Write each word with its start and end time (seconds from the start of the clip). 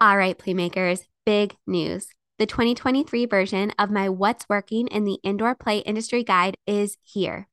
All 0.00 0.16
right, 0.16 0.36
Playmakers, 0.36 1.04
big 1.24 1.56
news. 1.66 2.08
The 2.38 2.46
2023 2.46 3.26
version 3.26 3.72
of 3.78 3.90
my 3.90 4.08
What's 4.08 4.48
Working 4.48 4.88
in 4.88 5.04
the 5.04 5.18
Indoor 5.22 5.54
Play 5.54 5.78
Industry 5.78 6.24
Guide 6.24 6.56
is 6.66 6.96
here. 7.02 7.48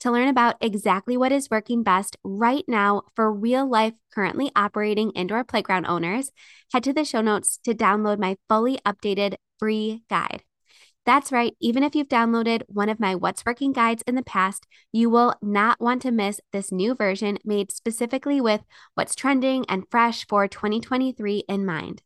To 0.00 0.10
learn 0.10 0.28
about 0.28 0.56
exactly 0.60 1.16
what 1.16 1.32
is 1.32 1.50
working 1.50 1.82
best 1.82 2.18
right 2.22 2.64
now 2.68 3.02
for 3.16 3.32
real 3.32 3.68
life, 3.68 3.94
currently 4.14 4.52
operating 4.54 5.10
indoor 5.12 5.42
playground 5.42 5.86
owners, 5.86 6.30
head 6.72 6.84
to 6.84 6.92
the 6.92 7.04
show 7.04 7.22
notes 7.22 7.58
to 7.64 7.74
download 7.74 8.18
my 8.18 8.36
fully 8.48 8.78
updated 8.86 9.36
free 9.58 10.02
guide. 10.10 10.42
That's 11.06 11.32
right, 11.32 11.56
even 11.60 11.82
if 11.82 11.94
you've 11.94 12.08
downloaded 12.08 12.62
one 12.68 12.90
of 12.90 13.00
my 13.00 13.14
What's 13.14 13.44
Working 13.46 13.72
guides 13.72 14.02
in 14.06 14.14
the 14.14 14.22
past, 14.22 14.66
you 14.92 15.08
will 15.08 15.34
not 15.40 15.80
want 15.80 16.02
to 16.02 16.10
miss 16.10 16.40
this 16.52 16.70
new 16.70 16.94
version 16.94 17.38
made 17.44 17.72
specifically 17.72 18.40
with 18.40 18.62
what's 18.94 19.14
trending 19.14 19.64
and 19.68 19.84
fresh 19.90 20.26
for 20.26 20.46
2023 20.46 21.44
in 21.48 21.64
mind. 21.64 22.02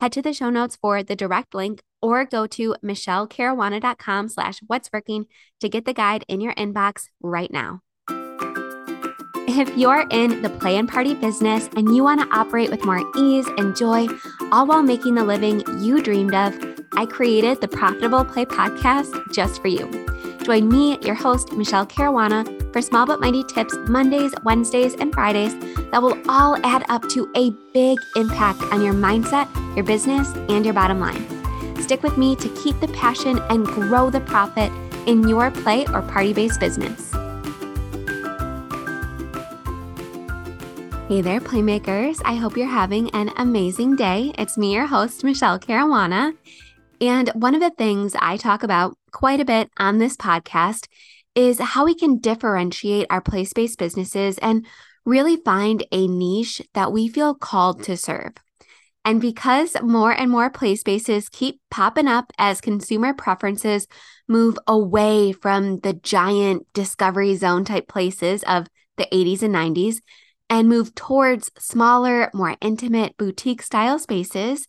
Head 0.00 0.12
to 0.12 0.22
the 0.22 0.32
show 0.32 0.50
notes 0.50 0.76
for 0.76 1.02
the 1.02 1.16
direct 1.16 1.54
link 1.54 1.82
or 2.02 2.24
go 2.24 2.46
to 2.48 2.74
michelecaruana.com 2.84 4.28
slash 4.28 4.58
what's 4.66 4.90
working 4.92 5.26
to 5.60 5.68
get 5.68 5.84
the 5.84 5.94
guide 5.94 6.24
in 6.28 6.40
your 6.40 6.54
inbox 6.54 7.08
right 7.22 7.50
now. 7.50 7.80
If 9.48 9.76
you're 9.76 10.04
in 10.10 10.42
the 10.42 10.50
play 10.50 10.76
and 10.76 10.88
party 10.88 11.14
business 11.14 11.68
and 11.76 11.94
you 11.94 12.02
want 12.02 12.20
to 12.20 12.36
operate 12.36 12.68
with 12.68 12.84
more 12.84 13.00
ease 13.16 13.46
and 13.56 13.76
joy, 13.76 14.08
all 14.50 14.66
while 14.66 14.82
making 14.82 15.14
the 15.14 15.24
living 15.24 15.62
you 15.78 16.02
dreamed 16.02 16.34
of, 16.34 16.52
I 16.96 17.06
created 17.06 17.60
the 17.60 17.68
Profitable 17.68 18.24
Play 18.24 18.44
podcast 18.44 19.14
just 19.32 19.62
for 19.62 19.68
you. 19.68 19.88
Join 20.42 20.68
me, 20.68 20.98
your 21.02 21.14
host, 21.14 21.52
Michele 21.52 21.86
Caruana, 21.86 22.44
for 22.72 22.82
small 22.82 23.06
but 23.06 23.20
mighty 23.20 23.44
tips 23.44 23.74
Mondays, 23.88 24.34
Wednesdays, 24.42 24.94
and 24.94 25.14
Fridays 25.14 25.54
that 25.90 26.02
will 26.02 26.20
all 26.28 26.56
add 26.66 26.84
up 26.88 27.08
to 27.10 27.30
a 27.36 27.50
big 27.72 27.98
impact 28.16 28.60
on 28.72 28.82
your 28.82 28.94
mindset, 28.94 29.48
your 29.76 29.84
business, 29.84 30.32
and 30.48 30.64
your 30.64 30.74
bottom 30.74 30.98
line. 30.98 31.24
Stick 31.80 32.02
with 32.02 32.18
me 32.18 32.34
to 32.36 32.48
keep 32.62 32.78
the 32.80 32.88
passion 32.88 33.38
and 33.48 33.64
grow 33.64 34.10
the 34.10 34.20
profit 34.20 34.72
in 35.06 35.28
your 35.28 35.52
play 35.52 35.86
or 35.88 36.02
party 36.02 36.32
based 36.32 36.58
business. 36.58 37.12
Hey 41.08 41.20
there, 41.20 41.38
Playmakers. 41.38 42.20
I 42.24 42.34
hope 42.34 42.56
you're 42.56 42.66
having 42.66 43.10
an 43.10 43.30
amazing 43.36 43.94
day. 43.94 44.32
It's 44.36 44.58
me, 44.58 44.74
your 44.74 44.88
host, 44.88 45.22
Michele 45.22 45.60
Caruana. 45.60 46.36
And 47.00 47.28
one 47.28 47.54
of 47.54 47.60
the 47.60 47.70
things 47.70 48.16
I 48.18 48.36
talk 48.36 48.64
about 48.64 48.98
quite 49.12 49.38
a 49.38 49.44
bit 49.44 49.70
on 49.78 49.98
this 49.98 50.16
podcast 50.16 50.88
is 51.36 51.60
how 51.60 51.84
we 51.84 51.94
can 51.94 52.18
differentiate 52.18 53.06
our 53.08 53.20
place 53.20 53.52
based 53.52 53.78
businesses 53.78 54.36
and 54.38 54.66
really 55.04 55.36
find 55.36 55.86
a 55.92 56.08
niche 56.08 56.60
that 56.74 56.90
we 56.90 57.06
feel 57.06 57.36
called 57.36 57.84
to 57.84 57.96
serve. 57.96 58.32
And 59.04 59.20
because 59.20 59.76
more 59.80 60.10
and 60.10 60.28
more 60.28 60.50
play 60.50 60.74
spaces 60.74 61.28
keep 61.28 61.60
popping 61.70 62.08
up 62.08 62.32
as 62.36 62.60
consumer 62.60 63.14
preferences 63.14 63.86
move 64.26 64.58
away 64.66 65.30
from 65.30 65.78
the 65.78 65.92
giant 65.92 66.66
discovery 66.72 67.36
zone 67.36 67.64
type 67.64 67.86
places 67.86 68.42
of 68.42 68.66
the 68.96 69.06
80s 69.12 69.44
and 69.44 69.54
90s 69.54 70.00
and 70.48 70.68
move 70.68 70.94
towards 70.94 71.50
smaller, 71.58 72.30
more 72.32 72.56
intimate 72.60 73.16
boutique 73.16 73.62
style 73.62 73.98
spaces, 73.98 74.66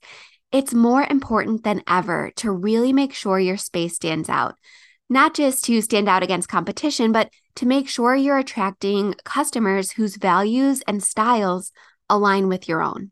it's 0.52 0.74
more 0.74 1.06
important 1.10 1.64
than 1.64 1.84
ever 1.88 2.32
to 2.38 2.52
really 2.52 2.94
make 2.94 3.14
sure 3.14 3.40
your 3.40 3.58
space 3.58 3.96
stands 3.96 4.30
out. 4.30 4.56
Not 5.10 5.34
just 5.34 5.64
to 5.66 5.82
stand 5.82 6.10
out 6.10 6.24
against 6.24 6.50
competition, 6.50 7.12
but 7.12 7.30
to 7.56 7.66
make 7.66 7.88
sure 7.88 8.16
you're 8.16 8.38
attracting 8.38 9.16
customers 9.24 9.92
whose 9.92 10.18
values 10.18 10.82
and 10.88 11.04
styles 11.04 11.72
align 12.10 12.48
with 12.48 12.68
your 12.68 12.82
own. 12.82 13.12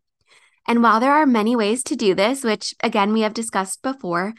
And 0.68 0.82
while 0.82 1.00
there 1.00 1.14
are 1.14 1.26
many 1.26 1.56
ways 1.56 1.84
to 1.84 1.96
do 1.96 2.16
this, 2.16 2.44
which 2.44 2.74
again 2.82 3.14
we 3.14 3.22
have 3.22 3.34
discussed 3.34 3.82
before, 3.82 4.34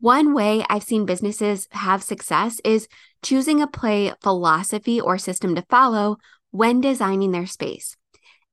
one 0.00 0.34
way 0.34 0.64
I've 0.68 0.82
seen 0.82 1.06
businesses 1.06 1.68
have 1.70 2.02
success 2.02 2.60
is 2.64 2.88
choosing 3.22 3.62
a 3.62 3.66
play 3.66 4.12
philosophy 4.20 5.00
or 5.00 5.16
system 5.16 5.54
to 5.54 5.62
follow 5.62 6.16
when 6.52 6.80
designing 6.80 7.32
their 7.32 7.46
space. 7.46 7.96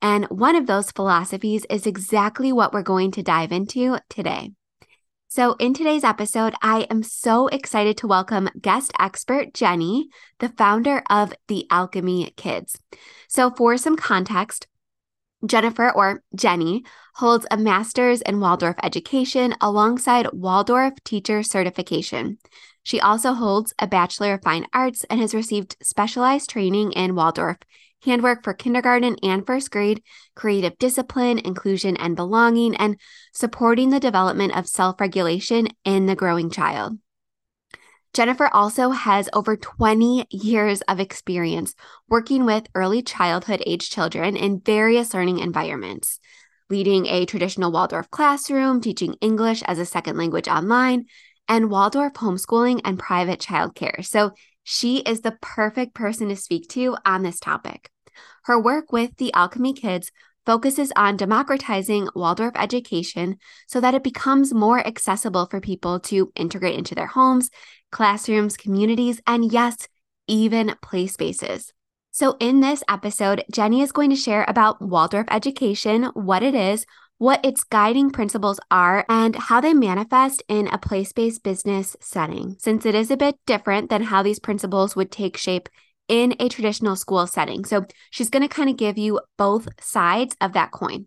And 0.01 0.25
one 0.25 0.55
of 0.55 0.65
those 0.65 0.91
philosophies 0.91 1.65
is 1.69 1.85
exactly 1.85 2.51
what 2.51 2.73
we're 2.73 2.81
going 2.81 3.11
to 3.11 3.21
dive 3.21 3.51
into 3.51 3.99
today. 4.09 4.51
So, 5.27 5.53
in 5.59 5.75
today's 5.75 6.03
episode, 6.03 6.55
I 6.63 6.87
am 6.89 7.03
so 7.03 7.47
excited 7.49 7.97
to 7.97 8.07
welcome 8.07 8.49
guest 8.59 8.91
expert 8.97 9.53
Jenny, 9.53 10.07
the 10.39 10.49
founder 10.49 11.03
of 11.07 11.33
the 11.47 11.67
Alchemy 11.69 12.33
Kids. 12.35 12.79
So, 13.27 13.51
for 13.51 13.77
some 13.77 13.95
context, 13.95 14.65
Jennifer, 15.45 15.91
or 15.91 16.23
Jenny, 16.33 16.83
holds 17.13 17.45
a 17.51 17.57
master's 17.57 18.21
in 18.21 18.39
Waldorf 18.39 18.77
education 18.81 19.53
alongside 19.61 20.33
Waldorf 20.33 20.95
teacher 21.03 21.43
certification. 21.43 22.39
She 22.81 22.99
also 22.99 23.33
holds 23.33 23.73
a 23.77 23.85
Bachelor 23.85 24.33
of 24.33 24.41
Fine 24.41 24.65
Arts 24.73 25.03
and 25.11 25.19
has 25.19 25.35
received 25.35 25.77
specialized 25.81 26.49
training 26.49 26.91
in 26.93 27.13
Waldorf, 27.13 27.57
handwork 28.03 28.43
for 28.43 28.53
kindergarten 28.53 29.17
and 29.23 29.45
first 29.45 29.71
grade, 29.71 30.01
creative 30.35 30.77
discipline, 30.77 31.39
inclusion 31.39 31.97
and 31.97 32.15
belonging, 32.15 32.75
and 32.75 32.99
supporting 33.33 33.89
the 33.89 33.99
development 33.99 34.55
of 34.57 34.67
self 34.67 34.99
regulation 34.99 35.67
in 35.85 36.05
the 36.05 36.15
growing 36.15 36.49
child. 36.49 36.97
Jennifer 38.13 38.49
also 38.51 38.89
has 38.89 39.29
over 39.33 39.55
20 39.55 40.25
years 40.31 40.81
of 40.81 40.99
experience 40.99 41.75
working 42.07 42.43
with 42.43 42.67
early 42.73 43.03
childhood 43.03 43.61
age 43.65 43.89
children 43.89 44.35
in 44.35 44.61
various 44.61 45.13
learning 45.13 45.39
environments, 45.39 46.19
leading 46.69 47.05
a 47.05 47.25
traditional 47.25 47.71
Waldorf 47.71 48.09
classroom, 48.09 48.81
teaching 48.81 49.15
English 49.21 49.61
as 49.63 49.77
a 49.77 49.85
second 49.85 50.17
language 50.17 50.47
online, 50.47 51.05
and 51.47 51.69
Waldorf 51.69 52.13
homeschooling 52.13 52.81
and 52.83 52.97
private 52.97 53.39
childcare. 53.39 54.03
So 54.05 54.31
she 54.71 54.97
is 54.97 55.21
the 55.21 55.35
perfect 55.41 55.95
person 55.95 56.29
to 56.29 56.35
speak 56.35 56.69
to 56.69 56.95
on 57.03 57.23
this 57.23 57.39
topic. 57.39 57.89
Her 58.43 58.61
work 58.61 58.91
with 58.91 59.17
the 59.17 59.33
Alchemy 59.33 59.73
Kids 59.73 60.11
focuses 60.45 60.93
on 60.95 61.17
democratizing 61.17 62.07
Waldorf 62.13 62.53
education 62.55 63.37
so 63.65 63.81
that 63.81 63.95
it 63.95 64.03
becomes 64.03 64.53
more 64.53 64.77
accessible 64.85 65.47
for 65.47 65.59
people 65.59 65.99
to 66.01 66.31
integrate 66.35 66.77
into 66.77 66.93
their 66.93 67.07
homes, 67.07 67.49
classrooms, 67.91 68.57
communities, 68.57 69.19
and 69.25 69.51
yes, 69.51 69.87
even 70.27 70.75
play 70.83 71.07
spaces. 71.07 71.73
So, 72.11 72.37
in 72.39 72.59
this 72.59 72.83
episode, 72.87 73.43
Jenny 73.51 73.81
is 73.81 73.91
going 73.91 74.11
to 74.11 74.15
share 74.15 74.45
about 74.47 74.79
Waldorf 74.79 75.25
education, 75.31 76.11
what 76.13 76.43
it 76.43 76.53
is, 76.53 76.85
what 77.19 77.43
its 77.45 77.63
guiding 77.65 78.09
principles 78.09 78.59
are, 78.71 79.05
and 79.09 79.35
how 79.35 79.61
they 79.61 79.73
manifest 79.73 80.41
in 80.47 80.67
a 80.67 80.77
place 80.77 81.11
based 81.11 81.43
business 81.43 81.95
setting, 81.99 82.55
since 82.59 82.85
it 82.85 82.95
is 82.95 83.11
a 83.11 83.17
bit 83.17 83.35
different 83.45 83.89
than 83.89 84.03
how 84.03 84.23
these 84.23 84.39
principles 84.39 84.95
would 84.95 85.11
take 85.11 85.37
shape 85.37 85.69
in 86.07 86.33
a 86.39 86.49
traditional 86.49 86.95
school 86.95 87.27
setting. 87.27 87.65
So 87.65 87.85
she's 88.09 88.29
going 88.29 88.41
to 88.41 88.53
kind 88.53 88.69
of 88.69 88.77
give 88.77 88.97
you 88.97 89.19
both 89.37 89.67
sides 89.81 90.35
of 90.41 90.53
that 90.53 90.71
coin. 90.71 91.05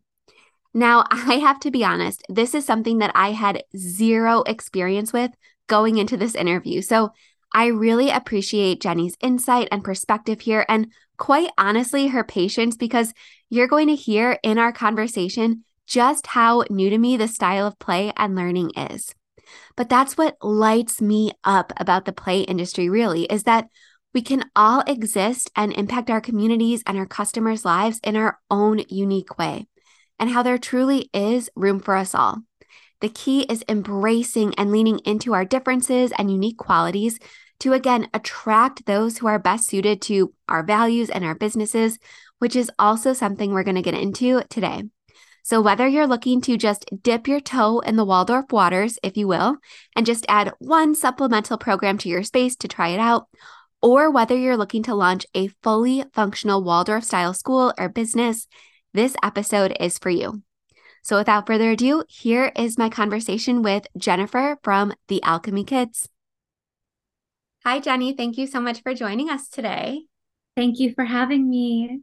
Now, 0.75 1.05
I 1.11 1.37
have 1.37 1.59
to 1.61 1.71
be 1.71 1.83
honest, 1.83 2.23
this 2.29 2.55
is 2.55 2.67
something 2.67 2.99
that 2.99 3.12
I 3.15 3.33
had 3.33 3.65
zero 3.77 4.43
experience 4.43 5.15
with 5.15 5.31
going 5.67 5.97
into 5.97 6.19
this 6.19 6.34
interview. 6.34 6.83
So 6.83 7.11
I 7.55 7.67
really 7.67 8.11
appreciate 8.11 8.83
Jenny's 8.83 9.17
insight 9.23 9.69
and 9.73 9.83
perspective 9.83 10.43
here, 10.43 10.65
and 10.69 10.93
quite 11.17 11.50
honestly, 11.56 12.09
her 12.09 12.25
patience, 12.25 12.77
because 12.77 13.15
you're 13.49 13.67
going 13.67 13.89
to 13.89 13.94
hear 13.94 14.39
in 14.43 14.59
our 14.59 14.73
conversation 14.73 15.65
just 15.92 16.26
how 16.28 16.64
new 16.70 16.88
to 16.88 16.97
me 16.97 17.19
the 17.19 17.28
style 17.28 17.66
of 17.66 17.78
play 17.78 18.14
and 18.16 18.34
learning 18.34 18.70
is. 18.75 19.14
But 19.76 19.91
that's 19.91 20.16
what 20.16 20.38
lights 20.41 21.03
me 21.03 21.32
up 21.44 21.70
about 21.76 22.06
the 22.06 22.14
play 22.14 22.41
industry, 22.41 22.88
really, 22.88 23.25
is 23.25 23.42
that 23.42 23.66
we 24.14 24.22
can 24.22 24.44
all 24.56 24.82
exist 24.86 25.50
and 25.54 25.70
impact 25.75 26.08
our 26.08 26.22
communities 26.22 26.82
and 26.86 26.97
our 26.97 27.04
customers' 27.04 27.66
lives 27.66 28.00
in 28.02 28.16
our 28.16 28.38
own 28.50 28.81
unique 28.88 29.36
way, 29.36 29.66
and 30.19 30.31
how 30.31 30.42
there 30.42 30.56
truly 30.56 31.10
is 31.12 31.50
room 31.54 31.78
for 31.78 31.94
us 31.94 32.14
all. 32.14 32.38
The 33.02 33.11
key 33.11 33.43
is 33.43 33.62
embracing 33.69 34.55
and 34.55 34.72
leaning 34.72 34.99
into 35.00 35.34
our 35.34 35.44
differences 35.44 36.11
and 36.17 36.31
unique 36.31 36.56
qualities 36.56 37.19
to 37.61 37.75
again 37.75 38.08
attract 38.14 38.87
those 38.87 39.19
who 39.19 39.26
are 39.26 39.38
best 39.38 39.69
suited 39.69 40.00
to 40.02 40.32
our 40.49 40.62
values 40.62 41.11
and 41.11 41.22
our 41.22 41.34
businesses, 41.34 41.99
which 42.38 42.56
is 42.56 42.70
also 42.78 43.12
something 43.12 43.52
we're 43.52 43.62
going 43.62 43.76
to 43.76 43.82
get 43.82 43.94
into 43.94 44.43
today. 44.49 44.84
So, 45.44 45.61
whether 45.61 45.89
you're 45.89 46.06
looking 46.06 46.41
to 46.43 46.56
just 46.56 46.89
dip 47.03 47.27
your 47.27 47.41
toe 47.41 47.81
in 47.81 47.97
the 47.97 48.05
Waldorf 48.05 48.53
waters, 48.53 48.99
if 49.03 49.17
you 49.17 49.27
will, 49.27 49.56
and 49.97 50.06
just 50.06 50.25
add 50.29 50.53
one 50.61 50.94
supplemental 50.94 51.59
program 51.59 51.99
to 51.99 52.09
your 52.09 52.23
space 52.23 52.55
to 52.56 52.69
try 52.69 52.91
it 52.91 53.00
out, 53.00 53.27
or 53.83 54.09
whether 54.09 54.37
you're 54.37 54.56
looking 54.56 54.85
to 54.85 54.94
launch 54.94 55.27
a 55.35 55.49
fully 55.62 56.05
functional 56.12 56.62
Waldorf 56.62 57.03
style 57.03 57.35
school 57.35 57.75
or 57.77 57.89
business, 57.89 58.47
this 58.94 59.17
episode 59.23 59.77
is 59.81 59.99
for 59.99 60.11
you. 60.11 60.43
So, 61.03 61.19
without 61.19 61.49
further 61.49 61.73
ado, 61.73 62.05
here 62.09 62.53
is 62.55 62.79
my 62.79 62.89
conversation 62.89 63.62
with 63.62 63.89
Jennifer 63.99 64.59
from 64.62 64.93
the 65.09 65.21
Alchemy 65.25 65.65
Kids. 65.65 66.09
Hi, 67.65 67.81
Jenny. 67.81 68.12
Thank 68.12 68.39
you 68.39 68.47
so 68.47 68.61
much 68.61 68.83
for 68.83 68.94
joining 68.94 69.29
us 69.29 69.49
today. 69.49 70.03
Thank 70.56 70.79
you 70.79 70.94
for 70.94 71.05
having 71.05 71.50
me. 71.50 72.03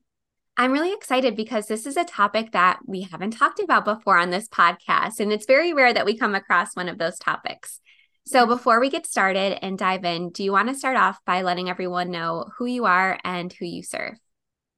I'm 0.60 0.74
really 0.74 0.92
excited 0.92 1.38
because 1.38 1.68
this 1.68 1.86
is 1.86 1.96
a 1.96 2.04
topic 2.04 2.52
that 2.52 2.80
we 2.86 3.04
haven't 3.04 3.32
talked 3.32 3.62
about 3.62 3.86
before 3.86 4.18
on 4.18 4.30
this 4.30 4.50
podcast. 4.50 5.22
And 5.22 5.32
it's 5.32 5.46
very 5.46 5.72
rare 5.72 5.94
that 5.94 6.06
we 6.06 6.18
come 6.18 6.36
across 6.36 6.76
one 6.76 6.90
of 6.90 6.98
those 6.98 7.18
topics. 7.18 7.80
So, 8.26 8.42
mm-hmm. 8.42 8.50
before 8.52 8.82
we 8.82 8.90
get 8.90 9.08
started 9.08 9.58
and 9.64 9.78
dive 9.78 10.04
in, 10.04 10.32
do 10.32 10.44
you 10.44 10.52
want 10.52 10.68
to 10.68 10.76
start 10.76 10.98
off 10.98 11.24
by 11.26 11.44
letting 11.44 11.70
everyone 11.70 12.12
know 12.12 12.44
who 12.58 12.66
you 12.66 12.84
are 12.84 13.18
and 13.24 13.54
who 13.54 13.64
you 13.64 13.84
serve? 13.84 14.16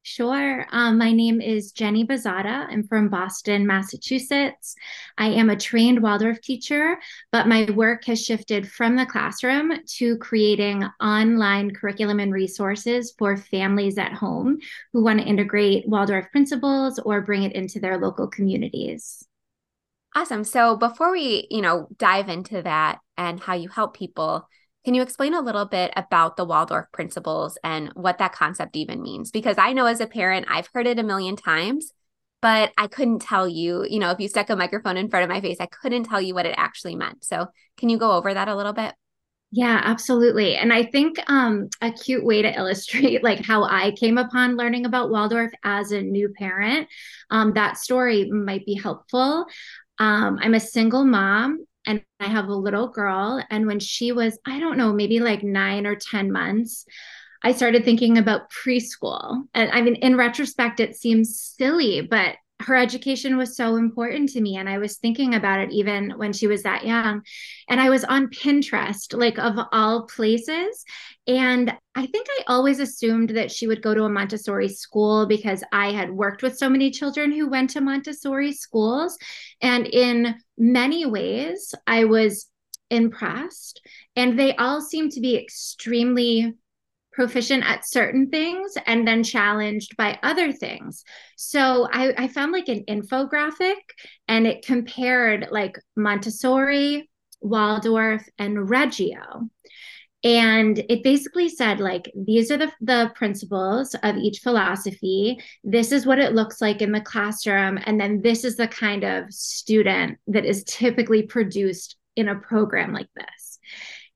Sure. 0.04 0.66
Um, 0.72 0.98
my 0.98 1.12
name 1.12 1.42
is 1.42 1.72
Jenny 1.72 2.04
Buzzotta. 2.04 2.68
I'm 2.68 2.84
from 2.88 3.10
Boston, 3.10 3.68
Massachusetts. 3.68 4.76
I 5.16 5.28
am 5.28 5.52
a 5.52 5.56
trained 5.56 6.02
Waldorf 6.02 6.42
teacher, 6.42 6.98
but 7.32 7.48
my 7.48 7.70
work 7.70 8.06
has 8.06 8.26
shifted 8.26 8.68
from 8.68 8.96
the 8.96 9.06
classroom 9.06 9.74
to 9.98 10.18
creating 10.18 10.86
online 11.00 11.76
curriculum 11.76 12.20
and 12.20 12.34
resources 12.34 13.14
for 13.20 13.38
families 13.38 14.00
at 14.00 14.12
home 14.12 14.58
who 14.92 15.04
want 15.04 15.20
to 15.20 15.26
integrate 15.26 15.88
Waldorf 15.88 16.32
principles 16.32 16.98
or 16.98 17.22
bring 17.22 17.44
it 17.44 17.54
into 17.54 17.80
their 17.80 18.00
local 18.00 18.28
communities. 18.28 19.24
Awesome. 20.16 20.44
So 20.44 20.78
before 20.78 21.12
we, 21.12 21.48
you 21.52 21.62
know, 21.62 21.88
dive 21.98 22.28
into 22.28 22.64
that 22.64 23.00
and 23.18 23.40
how 23.40 23.54
you 23.54 23.70
help 23.70 23.96
people, 23.96 24.48
can 24.84 24.94
you 24.94 25.02
explain 25.02 25.34
a 25.34 25.42
little 25.42 25.66
bit 25.66 25.92
about 25.96 26.38
the 26.38 26.46
Waldorf 26.46 26.92
principles 26.92 27.58
and 27.64 27.90
what 27.94 28.18
that 28.18 28.34
concept 28.34 28.76
even 28.76 29.02
means? 29.02 29.32
Because 29.32 29.58
I 29.58 29.74
know 29.74 29.86
as 29.86 30.00
a 30.00 30.08
parent, 30.08 30.48
I've 30.50 30.70
heard 30.74 30.88
it 30.88 31.00
a 31.00 31.04
million 31.04 31.36
times, 31.36 31.94
but 32.42 32.72
I 32.78 32.88
couldn't 32.88 33.20
tell 33.20 33.48
you, 33.48 33.86
you 33.88 34.00
know, 34.00 34.10
if 34.12 34.20
you 34.20 34.28
stuck 34.28 34.50
a 34.50 34.56
microphone 34.56 34.98
in 34.98 35.10
front 35.10 35.24
of 35.24 35.30
my 35.30 35.42
face, 35.42 35.58
I 35.60 35.68
couldn't 35.68 36.06
tell 36.06 36.22
you 36.22 36.34
what 36.34 36.48
it 36.48 36.56
actually 36.58 36.96
meant. 36.96 37.24
So, 37.24 37.48
can 37.78 37.90
you 37.90 37.98
go 37.98 38.12
over 38.14 38.34
that 38.34 38.48
a 38.48 38.56
little 38.56 38.74
bit? 38.74 38.96
Yeah, 39.52 39.82
absolutely. 39.84 40.56
And 40.56 40.72
I 40.72 40.84
think 40.84 41.20
um, 41.30 41.68
a 41.82 41.92
cute 41.92 42.26
way 42.26 42.42
to 42.42 42.54
illustrate 42.58 43.24
like 43.24 43.46
how 43.46 43.64
I 43.64 43.92
came 43.92 44.18
upon 44.18 44.58
learning 44.58 44.86
about 44.86 45.12
Waldorf 45.12 45.52
as 45.64 45.92
a 45.92 46.02
new 46.02 46.30
parent, 46.30 46.88
um, 47.30 47.54
that 47.54 47.78
story 47.78 48.32
might 48.32 48.66
be 48.66 48.76
helpful. 48.76 49.46
Um, 50.00 50.40
I'm 50.42 50.56
a 50.56 50.60
single 50.60 51.06
mom 51.06 51.66
and 51.86 52.04
I 52.20 52.28
have 52.28 52.48
a 52.48 52.56
little 52.56 52.88
girl. 52.88 53.44
And 53.50 53.68
when 53.68 53.80
she 53.80 54.12
was, 54.12 54.38
I 54.46 54.60
don't 54.60 54.78
know, 54.78 54.94
maybe 54.94 55.20
like 55.20 55.44
nine 55.44 55.86
or 55.86 55.96
10 55.96 56.32
months, 56.32 56.86
I 57.44 57.54
started 57.54 57.84
thinking 57.84 58.18
about 58.18 58.52
preschool. 58.52 59.44
And 59.54 59.72
I 59.72 59.82
mean, 59.82 59.96
in 59.96 60.16
retrospect, 60.16 60.80
it 60.80 60.96
seems 60.96 61.40
silly, 61.58 62.02
but 62.02 62.36
her 62.62 62.76
education 62.76 63.38
was 63.38 63.56
so 63.56 63.76
important 63.76 64.30
to 64.30 64.42
me 64.42 64.58
and 64.58 64.70
i 64.70 64.78
was 64.78 64.98
thinking 64.98 65.36
about 65.36 65.60
it 65.60 65.72
even 65.72 66.12
when 66.12 66.34
she 66.34 66.48
was 66.48 66.64
that 66.64 66.86
young. 66.86 67.22
And 67.70 67.80
i 67.80 67.90
was 67.90 68.04
on 68.04 68.28
pinterest 68.28 69.18
like 69.18 69.38
of 69.38 69.58
all 69.72 70.08
places. 70.08 70.84
And 71.28 71.76
i 71.96 72.06
think 72.06 72.28
i 72.30 72.44
always 72.48 72.80
assumed 72.80 73.32
that 73.32 73.52
she 73.52 73.68
would 73.68 73.82
go 73.82 73.94
to 73.94 74.04
a 74.04 74.10
montessori 74.10 74.70
school 74.70 75.26
because 75.26 75.64
i 75.72 75.92
had 75.92 76.12
worked 76.12 76.44
with 76.44 76.58
so 76.58 76.70
many 76.70 76.92
children 76.92 77.32
who 77.32 77.50
went 77.50 77.72
to 77.72 77.82
montessori 77.82 78.54
schools. 78.54 79.18
And 79.62 79.88
in 79.88 80.36
many 80.58 81.06
ways 81.06 81.74
i 81.88 82.06
was 82.06 82.48
impressed. 82.92 83.82
And 84.16 84.38
they 84.38 84.56
all 84.58 84.82
seemed 84.82 85.14
to 85.14 85.22
be 85.22 85.38
extremely 85.38 86.54
proficient 87.14 87.64
at 87.66 87.88
certain 87.88 88.30
things 88.30 88.74
and 88.86 89.08
then 89.08 89.24
challenged 89.24 89.98
by 89.98 90.18
other 90.24 90.52
things. 90.52 91.04
So 91.36 91.88
I, 91.92 92.14
I 92.18 92.28
found 92.28 92.52
like 92.52 92.70
an 92.70 92.84
infographic 92.88 93.76
and 94.28 94.48
it 94.48 94.66
compared 94.66 95.48
like 95.52 95.78
Montessori, 95.96 97.10
Waldorf, 97.42 98.24
and 98.38 98.70
Reggio. 98.70 99.50
And 100.24 100.78
it 100.88 101.04
basically 101.04 101.50
said, 101.50 101.80
like, 101.80 102.12
these 102.16 102.52
are 102.52 102.58
the, 102.58 102.72
the 102.80 103.12
principles 103.16 103.96
of 104.04 104.18
each 104.18 104.40
philosophy. 104.40 105.42
This 105.64 105.92
is 105.92 106.06
what 106.06 106.20
it 106.20 106.34
looks 106.34 106.62
like 106.62 106.84
in 106.84 106.92
the 106.92 107.02
classroom. 107.02 107.80
And 107.86 108.00
then 108.00 108.22
this 108.22 108.44
is 108.44 108.56
the 108.56 108.68
kind 108.68 109.04
of 109.04 109.34
student 109.34 110.20
that 110.28 110.46
is 110.46 110.64
typically 110.66 111.24
produced 111.24 111.98
in 112.16 112.30
a 112.30 112.36
program 112.36 112.94
like 112.94 113.10
this. 113.16 113.60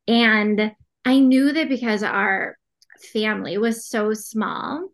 And 0.07 0.73
I 1.05 1.19
knew 1.19 1.51
that 1.53 1.69
because 1.69 2.03
our 2.03 2.55
family 3.01 3.57
was 3.57 3.85
so 3.85 4.13
small, 4.13 4.89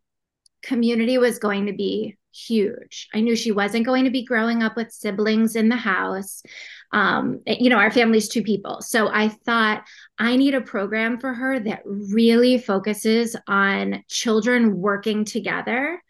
community 0.61 1.17
was 1.17 1.39
going 1.39 1.65
to 1.67 1.73
be 1.73 2.17
huge. 2.33 3.09
I 3.13 3.21
knew 3.21 3.35
she 3.35 3.51
wasn't 3.51 3.85
going 3.85 4.05
to 4.05 4.11
be 4.11 4.23
growing 4.23 4.63
up 4.63 4.75
with 4.75 4.91
siblings 4.91 5.55
in 5.55 5.69
the 5.69 5.75
house. 5.75 6.41
Um, 6.93 7.41
you 7.45 7.69
know, 7.69 7.77
our 7.77 7.91
family's 7.91 8.29
two 8.29 8.43
people. 8.43 8.81
So 8.81 9.09
I 9.09 9.29
thought 9.29 9.83
I 10.17 10.37
need 10.37 10.55
a 10.55 10.61
program 10.61 11.19
for 11.19 11.33
her 11.33 11.59
that 11.59 11.81
really 11.85 12.57
focuses 12.57 13.35
on 13.47 14.03
children 14.07 14.77
working 14.77 15.25
together 15.25 16.01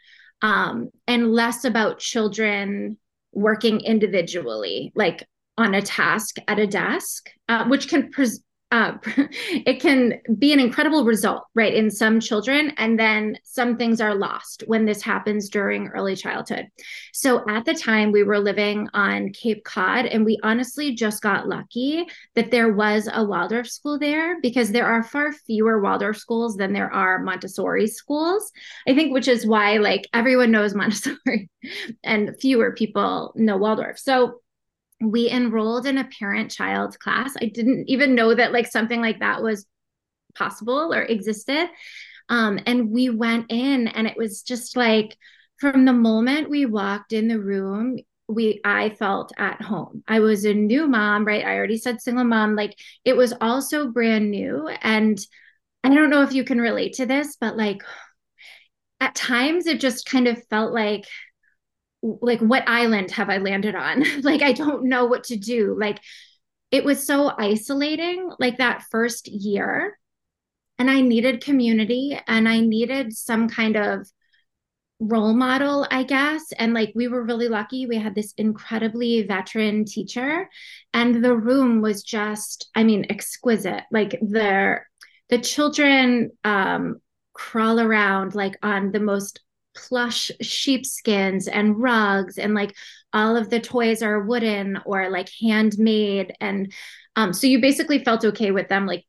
um, 0.42 0.90
and 1.08 1.32
less 1.32 1.66
about 1.66 2.00
children 2.00 2.98
working 3.32 3.82
individually, 3.82 4.92
like 4.96 5.26
on 5.58 5.74
a 5.74 5.82
task 5.82 6.38
at 6.48 6.60
a 6.60 6.68
desk, 6.68 7.30
uh, 7.48 7.66
which 7.68 7.88
can 7.88 8.12
uh, 8.72 8.94
it 9.66 9.82
can 9.82 10.20
be 10.40 10.54
an 10.54 10.60
incredible 10.60 11.04
result, 11.04 11.44
right, 11.56 11.74
in 11.74 11.92
some 11.92 12.20
children. 12.20 12.72
And 12.78 12.98
then 12.98 13.38
some 13.44 13.78
things 13.78 14.00
are 14.00 14.16
lost 14.16 14.64
when 14.68 14.86
this 14.86 15.02
happens 15.02 15.50
during 15.50 15.90
early 15.90 16.16
childhood. 16.16 16.68
So 17.14 17.44
at 17.50 17.66
the 17.66 17.74
time, 17.74 18.12
we 18.12 18.24
were 18.24 18.40
living 18.40 18.88
on 18.94 19.34
Cape 19.34 19.64
Cod, 19.66 20.06
and 20.06 20.26
we 20.26 20.40
honestly 20.42 20.96
just 20.96 21.22
got 21.22 21.48
lucky 21.48 22.06
that 22.36 22.52
there 22.52 22.74
was 22.74 23.10
a 23.12 23.24
Waldorf 23.24 23.68
school 23.68 24.00
there 24.00 24.40
because 24.42 24.72
there 24.72 24.88
are 24.88 25.04
far 25.04 25.34
fewer 25.34 25.82
Waldorf 25.82 26.18
schools 26.18 26.56
than 26.56 26.72
there 26.72 26.92
are 26.92 27.20
Montessori 27.20 27.88
schools. 27.88 28.52
I 28.88 28.96
think, 28.96 29.14
which 29.14 29.28
is 29.28 29.46
why 29.46 29.78
like 29.78 30.08
everyone 30.14 30.52
knows 30.52 30.74
Montessori 30.74 31.50
and 32.04 32.36
fewer 32.40 32.72
people 32.72 33.34
know 33.36 33.58
Waldorf. 33.58 34.00
So 34.00 34.42
we 35.02 35.30
enrolled 35.30 35.86
in 35.86 35.98
a 35.98 36.10
parent 36.20 36.52
child 36.52 37.00
class. 37.00 37.34
I 37.42 37.46
didn't 37.46 37.90
even 37.90 38.16
know 38.16 38.34
that 38.34 38.54
like 38.54 38.68
something 38.68 39.02
like 39.02 39.20
that 39.20 39.42
was 39.42 39.66
possible 40.36 40.94
or 40.94 41.02
existed. 41.02 41.70
Um, 42.30 42.60
and 42.66 42.92
we 42.92 43.10
went 43.10 43.48
in, 43.50 43.88
and 43.88 44.08
it 44.08 44.16
was 44.16 44.42
just 44.42 44.78
like 44.78 45.18
from 45.60 45.86
the 45.86 45.94
moment 45.94 46.50
we 46.50 46.66
walked 46.66 47.14
in 47.14 47.28
the 47.28 47.40
room, 47.40 47.98
we 48.28 48.62
I 48.64 48.90
felt 48.90 49.32
at 49.38 49.62
home. 49.62 50.04
I 50.08 50.20
was 50.20 50.46
a 50.46 50.54
new 50.54 50.88
mom, 50.88 51.26
right? 51.26 51.46
I 51.46 51.56
already 51.56 51.78
said 51.78 52.02
single 52.02 52.24
mom. 52.24 52.56
Like 52.56 52.78
it 53.04 53.18
was 53.18 53.34
also 53.42 53.90
brand 53.90 54.32
new. 54.32 54.70
And 54.82 55.20
I 55.84 55.94
don't 55.94 56.10
know 56.10 56.24
if 56.24 56.34
you 56.34 56.44
can 56.44 56.62
relate 56.62 56.94
to 56.94 57.06
this, 57.06 57.38
but 57.40 57.58
like 57.58 57.84
at 59.00 59.16
times 59.16 59.68
it 59.68 59.80
just 59.80 60.06
kind 60.06 60.28
of 60.28 60.44
felt 60.48 60.74
like 60.74 61.06
like 62.02 62.40
what 62.40 62.64
island 62.68 63.12
have 63.12 63.30
i 63.30 63.38
landed 63.38 63.76
on? 63.76 64.04
Like 64.24 64.42
i 64.42 64.52
don't 64.52 64.86
know 64.86 65.06
what 65.06 65.26
to 65.26 65.38
do. 65.38 65.76
Like 65.80 66.00
it 66.72 66.86
was 66.86 67.06
so 67.06 67.32
isolating 67.38 68.30
like 68.40 68.58
that 68.58 68.84
first 68.92 69.28
year. 69.28 69.98
And 70.80 70.90
i 70.90 71.02
needed 71.02 71.44
community 71.44 72.20
and 72.28 72.50
i 72.50 72.60
needed 72.60 73.14
some 73.14 73.50
kind 73.50 73.76
of 73.78 74.08
role 75.00 75.34
model 75.34 75.88
i 75.92 76.04
guess. 76.04 76.52
And 76.58 76.74
like 76.74 76.92
we 76.96 77.08
were 77.08 77.24
really 77.24 77.48
lucky. 77.48 77.86
We 77.86 77.98
had 77.98 78.16
this 78.16 78.34
incredibly 78.38 79.24
veteran 79.24 79.86
teacher 79.86 80.50
and 80.94 81.24
the 81.24 81.36
room 81.36 81.82
was 81.82 82.04
just 82.04 82.70
i 82.76 82.84
mean 82.84 83.06
exquisite. 83.10 83.84
Like 83.92 84.12
the 84.22 84.80
the 85.30 85.40
children 85.40 86.32
um 86.44 87.02
crawl 87.34 87.80
around 87.80 88.36
like 88.36 88.58
on 88.62 88.92
the 88.92 89.00
most 89.00 89.40
plush 89.76 90.32
sheepskins 90.42 91.48
and 91.48 91.82
rugs 91.82 92.38
and 92.38 92.54
like 92.54 92.76
all 93.14 93.36
of 93.36 93.50
the 93.50 93.60
toys 93.60 94.02
are 94.02 94.22
wooden 94.24 94.80
or 94.86 95.10
like 95.10 95.30
handmade. 95.42 96.34
And 96.40 96.72
um 97.16 97.34
so 97.34 97.48
you 97.48 97.60
basically 97.60 98.04
felt 98.04 98.26
okay 98.26 98.52
with 98.52 98.70
them 98.70 98.86
like 98.86 99.06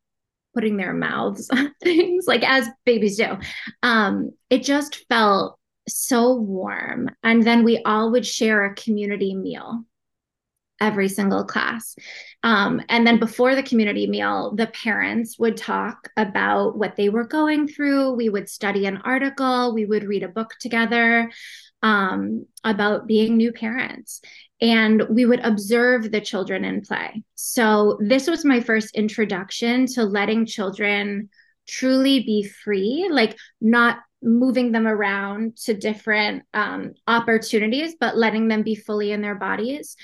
putting 0.54 0.76
their 0.76 0.92
mouths 0.92 1.48
on 1.52 1.72
things 1.82 2.26
like 2.26 2.42
as 2.42 2.68
babies 2.84 3.16
do. 3.16 3.38
Um 3.82 4.30
it 4.50 4.62
just 4.62 5.04
felt 5.08 5.58
so 5.88 6.34
warm. 6.34 7.10
And 7.22 7.42
then 7.42 7.64
we 7.64 7.82
all 7.84 8.12
would 8.12 8.26
share 8.26 8.64
a 8.64 8.74
community 8.74 9.34
meal 9.34 9.84
every 10.82 11.08
single 11.08 11.44
class. 11.44 11.94
Um, 12.42 12.82
and 12.88 13.06
then 13.06 13.20
before 13.20 13.54
the 13.54 13.62
community 13.62 14.08
meal, 14.08 14.52
the 14.54 14.66
parents 14.66 15.38
would 15.38 15.56
talk 15.56 16.10
about 16.16 16.76
what 16.76 16.96
they 16.96 17.08
were 17.08 17.24
going 17.24 17.68
through. 17.68 18.14
We 18.14 18.28
would 18.28 18.48
study 18.48 18.84
an 18.86 18.98
article, 18.98 19.72
we 19.72 19.86
would 19.86 20.04
read 20.04 20.24
a 20.24 20.28
book 20.28 20.54
together 20.60 21.30
um, 21.82 22.46
about 22.64 23.06
being 23.06 23.36
new 23.36 23.52
parents. 23.52 24.20
And 24.60 25.02
we 25.08 25.24
would 25.24 25.40
observe 25.40 26.10
the 26.10 26.20
children 26.20 26.64
in 26.64 26.82
play. 26.82 27.22
So, 27.34 27.98
this 28.00 28.28
was 28.28 28.44
my 28.44 28.60
first 28.60 28.94
introduction 28.94 29.86
to 29.94 30.04
letting 30.04 30.46
children 30.46 31.30
truly 31.66 32.20
be 32.20 32.44
free, 32.44 33.08
like 33.10 33.36
not 33.60 33.98
moving 34.22 34.70
them 34.70 34.86
around 34.86 35.56
to 35.56 35.74
different 35.74 36.44
um, 36.54 36.92
opportunities, 37.08 37.96
but 37.98 38.16
letting 38.16 38.46
them 38.46 38.62
be 38.62 38.76
fully 38.76 39.10
in 39.10 39.20
their 39.20 39.34
bodies 39.34 39.96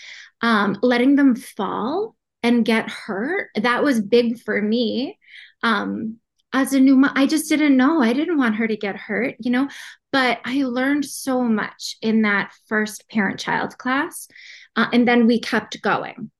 um, 0.43 0.79
letting 0.83 1.17
them 1.17 1.35
fall 1.35 2.15
and 2.43 2.65
get 2.65 2.91
hurt 2.91 3.51
that 3.57 3.83
was 3.83 4.01
big 4.01 4.41
for 4.41 4.61
me 4.61 5.19
um, 5.63 6.17
as 6.53 6.73
a 6.73 6.81
new 6.81 6.97
mom 6.97 7.13
i 7.15 7.27
just 7.27 7.49
didn't 7.49 7.77
know 7.77 8.01
i 8.01 8.13
didn't 8.13 8.39
want 8.39 8.57
her 8.57 8.67
to 8.67 8.77
get 8.77 8.97
hurt 8.97 9.35
you 9.41 9.51
know 9.51 9.69
but 10.13 10.41
I 10.45 10.65
learned 10.65 11.05
so 11.05 11.43
much 11.43 11.97
in 12.01 12.23
that 12.23 12.53
first 12.67 13.09
parent 13.09 13.39
child 13.39 13.77
class. 13.79 14.29
Uh, 14.77 14.87
and 14.93 15.07
then 15.07 15.27
we 15.27 15.41
kept 15.41 15.81
going. 15.83 16.31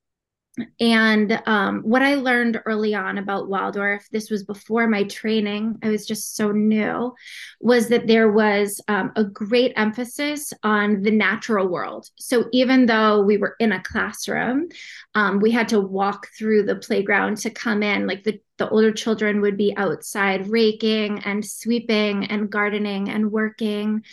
And 0.79 1.41
um, 1.45 1.81
what 1.81 2.01
I 2.01 2.15
learned 2.15 2.61
early 2.65 2.95
on 2.95 3.17
about 3.17 3.49
Waldorf, 3.49 4.07
this 4.11 4.29
was 4.29 4.43
before 4.43 4.87
my 4.87 5.03
training, 5.03 5.77
I 5.83 5.89
was 5.89 6.05
just 6.05 6.35
so 6.35 6.51
new, 6.51 7.13
was 7.59 7.89
that 7.89 8.07
there 8.07 8.31
was 8.31 8.81
um, 8.87 9.11
a 9.15 9.23
great 9.23 9.73
emphasis 9.75 10.53
on 10.63 11.01
the 11.01 11.11
natural 11.11 11.67
world. 11.67 12.09
So 12.15 12.45
even 12.51 12.85
though 12.85 13.21
we 13.21 13.37
were 13.37 13.55
in 13.59 13.71
a 13.71 13.83
classroom, 13.83 14.69
um, 15.15 15.39
we 15.39 15.51
had 15.51 15.69
to 15.69 15.79
walk 15.79 16.27
through 16.37 16.63
the 16.63 16.75
playground 16.75 17.37
to 17.37 17.49
come 17.49 17.83
in. 17.83 18.07
Like 18.07 18.23
the, 18.23 18.39
the 18.57 18.69
older 18.69 18.91
children 18.91 19.41
would 19.41 19.57
be 19.57 19.75
outside 19.77 20.47
raking 20.49 21.19
and 21.19 21.45
sweeping 21.45 22.25
and 22.25 22.49
gardening 22.49 23.09
and 23.09 23.31
working. 23.31 24.03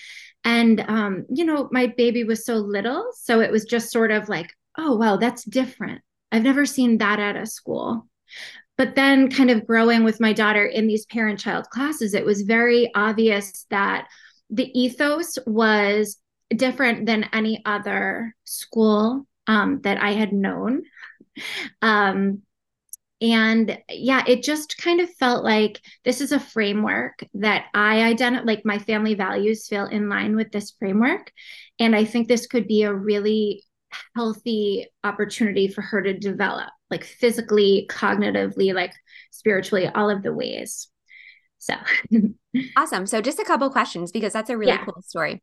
And, 0.45 0.81
um, 0.81 1.27
you 1.29 1.45
know, 1.45 1.69
my 1.73 1.89
baby 1.89 2.25
was 2.25 2.45
so 2.45 2.57
little. 2.57 3.11
So 3.15 3.41
it 3.41 3.51
was 3.51 3.65
just 3.65 3.91
sort 3.91 4.11
of 4.11 4.29
like, 4.29 4.53
oh, 4.79 4.97
wow, 4.97 5.17
that's 5.17 5.45
different 5.45 6.03
I've 6.33 6.43
never 6.43 6.67
seen 6.67 6.99
that 6.99 7.19
at 7.19 7.37
a 7.37 7.47
school. 7.47 8.07
But 8.77 8.95
then, 8.95 9.31
kind 9.31 9.51
of 9.51 9.67
growing 9.67 10.05
with 10.05 10.21
my 10.21 10.33
daughter 10.33 10.65
in 10.67 10.87
these 10.87 11.07
parent 11.07 11.39
child 11.39 11.71
classes, 11.71 12.13
it 12.13 12.27
was 12.27 12.43
very 12.43 12.91
obvious 12.95 13.67
that 13.71 14.07
the 14.51 14.71
ethos 14.79 15.39
was 15.47 16.19
different 16.55 17.07
than 17.07 17.29
any 17.33 17.63
other 17.65 18.35
school 18.45 19.27
um, 19.47 19.81
that 19.83 20.01
I 20.01 20.13
had 20.13 20.33
known. 20.33 20.83
Um, 21.81 22.43
and 23.21 23.79
yeah, 23.89 24.23
it 24.27 24.43
just 24.43 24.77
kind 24.77 25.01
of 25.01 25.13
felt 25.15 25.43
like 25.43 25.81
this 26.05 26.21
is 26.21 26.33
a 26.33 26.41
framework 26.41 27.25
that 27.35 27.67
I 27.73 28.03
identify, 28.03 28.45
like 28.45 28.65
my 28.65 28.79
family 28.79 29.15
values 29.15 29.67
feel 29.67 29.87
in 29.87 30.11
line 30.11 30.37
with 30.37 30.53
this 30.53 30.73
framework. 30.73 31.33
And 31.79 31.97
I 31.97 32.05
think 32.05 32.29
this 32.29 32.47
could 32.47 32.67
be 32.67 32.83
a 32.83 32.93
really 32.93 33.63
healthy 34.15 34.87
opportunity 35.05 35.69
for 35.69 35.83
her 35.83 36.03
to 36.03 36.19
develop, 36.19 36.69
like 36.91 37.05
physically, 37.05 37.87
cognitively, 37.91 38.75
like 38.75 38.93
spiritually, 39.31 39.89
all 39.89 40.11
of 40.11 40.23
the 40.23 40.33
ways. 40.33 40.89
So 41.59 41.75
awesome. 42.77 43.07
So, 43.07 43.21
just 43.21 43.41
a 43.41 43.45
couple 43.45 43.71
questions 43.71 44.13
because 44.13 44.33
that's 44.33 44.51
a 44.51 44.57
really 44.57 44.73
yeah. 44.73 44.85
cool 44.85 45.03
story. 45.03 45.43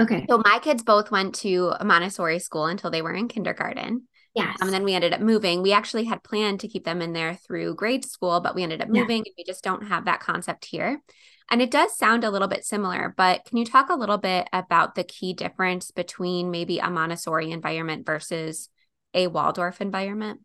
Okay. 0.00 0.26
So, 0.28 0.40
my 0.44 0.58
kids 0.60 0.82
both 0.82 1.10
went 1.10 1.34
to 1.36 1.74
a 1.78 1.84
Montessori 1.84 2.38
school 2.38 2.66
until 2.66 2.90
they 2.90 3.02
were 3.02 3.12
in 3.12 3.28
kindergarten. 3.28 4.08
Yes. 4.34 4.56
Um, 4.60 4.68
and 4.68 4.74
then 4.74 4.84
we 4.84 4.94
ended 4.94 5.12
up 5.12 5.20
moving. 5.20 5.62
We 5.62 5.72
actually 5.72 6.04
had 6.04 6.22
planned 6.22 6.60
to 6.60 6.68
keep 6.68 6.84
them 6.84 7.02
in 7.02 7.12
there 7.12 7.34
through 7.34 7.74
grade 7.74 8.04
school, 8.04 8.40
but 8.40 8.54
we 8.54 8.62
ended 8.62 8.80
up 8.80 8.88
moving 8.88 9.24
yeah. 9.24 9.24
and 9.26 9.34
we 9.36 9.44
just 9.44 9.64
don't 9.64 9.88
have 9.88 10.04
that 10.04 10.20
concept 10.20 10.64
here. 10.64 11.02
And 11.50 11.62
it 11.62 11.70
does 11.70 11.96
sound 11.96 12.24
a 12.24 12.30
little 12.30 12.48
bit 12.48 12.64
similar, 12.64 13.14
but 13.16 13.44
can 13.44 13.56
you 13.56 13.64
talk 13.64 13.88
a 13.88 13.96
little 13.96 14.18
bit 14.18 14.48
about 14.52 14.94
the 14.94 15.04
key 15.04 15.32
difference 15.32 15.90
between 15.90 16.50
maybe 16.50 16.78
a 16.78 16.90
Montessori 16.90 17.50
environment 17.50 18.04
versus 18.04 18.68
a 19.14 19.28
Waldorf 19.28 19.80
environment? 19.80 20.40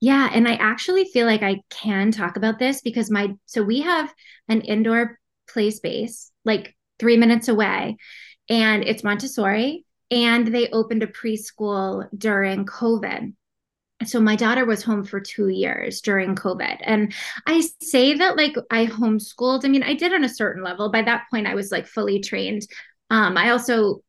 Yeah, 0.00 0.30
and 0.32 0.46
I 0.48 0.54
actually 0.54 1.04
feel 1.06 1.26
like 1.26 1.42
I 1.42 1.60
can 1.70 2.10
talk 2.10 2.36
about 2.36 2.58
this 2.58 2.80
because 2.80 3.10
my 3.10 3.34
so 3.46 3.62
we 3.62 3.80
have 3.80 4.12
an 4.48 4.62
indoor 4.62 5.18
play 5.48 5.70
space 5.70 6.30
like 6.44 6.74
3 6.98 7.16
minutes 7.16 7.48
away 7.48 7.96
and 8.48 8.84
it's 8.84 9.04
Montessori 9.04 9.84
and 10.10 10.46
they 10.46 10.68
opened 10.70 11.02
a 11.02 11.06
preschool 11.06 12.08
during 12.16 12.64
COVID 12.64 13.34
so 14.04 14.20
my 14.20 14.36
daughter 14.36 14.64
was 14.64 14.82
home 14.82 15.04
for 15.04 15.20
two 15.20 15.48
years 15.48 16.00
during 16.00 16.34
covid 16.34 16.76
and 16.82 17.14
i 17.46 17.62
say 17.80 18.14
that 18.14 18.36
like 18.36 18.54
i 18.70 18.86
homeschooled 18.86 19.64
i 19.64 19.68
mean 19.68 19.82
i 19.82 19.94
did 19.94 20.12
on 20.12 20.24
a 20.24 20.28
certain 20.28 20.62
level 20.62 20.90
by 20.90 21.02
that 21.02 21.24
point 21.30 21.46
i 21.46 21.54
was 21.54 21.72
like 21.72 21.86
fully 21.86 22.20
trained 22.20 22.62
um 23.10 23.36
i 23.36 23.50
also 23.50 24.00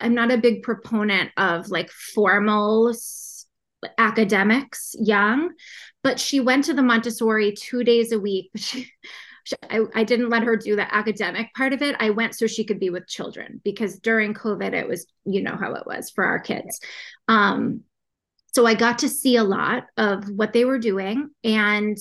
i'm 0.00 0.14
not 0.14 0.32
a 0.32 0.38
big 0.38 0.62
proponent 0.62 1.30
of 1.36 1.68
like 1.68 1.90
formal 1.90 2.92
academics 3.98 4.94
young 4.98 5.50
but 6.02 6.18
she 6.18 6.40
went 6.40 6.64
to 6.64 6.74
the 6.74 6.82
montessori 6.82 7.52
two 7.52 7.84
days 7.84 8.10
a 8.10 8.18
week 8.18 8.50
she, 9.46 9.54
I, 9.70 9.82
I 9.94 10.02
didn't 10.02 10.28
let 10.28 10.42
her 10.42 10.56
do 10.56 10.74
the 10.74 10.92
academic 10.92 11.54
part 11.54 11.72
of 11.72 11.80
it. 11.80 11.94
I 12.00 12.10
went 12.10 12.34
so 12.34 12.48
she 12.48 12.64
could 12.64 12.80
be 12.80 12.90
with 12.90 13.06
children 13.06 13.60
because 13.62 14.00
during 14.00 14.34
COVID, 14.34 14.72
it 14.72 14.88
was, 14.88 15.06
you 15.24 15.40
know, 15.40 15.56
how 15.56 15.74
it 15.74 15.86
was 15.86 16.10
for 16.10 16.24
our 16.24 16.40
kids. 16.40 16.80
Um, 17.28 17.82
so 18.56 18.64
I 18.64 18.72
got 18.72 19.00
to 19.00 19.08
see 19.10 19.36
a 19.36 19.44
lot 19.44 19.84
of 19.98 20.30
what 20.30 20.54
they 20.54 20.64
were 20.64 20.78
doing. 20.78 21.28
And 21.44 21.98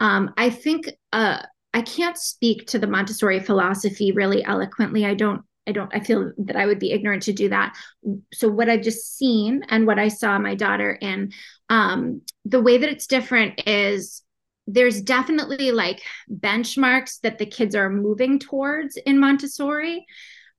um, 0.00 0.34
I 0.36 0.50
think 0.50 0.90
uh, 1.14 1.40
I 1.72 1.80
can't 1.80 2.18
speak 2.18 2.66
to 2.66 2.78
the 2.78 2.86
Montessori 2.86 3.40
philosophy 3.40 4.12
really 4.12 4.44
eloquently. 4.44 5.06
I 5.06 5.14
don't 5.14 5.40
I 5.66 5.72
don't 5.72 5.90
I 5.94 6.00
feel 6.00 6.30
that 6.36 6.56
I 6.56 6.66
would 6.66 6.78
be 6.78 6.92
ignorant 6.92 7.22
to 7.22 7.32
do 7.32 7.48
that. 7.48 7.74
So 8.34 8.48
what 8.48 8.68
I've 8.68 8.82
just 8.82 9.16
seen 9.16 9.62
and 9.70 9.86
what 9.86 9.98
I 9.98 10.08
saw 10.08 10.38
my 10.38 10.54
daughter 10.54 10.92
in 10.92 11.32
um 11.70 12.20
the 12.44 12.60
way 12.60 12.76
that 12.76 12.90
it's 12.90 13.06
different 13.06 13.66
is 13.66 14.22
there's 14.66 15.00
definitely 15.00 15.72
like 15.72 16.02
benchmarks 16.30 17.18
that 17.22 17.38
the 17.38 17.46
kids 17.46 17.74
are 17.74 17.88
moving 17.88 18.38
towards 18.38 18.98
in 18.98 19.18
Montessori 19.18 20.04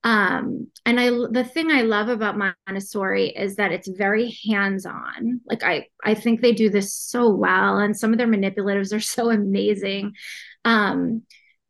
um 0.06 0.68
and 0.84 1.00
i 1.00 1.10
the 1.10 1.42
thing 1.42 1.68
i 1.72 1.82
love 1.82 2.08
about 2.08 2.38
montessori 2.38 3.30
is 3.30 3.56
that 3.56 3.72
it's 3.72 3.88
very 3.88 4.38
hands 4.48 4.86
on 4.86 5.40
like 5.46 5.64
i 5.64 5.84
i 6.04 6.14
think 6.14 6.40
they 6.40 6.52
do 6.52 6.70
this 6.70 6.94
so 6.94 7.28
well 7.28 7.78
and 7.78 7.98
some 7.98 8.12
of 8.12 8.18
their 8.18 8.28
manipulatives 8.28 8.94
are 8.94 9.00
so 9.00 9.30
amazing. 9.30 10.14
Um 10.64 11.22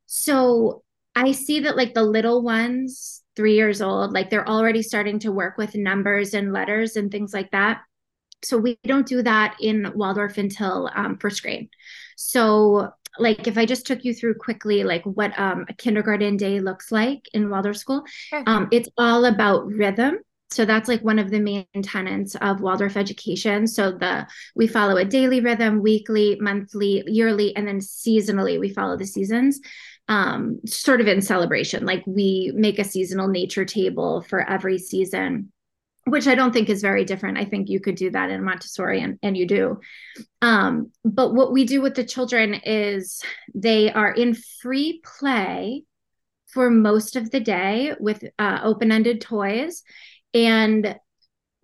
so 0.04 0.82
i 1.14 1.32
see 1.32 1.60
that 1.60 1.78
like 1.78 1.94
the 1.94 2.02
little 2.02 2.42
ones 2.42 3.22
3 3.36 3.54
years 3.54 3.80
old 3.80 4.12
like 4.12 4.28
they're 4.28 4.48
already 4.48 4.82
starting 4.82 5.18
to 5.20 5.32
work 5.32 5.56
with 5.56 5.74
numbers 5.74 6.34
and 6.34 6.52
letters 6.52 6.96
and 6.96 7.10
things 7.10 7.32
like 7.32 7.50
that. 7.52 7.80
So 8.44 8.58
we 8.58 8.78
don't 8.84 9.06
do 9.06 9.22
that 9.22 9.56
in 9.60 9.92
waldorf 9.94 10.36
until 10.36 10.90
um, 10.94 11.16
first 11.16 11.42
grade. 11.42 11.70
So 12.16 12.90
like 13.18 13.46
if 13.46 13.58
I 13.58 13.66
just 13.66 13.86
took 13.86 14.04
you 14.04 14.14
through 14.14 14.34
quickly, 14.34 14.84
like 14.84 15.04
what 15.04 15.38
um, 15.38 15.64
a 15.68 15.74
kindergarten 15.74 16.36
day 16.36 16.60
looks 16.60 16.92
like 16.92 17.28
in 17.32 17.50
Waldorf 17.50 17.76
school, 17.76 18.02
sure. 18.06 18.42
um, 18.46 18.68
it's 18.72 18.88
all 18.98 19.24
about 19.24 19.66
rhythm. 19.66 20.18
So 20.50 20.64
that's 20.64 20.88
like 20.88 21.02
one 21.02 21.18
of 21.18 21.30
the 21.30 21.40
main 21.40 21.66
tenets 21.82 22.36
of 22.36 22.60
Waldorf 22.60 22.96
education. 22.96 23.66
So 23.66 23.92
the 23.92 24.26
we 24.54 24.66
follow 24.66 24.96
a 24.96 25.04
daily 25.04 25.40
rhythm, 25.40 25.82
weekly, 25.82 26.38
monthly, 26.40 27.02
yearly, 27.06 27.54
and 27.56 27.66
then 27.66 27.80
seasonally 27.80 28.60
we 28.60 28.72
follow 28.72 28.96
the 28.96 29.06
seasons. 29.06 29.60
Um, 30.08 30.60
sort 30.64 31.00
of 31.00 31.08
in 31.08 31.20
celebration, 31.20 31.84
like 31.84 32.04
we 32.06 32.52
make 32.54 32.78
a 32.78 32.84
seasonal 32.84 33.26
nature 33.26 33.64
table 33.64 34.22
for 34.22 34.48
every 34.48 34.78
season 34.78 35.52
which 36.06 36.28
I 36.28 36.36
don't 36.36 36.52
think 36.52 36.68
is 36.68 36.82
very 36.82 37.04
different. 37.04 37.36
I 37.36 37.44
think 37.44 37.68
you 37.68 37.80
could 37.80 37.96
do 37.96 38.10
that 38.10 38.30
in 38.30 38.44
Montessori 38.44 39.00
and, 39.00 39.18
and 39.22 39.36
you 39.36 39.46
do. 39.46 39.80
Um, 40.40 40.92
but 41.04 41.34
what 41.34 41.52
we 41.52 41.64
do 41.64 41.82
with 41.82 41.96
the 41.96 42.04
children 42.04 42.54
is 42.54 43.20
they 43.54 43.92
are 43.92 44.12
in 44.12 44.36
free 44.62 45.02
play 45.04 45.82
for 46.46 46.70
most 46.70 47.16
of 47.16 47.32
the 47.32 47.40
day 47.40 47.92
with 47.98 48.22
uh, 48.38 48.60
open-ended 48.62 49.20
toys. 49.20 49.82
And 50.32 50.96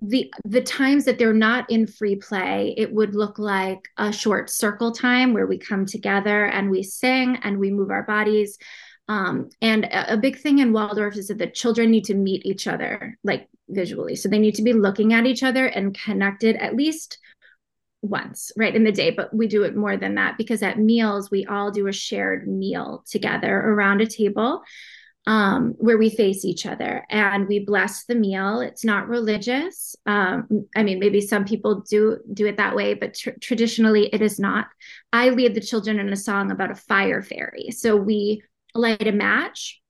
the 0.05 0.33
the 0.45 0.63
times 0.63 1.05
that 1.05 1.19
they're 1.19 1.33
not 1.33 1.71
in 1.71 1.87
free 1.87 2.17
play, 2.17 2.75
it 2.77 2.93
would 2.93 3.15
look 3.15 3.39
like 3.39 3.79
a 3.97 4.13
short 4.13 4.51
circle 4.51 4.91
time 4.91 5.33
where 5.33 5.47
we 5.47 5.59
come 5.59 5.87
together 5.87 6.47
and 6.47 6.69
we 6.69 6.83
sing 6.83 7.39
and 7.45 7.59
we 7.59 7.71
move 7.71 7.91
our 7.91 8.03
bodies. 8.03 8.59
Um, 9.07 9.51
and 9.61 9.85
a, 9.85 10.15
a 10.15 10.17
big 10.17 10.41
thing 10.41 10.59
in 10.59 10.73
Waldorf 10.73 11.17
is 11.17 11.29
that 11.29 11.39
the 11.39 11.47
children 11.47 11.93
need 11.93 12.07
to 12.07 12.15
meet 12.15 12.45
each 12.45 12.67
other, 12.67 13.17
like 13.23 13.49
visually. 13.75 14.17
So 14.17 14.29
they 14.29 14.39
need 14.39 14.55
to 14.57 14.63
be 14.63 14.73
looking 14.73 15.13
at 15.13 15.27
each 15.27 15.43
other 15.43 15.67
and 15.67 15.99
connected 15.99 16.57
at 16.57 16.77
least 16.77 17.19
once 18.05 18.51
right 18.57 18.75
in 18.75 18.83
the 18.83 18.91
day 18.91 19.11
but 19.11 19.33
we 19.33 19.47
do 19.47 19.63
it 19.63 19.77
more 19.77 19.97
than 19.97 20.17
that 20.17 20.37
because 20.37 20.61
at 20.61 20.77
meals 20.77 21.31
we 21.31 21.47
all 21.47 21.71
do 21.71 21.87
a 21.87 21.93
shared 21.93 22.49
meal 22.49 23.05
together 23.09 23.57
around 23.57 24.01
a 24.01 24.07
table 24.07 24.61
um, 25.27 25.75
where 25.79 25.99
we 25.99 26.11
face 26.11 26.45
each 26.45 26.67
other 26.67 27.07
and 27.09 27.47
we 27.47 27.61
bless 27.61 28.05
the 28.05 28.15
meal. 28.15 28.61
It's 28.61 28.85
not 28.85 29.09
religious. 29.09 29.95
Um, 30.07 30.67
i 30.75 30.83
mean 30.83 30.99
maybe 30.99 31.21
some 31.21 31.45
people 31.45 31.81
do 31.89 32.19
do 32.33 32.47
it 32.47 32.57
that 32.57 32.75
way 32.75 32.95
but 32.95 33.15
tr- 33.15 33.31
traditionally 33.41 34.09
it 34.13 34.23
is 34.23 34.39
not. 34.39 34.67
I 35.13 35.31
lead 35.31 35.55
the 35.55 35.61
children 35.61 35.99
in 35.99 36.13
a 36.13 36.17
song 36.17 36.51
about 36.51 36.71
a 36.71 36.77
fire 36.77 37.23
fairy. 37.23 37.71
So 37.71 37.97
we 37.97 38.43
light 38.75 39.07
a 39.07 39.13
match 39.13 39.82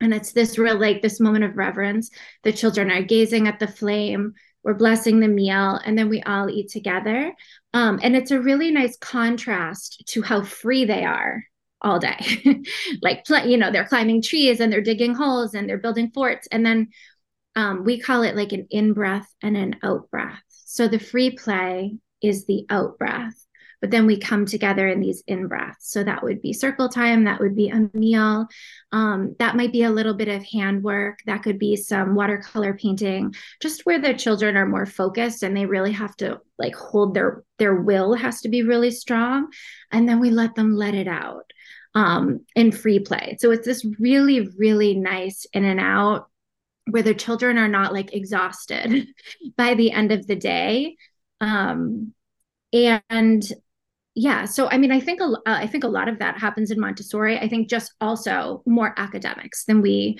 and 0.00 0.14
it's 0.14 0.32
this 0.32 0.58
real 0.58 0.78
like 0.78 1.02
this 1.02 1.20
moment 1.20 1.44
of 1.44 1.56
reverence. 1.56 2.10
The 2.42 2.52
children 2.52 2.90
are 2.90 3.02
gazing 3.02 3.48
at 3.48 3.58
the 3.58 3.68
flame. 3.68 4.34
We're 4.62 4.74
blessing 4.74 5.20
the 5.20 5.28
meal 5.28 5.80
and 5.84 5.96
then 5.96 6.08
we 6.08 6.22
all 6.22 6.50
eat 6.50 6.70
together. 6.70 7.32
Um, 7.72 8.00
and 8.02 8.16
it's 8.16 8.30
a 8.30 8.40
really 8.40 8.70
nice 8.70 8.96
contrast 8.98 10.02
to 10.08 10.22
how 10.22 10.42
free 10.42 10.84
they 10.84 11.04
are 11.04 11.44
all 11.80 11.98
day. 11.98 12.18
Like 13.02 13.24
you 13.46 13.56
know 13.56 13.70
they're 13.70 13.86
climbing 13.86 14.22
trees 14.22 14.60
and 14.60 14.72
they're 14.72 14.80
digging 14.82 15.14
holes 15.14 15.54
and 15.54 15.68
they're 15.68 15.78
building 15.78 16.10
forts 16.10 16.48
and 16.50 16.64
then 16.64 16.88
um, 17.56 17.84
we 17.84 17.98
call 18.00 18.22
it 18.22 18.36
like 18.36 18.52
an 18.52 18.66
in 18.70 18.92
breath 18.92 19.26
and 19.42 19.56
an 19.56 19.76
out 19.82 20.10
breath 20.10 20.42
so 20.48 20.86
the 20.86 20.98
free 20.98 21.30
play 21.30 21.96
is 22.22 22.46
the 22.46 22.64
out 22.70 22.98
breath 22.98 23.34
but 23.80 23.90
then 23.90 24.06
we 24.06 24.18
come 24.18 24.44
together 24.44 24.86
in 24.88 25.00
these 25.00 25.22
in 25.26 25.48
breaths. 25.48 25.90
So 25.90 26.04
that 26.04 26.22
would 26.22 26.42
be 26.42 26.52
circle 26.52 26.88
time, 26.88 27.24
that 27.24 27.40
would 27.40 27.56
be 27.56 27.70
a 27.70 27.88
meal, 27.94 28.46
um, 28.92 29.34
that 29.38 29.56
might 29.56 29.72
be 29.72 29.84
a 29.84 29.90
little 29.90 30.14
bit 30.14 30.28
of 30.28 30.44
handwork, 30.44 31.20
that 31.26 31.42
could 31.42 31.58
be 31.58 31.76
some 31.76 32.14
watercolor 32.14 32.74
painting, 32.74 33.34
just 33.60 33.86
where 33.86 33.98
the 33.98 34.14
children 34.14 34.56
are 34.56 34.66
more 34.66 34.86
focused 34.86 35.42
and 35.42 35.56
they 35.56 35.66
really 35.66 35.92
have 35.92 36.14
to 36.16 36.40
like 36.58 36.74
hold 36.74 37.14
their 37.14 37.42
their 37.58 37.74
will 37.74 38.14
has 38.14 38.42
to 38.42 38.48
be 38.48 38.62
really 38.62 38.90
strong, 38.90 39.48
and 39.90 40.08
then 40.08 40.20
we 40.20 40.30
let 40.30 40.54
them 40.54 40.74
let 40.74 40.94
it 40.94 41.08
out 41.08 41.50
um, 41.94 42.40
in 42.54 42.72
free 42.72 42.98
play. 42.98 43.36
So 43.40 43.50
it's 43.50 43.66
this 43.66 43.86
really 43.98 44.48
really 44.58 44.94
nice 44.94 45.46
in 45.52 45.64
and 45.64 45.80
out 45.80 46.28
where 46.86 47.02
the 47.02 47.14
children 47.14 47.56
are 47.56 47.68
not 47.68 47.92
like 47.92 48.14
exhausted 48.14 49.06
by 49.56 49.74
the 49.74 49.92
end 49.92 50.12
of 50.12 50.26
the 50.26 50.34
day 50.34 50.96
um 51.40 52.12
and 52.72 53.52
yeah 54.20 54.44
so 54.44 54.68
i 54.68 54.76
mean 54.76 54.92
i 54.92 55.00
think 55.00 55.20
a, 55.20 55.24
uh, 55.24 55.38
i 55.46 55.66
think 55.66 55.82
a 55.82 55.88
lot 55.88 56.08
of 56.08 56.18
that 56.18 56.38
happens 56.38 56.70
in 56.70 56.78
montessori. 56.78 57.38
I 57.38 57.48
think 57.48 57.70
just 57.70 57.94
also 58.00 58.62
more 58.66 58.92
academics 58.96 59.64
than 59.64 59.80
we 59.80 60.18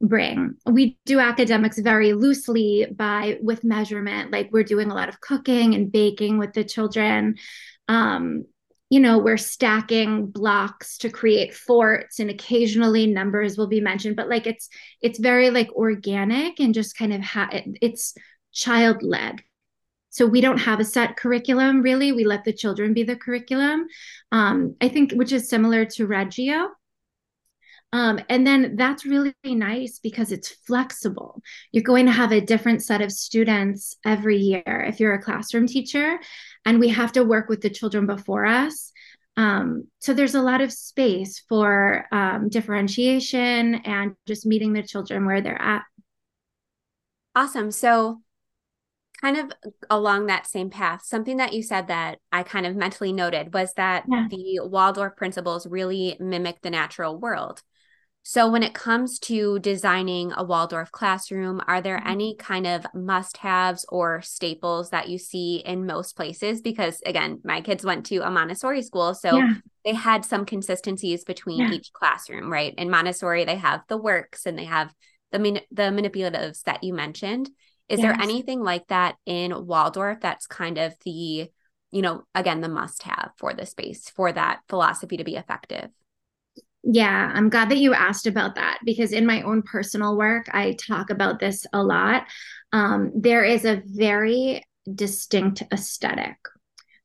bring. 0.00 0.54
We 0.66 0.98
do 1.06 1.20
academics 1.20 1.78
very 1.78 2.12
loosely 2.12 2.86
by 2.94 3.38
with 3.40 3.64
measurement 3.64 4.30
like 4.30 4.50
we're 4.52 4.64
doing 4.64 4.90
a 4.90 4.94
lot 4.94 5.08
of 5.08 5.20
cooking 5.20 5.74
and 5.74 5.90
baking 5.90 6.38
with 6.38 6.52
the 6.52 6.64
children. 6.64 7.36
Um 7.88 8.44
you 8.90 9.00
know 9.00 9.18
we're 9.18 9.36
stacking 9.36 10.26
blocks 10.26 10.98
to 10.98 11.08
create 11.08 11.54
forts 11.54 12.18
and 12.18 12.30
occasionally 12.30 13.06
numbers 13.06 13.56
will 13.56 13.66
be 13.66 13.80
mentioned 13.80 14.16
but 14.16 14.28
like 14.28 14.46
it's 14.46 14.68
it's 15.02 15.18
very 15.18 15.50
like 15.50 15.70
organic 15.72 16.60
and 16.60 16.74
just 16.74 16.96
kind 16.96 17.12
of 17.12 17.20
ha- 17.20 17.50
it's 17.82 18.14
child 18.52 19.02
led 19.02 19.42
so 20.16 20.26
we 20.26 20.40
don't 20.40 20.58
have 20.58 20.80
a 20.80 20.84
set 20.84 21.16
curriculum 21.16 21.82
really 21.82 22.10
we 22.12 22.24
let 22.24 22.44
the 22.44 22.52
children 22.52 22.94
be 22.94 23.02
the 23.02 23.16
curriculum 23.16 23.86
um, 24.32 24.74
i 24.80 24.88
think 24.88 25.12
which 25.12 25.32
is 25.32 25.48
similar 25.48 25.84
to 25.84 26.06
reggio 26.06 26.68
um, 27.92 28.20
and 28.28 28.46
then 28.46 28.76
that's 28.76 29.06
really 29.06 29.32
nice 29.44 30.00
because 30.02 30.32
it's 30.32 30.48
flexible. 30.48 31.40
You're 31.72 31.84
going 31.84 32.06
to 32.06 32.12
have 32.12 32.32
a 32.32 32.40
different 32.40 32.82
set 32.82 33.00
of 33.00 33.12
students 33.12 33.96
every 34.04 34.38
year 34.38 34.84
if 34.88 34.98
you're 34.98 35.14
a 35.14 35.22
classroom 35.22 35.66
teacher, 35.66 36.18
and 36.64 36.80
we 36.80 36.88
have 36.88 37.12
to 37.12 37.24
work 37.24 37.48
with 37.48 37.60
the 37.60 37.70
children 37.70 38.06
before 38.06 38.44
us. 38.44 38.92
Um, 39.36 39.86
so 40.00 40.14
there's 40.14 40.34
a 40.34 40.42
lot 40.42 40.60
of 40.60 40.72
space 40.72 41.42
for 41.48 42.06
um, 42.10 42.48
differentiation 42.48 43.76
and 43.76 44.14
just 44.26 44.46
meeting 44.46 44.72
the 44.72 44.82
children 44.82 45.24
where 45.26 45.40
they're 45.40 45.60
at. 45.60 45.84
Awesome. 47.34 47.70
So, 47.70 48.20
kind 49.20 49.36
of 49.36 49.52
along 49.90 50.26
that 50.26 50.46
same 50.46 50.70
path, 50.70 51.02
something 51.04 51.38
that 51.38 51.52
you 51.52 51.62
said 51.62 51.88
that 51.88 52.18
I 52.32 52.42
kind 52.42 52.66
of 52.66 52.76
mentally 52.76 53.12
noted 53.12 53.54
was 53.54 53.72
that 53.74 54.04
yeah. 54.08 54.26
the 54.30 54.60
Waldorf 54.62 55.16
principles 55.16 55.66
really 55.66 56.16
mimic 56.20 56.60
the 56.62 56.70
natural 56.70 57.18
world. 57.18 57.62
So, 58.28 58.50
when 58.50 58.64
it 58.64 58.74
comes 58.74 59.20
to 59.20 59.60
designing 59.60 60.32
a 60.36 60.42
Waldorf 60.42 60.90
classroom, 60.90 61.62
are 61.68 61.80
there 61.80 61.98
mm-hmm. 61.98 62.08
any 62.08 62.34
kind 62.34 62.66
of 62.66 62.84
must 62.92 63.36
haves 63.36 63.86
or 63.88 64.20
staples 64.20 64.90
that 64.90 65.08
you 65.08 65.16
see 65.16 65.62
in 65.64 65.86
most 65.86 66.16
places? 66.16 66.60
Because, 66.60 67.00
again, 67.06 67.40
my 67.44 67.60
kids 67.60 67.84
went 67.84 68.06
to 68.06 68.26
a 68.26 68.30
Montessori 68.30 68.82
school. 68.82 69.14
So, 69.14 69.36
yeah. 69.36 69.54
they 69.84 69.94
had 69.94 70.24
some 70.24 70.44
consistencies 70.44 71.22
between 71.22 71.60
yeah. 71.60 71.70
each 71.70 71.92
classroom, 71.92 72.50
right? 72.50 72.74
In 72.76 72.90
Montessori, 72.90 73.44
they 73.44 73.58
have 73.58 73.82
the 73.88 73.96
works 73.96 74.44
and 74.44 74.58
they 74.58 74.64
have 74.64 74.92
the, 75.30 75.62
the 75.70 75.82
manipulatives 75.82 76.64
that 76.64 76.82
you 76.82 76.94
mentioned. 76.94 77.48
Is 77.88 78.00
yes. 78.00 78.02
there 78.02 78.20
anything 78.20 78.62
like 78.62 78.86
that 78.88 79.16
in 79.26 79.66
Waldorf 79.66 80.20
that's 80.20 80.46
kind 80.46 80.78
of 80.78 80.94
the, 81.04 81.48
you 81.90 82.02
know, 82.02 82.22
again, 82.34 82.60
the 82.60 82.68
must 82.68 83.04
have 83.04 83.30
for 83.38 83.54
the 83.54 83.66
space 83.66 84.10
for 84.10 84.32
that 84.32 84.60
philosophy 84.68 85.16
to 85.16 85.24
be 85.24 85.36
effective? 85.36 85.90
Yeah, 86.82 87.32
I'm 87.34 87.48
glad 87.48 87.70
that 87.70 87.78
you 87.78 87.94
asked 87.94 88.26
about 88.26 88.54
that 88.54 88.78
because 88.84 89.12
in 89.12 89.26
my 89.26 89.42
own 89.42 89.62
personal 89.62 90.16
work, 90.16 90.46
I 90.52 90.72
talk 90.72 91.10
about 91.10 91.40
this 91.40 91.66
a 91.72 91.82
lot. 91.82 92.26
Um, 92.72 93.12
there 93.14 93.44
is 93.44 93.64
a 93.64 93.82
very 93.84 94.62
distinct 94.92 95.62
aesthetic. 95.72 96.36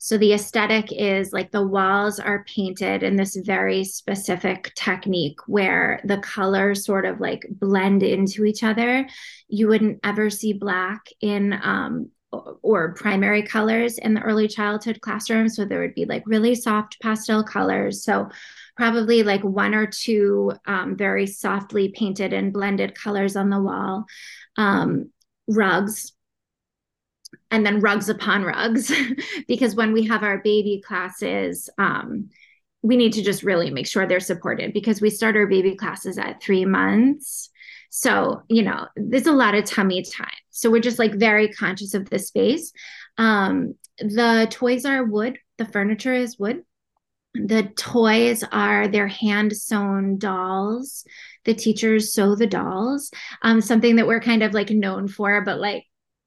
So 0.03 0.17
the 0.17 0.33
aesthetic 0.33 0.91
is 0.91 1.31
like 1.31 1.51
the 1.51 1.65
walls 1.65 2.19
are 2.19 2.43
painted 2.45 3.03
in 3.03 3.17
this 3.17 3.35
very 3.35 3.83
specific 3.83 4.73
technique 4.73 5.37
where 5.45 6.01
the 6.05 6.17
colors 6.17 6.83
sort 6.83 7.05
of 7.05 7.19
like 7.19 7.45
blend 7.51 8.01
into 8.01 8.43
each 8.43 8.63
other. 8.63 9.07
You 9.47 9.67
wouldn't 9.67 9.99
ever 10.03 10.31
see 10.31 10.53
black 10.53 11.05
in 11.21 11.53
um, 11.53 12.09
or 12.63 12.95
primary 12.95 13.43
colors 13.43 13.99
in 13.99 14.15
the 14.15 14.21
early 14.21 14.47
childhood 14.47 15.01
classroom. 15.01 15.47
So 15.49 15.65
there 15.65 15.81
would 15.81 15.93
be 15.93 16.05
like 16.05 16.23
really 16.25 16.55
soft 16.55 16.99
pastel 16.99 17.43
colors. 17.43 18.03
So 18.03 18.27
probably 18.75 19.21
like 19.21 19.43
one 19.43 19.75
or 19.75 19.85
two 19.85 20.53
um, 20.65 20.97
very 20.97 21.27
softly 21.27 21.89
painted 21.89 22.33
and 22.33 22.51
blended 22.51 22.95
colors 22.95 23.35
on 23.35 23.51
the 23.51 23.61
wall, 23.61 24.05
um, 24.57 25.11
rugs, 25.47 26.13
and 27.49 27.65
then 27.65 27.81
rugs 27.81 28.09
upon 28.09 28.43
rugs. 28.43 28.91
because 29.47 29.75
when 29.75 29.93
we 29.93 30.07
have 30.07 30.23
our 30.23 30.39
baby 30.39 30.81
classes, 30.85 31.69
um, 31.77 32.29
we 32.81 32.97
need 32.97 33.13
to 33.13 33.21
just 33.21 33.43
really 33.43 33.69
make 33.69 33.87
sure 33.87 34.07
they're 34.07 34.19
supported 34.19 34.73
because 34.73 35.01
we 35.01 35.09
start 35.09 35.35
our 35.35 35.47
baby 35.47 35.75
classes 35.75 36.17
at 36.17 36.41
three 36.41 36.65
months. 36.65 37.49
So, 37.89 38.41
you 38.47 38.63
know, 38.63 38.87
there's 38.95 39.27
a 39.27 39.33
lot 39.33 39.53
of 39.53 39.65
tummy 39.65 40.03
time. 40.03 40.29
So 40.49 40.71
we're 40.71 40.81
just 40.81 40.99
like 40.99 41.13
very 41.15 41.49
conscious 41.49 41.93
of 41.93 42.09
the 42.09 42.19
space. 42.19 42.71
Um, 43.17 43.75
the 43.99 44.47
toys 44.49 44.85
are 44.85 45.03
wood, 45.03 45.37
the 45.57 45.65
furniture 45.65 46.13
is 46.13 46.39
wood 46.39 46.63
the 47.33 47.63
toys 47.75 48.43
are 48.51 48.87
their 48.87 49.07
hand 49.07 49.55
sewn 49.55 50.17
dolls 50.17 51.05
the 51.45 51.53
teachers 51.53 52.13
sew 52.13 52.35
the 52.35 52.47
dolls 52.47 53.11
um, 53.41 53.61
something 53.61 53.95
that 53.95 54.07
we're 54.07 54.19
kind 54.19 54.43
of 54.43 54.53
like 54.53 54.69
known 54.69 55.07
for 55.07 55.41
but 55.41 55.59
like 55.59 55.85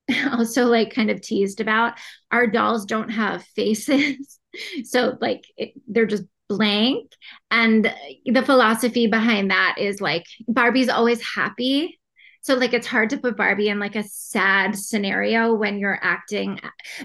also 0.33 0.67
like 0.67 0.95
kind 0.95 1.11
of 1.11 1.21
teased 1.21 1.61
about 1.61 1.95
our 2.31 2.47
dolls 2.47 2.85
don't 2.85 3.11
have 3.11 3.45
faces. 3.57 4.39
So 4.85 5.19
like 5.21 5.45
it, 5.57 5.73
they're 5.89 6.07
just 6.07 6.23
blank. 6.49 7.11
And 7.51 7.93
the 8.25 8.45
philosophy 8.45 9.09
behind 9.09 9.51
that 9.51 9.79
is 9.81 10.01
like 10.01 10.27
barbie's 10.47 10.89
always 10.89 11.21
happy. 11.21 11.99
So 12.43 12.55
like 12.55 12.73
it's 12.73 12.87
hard 12.87 13.11
to 13.11 13.17
put 13.17 13.37
Barbie 13.37 13.69
in 13.69 13.79
like 13.81 13.97
a 13.97 14.05
sad 14.05 14.77
scenario 14.77 15.55
when 15.55 15.79
you're 15.79 15.99
acting. 16.01 16.61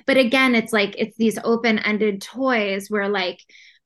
But 0.05 0.17
again, 0.17 0.53
it's 0.53 0.73
like 0.73 0.95
it's 0.97 1.17
these 1.17 1.39
open-ended 1.43 2.21
toys 2.21 2.89
where 2.89 3.07
like 3.07 3.39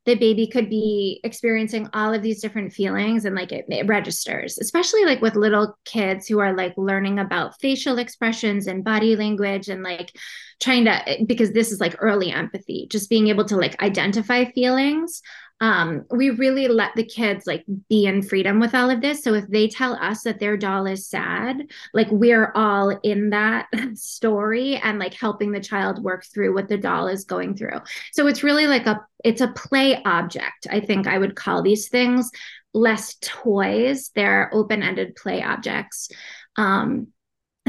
the 0.06 0.16
baby 0.16 0.48
could 0.48 0.70
be 0.70 1.22
experiencing 1.24 1.88
all 1.94 2.14
of 2.14 2.22
these 2.22 2.42
different 2.42 2.74
feelings 2.74 3.26
and 3.26 3.36
like 3.36 3.52
it, 3.52 3.66
it, 3.70 3.88
registers 3.88 4.58
especially 4.58 5.06
like 5.06 5.22
with 5.22 5.36
little 5.36 5.78
kids 5.86 6.28
who 6.28 6.40
are 6.40 6.56
like 6.56 6.74
learning 6.78 7.20
about 7.20 7.60
facial 7.60 7.98
expressions 7.98 8.68
and 8.68 8.84
body 8.84 9.16
language 9.16 9.70
and 9.70 9.84
like 9.84 10.12
trying 10.60 10.86
to 10.86 11.10
eh, 11.10 11.24
because 11.26 11.52
this 11.52 11.72
is 11.72 11.80
like 11.80 11.96
early 12.00 12.32
empathy 12.32 12.88
just 12.90 13.10
being 13.10 13.28
able 13.28 13.46
to 13.46 13.56
like 13.56 13.82
identify 13.82 14.46
feelings 14.52 15.22
um, 15.62 16.06
we 16.12 16.30
really 16.32 16.68
let 16.68 16.94
the 16.96 17.06
kids 17.06 17.48
like 17.48 17.64
be 17.90 18.06
in 18.06 18.22
freedom 18.22 18.60
with 18.60 18.76
all 18.76 18.90
of 18.90 19.02
this. 19.02 19.24
So 19.24 19.34
if 19.34 19.48
they 19.48 19.68
tell 19.68 19.94
us 19.94 20.24
that 20.24 20.40
their 20.40 20.58
doll 20.58 20.86
is 20.86 21.08
sad, 21.08 21.72
like 21.94 22.10
we're 22.12 22.52
all 22.54 22.90
in 23.04 23.30
that 23.30 23.68
story 23.94 24.76
and 24.78 25.00
like 25.00 25.14
helping 25.14 25.52
the 25.52 25.62
child 25.62 26.04
work 26.04 26.26
through 26.26 26.54
what 26.54 26.68
the 26.68 26.78
doll 26.78 27.08
is 27.08 27.24
going 27.24 27.56
through. 27.56 27.80
So 28.12 28.28
it's 28.28 28.44
really 28.44 28.68
like 28.68 28.88
a 28.88 29.00
it's 29.24 29.42
a 29.42 29.54
play 29.54 30.02
object. 30.04 30.68
I 30.70 30.82
think 30.82 31.08
I 31.08 31.18
would 31.18 31.36
call 31.36 31.62
these 31.62 31.88
things 31.88 32.30
less 32.74 33.16
toys. 33.22 34.12
They're 34.16 34.50
open-ended 34.54 35.16
play 35.16 35.42
objects. 35.42 36.10
Um, 36.58 37.08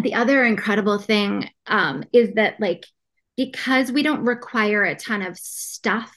the 0.03 0.15
other 0.15 0.45
incredible 0.45 0.99
thing 0.99 1.49
um, 1.67 2.03
is 2.13 2.35
that 2.35 2.59
like 2.59 2.87
because 3.37 3.91
we 3.91 4.03
don't 4.03 4.25
require 4.25 4.85
a 4.85 4.95
ton 4.95 5.23
of 5.23 5.37
stuff, 5.39 6.15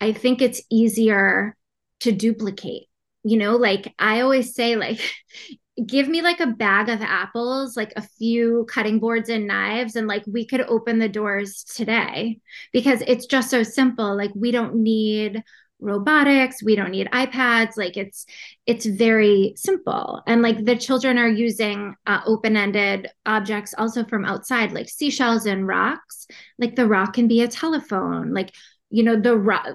I 0.00 0.12
think 0.12 0.40
it's 0.40 0.62
easier 0.70 1.56
to 2.00 2.12
duplicate. 2.12 2.86
You 3.22 3.36
know, 3.36 3.56
like 3.56 3.92
I 3.98 4.20
always 4.20 4.54
say, 4.54 4.76
like, 4.76 5.00
give 5.86 6.08
me 6.08 6.22
like 6.22 6.40
a 6.40 6.46
bag 6.46 6.88
of 6.88 7.00
apples, 7.00 7.76
like 7.76 7.92
a 7.96 8.02
few 8.02 8.66
cutting 8.68 8.98
boards 8.98 9.28
and 9.28 9.46
knives, 9.46 9.96
and 9.96 10.06
like 10.06 10.24
we 10.26 10.46
could 10.46 10.62
open 10.62 10.98
the 10.98 11.08
doors 11.08 11.64
today 11.64 12.38
because 12.72 13.02
it's 13.06 13.26
just 13.26 13.50
so 13.50 13.62
simple. 13.62 14.16
Like, 14.16 14.32
we 14.34 14.50
don't 14.50 14.76
need 14.76 15.42
robotics 15.80 16.62
we 16.62 16.76
don't 16.76 16.90
need 16.90 17.08
ipads 17.12 17.76
like 17.76 17.96
it's 17.96 18.26
it's 18.66 18.86
very 18.86 19.52
simple. 19.56 20.22
And 20.26 20.42
like 20.42 20.64
the 20.64 20.76
children 20.76 21.18
are 21.18 21.28
using 21.28 21.96
uh, 22.06 22.20
open-ended 22.24 23.08
objects 23.26 23.74
also 23.76 24.04
from 24.04 24.24
outside 24.24 24.72
like 24.72 24.88
seashells 24.88 25.46
and 25.46 25.66
rocks. 25.66 26.26
Like 26.58 26.76
the 26.76 26.86
rock 26.86 27.14
can 27.14 27.26
be 27.26 27.42
a 27.42 27.48
telephone 27.48 28.32
like 28.32 28.52
you 28.90 29.02
know 29.02 29.18
the 29.18 29.36
rock 29.36 29.66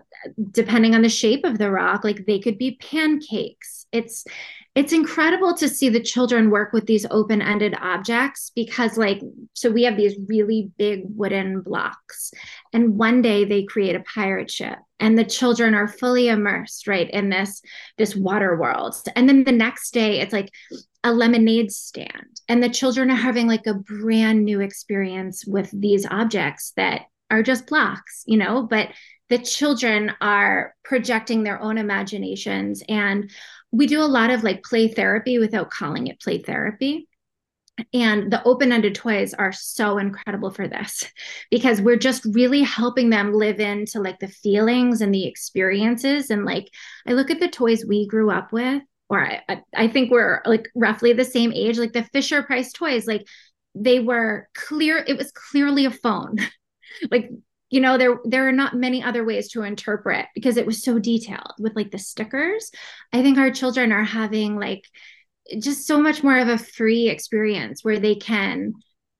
depending 0.52 0.94
on 0.94 1.02
the 1.02 1.10
shape 1.10 1.46
of 1.46 1.58
the 1.58 1.72
rock 1.72 2.04
like 2.04 2.26
they 2.26 2.40
could 2.40 2.58
be 2.58 2.78
pancakes. 2.78 3.86
It's 3.92 4.26
it's 4.76 4.92
incredible 4.92 5.56
to 5.56 5.70
see 5.70 5.88
the 5.88 6.02
children 6.02 6.50
work 6.50 6.74
with 6.74 6.86
these 6.86 7.06
open-ended 7.10 7.76
objects 7.80 8.52
because 8.56 8.98
like 8.98 9.22
so 9.54 9.72
we 9.72 9.84
have 9.84 9.96
these 9.96 10.16
really 10.28 10.70
big 10.78 11.04
wooden 11.16 11.62
blocks. 11.62 12.32
And 12.74 12.98
one 12.98 13.22
day 13.22 13.46
they 13.46 13.64
create 13.64 13.96
a 13.96 14.04
pirate 14.14 14.52
ship 14.52 14.78
and 15.00 15.18
the 15.18 15.26
children 15.26 15.74
are 15.74 15.88
fully 15.88 16.30
immersed 16.30 16.88
right 16.88 17.10
in 17.10 17.30
this 17.30 17.62
this 17.98 18.16
water 18.16 18.58
world. 18.58 18.96
And 19.16 19.28
then 19.28 19.44
the 19.44 19.52
next 19.52 19.94
day 19.94 20.20
it's 20.20 20.34
like 20.34 20.52
a 21.04 21.14
lemonade 21.14 21.72
stand. 21.72 22.42
And 22.48 22.64
the 22.64 22.70
children 22.70 23.12
are 23.12 23.16
having 23.16 23.48
like 23.48 23.68
a 23.68 23.74
brand 23.74 24.46
new 24.46 24.62
experience 24.62 25.46
with 25.46 25.70
these 25.72 26.06
objects 26.06 26.74
that 26.78 27.04
are 27.32 27.42
just 27.42 27.66
blocks 27.66 28.24
you 28.28 28.38
know 28.38 28.62
but 28.62 28.90
the 29.30 29.40
children 29.40 30.14
are 30.22 30.76
projecting 30.84 31.44
their 31.44 31.60
own 31.60 31.78
imaginations. 31.78 32.84
And 32.88 33.32
we 33.72 33.88
do 33.88 34.02
a 34.02 34.06
lot 34.06 34.30
of 34.30 34.44
like 34.44 34.64
play 34.64 34.88
therapy 34.88 35.40
without 35.40 35.72
calling 35.72 36.08
it 36.08 36.22
play 36.22 36.42
therapy 36.42 37.08
and 37.94 38.32
the 38.32 38.44
open 38.46 38.72
ended 38.72 38.96
toys 38.96 39.34
are 39.34 39.52
so 39.52 39.98
incredible 39.98 40.50
for 40.50 40.68
this 40.68 41.12
because 41.52 41.82
we're 41.82 41.98
just 41.98 42.26
really 42.26 42.62
helping 42.62 43.10
them 43.10 43.34
live 43.34 43.60
into 43.60 44.00
like 44.00 44.20
the 44.20 44.28
feelings 44.28 45.02
and 45.02 45.14
the 45.14 45.28
experiences. 45.28 46.30
And 46.30 46.46
like, 46.46 46.70
I 47.06 47.14
look 47.14 47.30
at 47.32 47.40
the 47.40 47.50
toys 47.50 47.86
we 47.86 48.08
grew 48.08 48.32
up 48.32 48.54
with, 48.54 48.82
or 49.10 49.22
I, 49.22 49.62
I 49.76 49.88
think 49.90 50.10
we're 50.10 50.42
like 50.46 50.70
roughly 50.74 51.14
the 51.14 51.26
same 51.26 51.52
age, 51.52 51.78
like 51.78 51.94
the 51.94 52.08
Fisher 52.14 52.44
Price 52.44 52.72
toys, 52.72 53.08
like 53.08 53.28
they 53.76 54.00
were 54.00 54.48
clear, 54.56 55.04
it 55.06 55.18
was 55.18 55.32
clearly 55.32 55.86
a 55.86 55.92
phone. 55.92 56.38
like, 57.12 57.30
you 57.72 57.82
know, 57.82 57.98
there 57.98 58.20
there 58.24 58.48
are 58.48 58.54
not 58.54 58.76
many 58.76 59.04
other 59.04 59.26
ways 59.26 59.50
to 59.50 59.64
interpret 59.64 60.28
because 60.34 60.56
it 60.56 60.66
was 60.66 60.84
so 60.84 61.00
detailed 61.00 61.54
with 61.60 61.76
like 61.76 61.92
the 61.92 61.98
stickers. 61.98 62.72
I 63.12 63.22
think 63.22 63.38
our 63.38 63.52
children 63.52 63.92
are 63.92 64.04
having 64.04 64.58
like 64.58 64.86
just 65.60 65.86
so 65.86 66.00
much 66.00 66.24
more 66.24 66.38
of 66.38 66.48
a 66.48 66.58
free 66.58 67.10
experience 67.10 67.84
where 67.84 68.00
they 68.00 68.16
can 68.16 68.74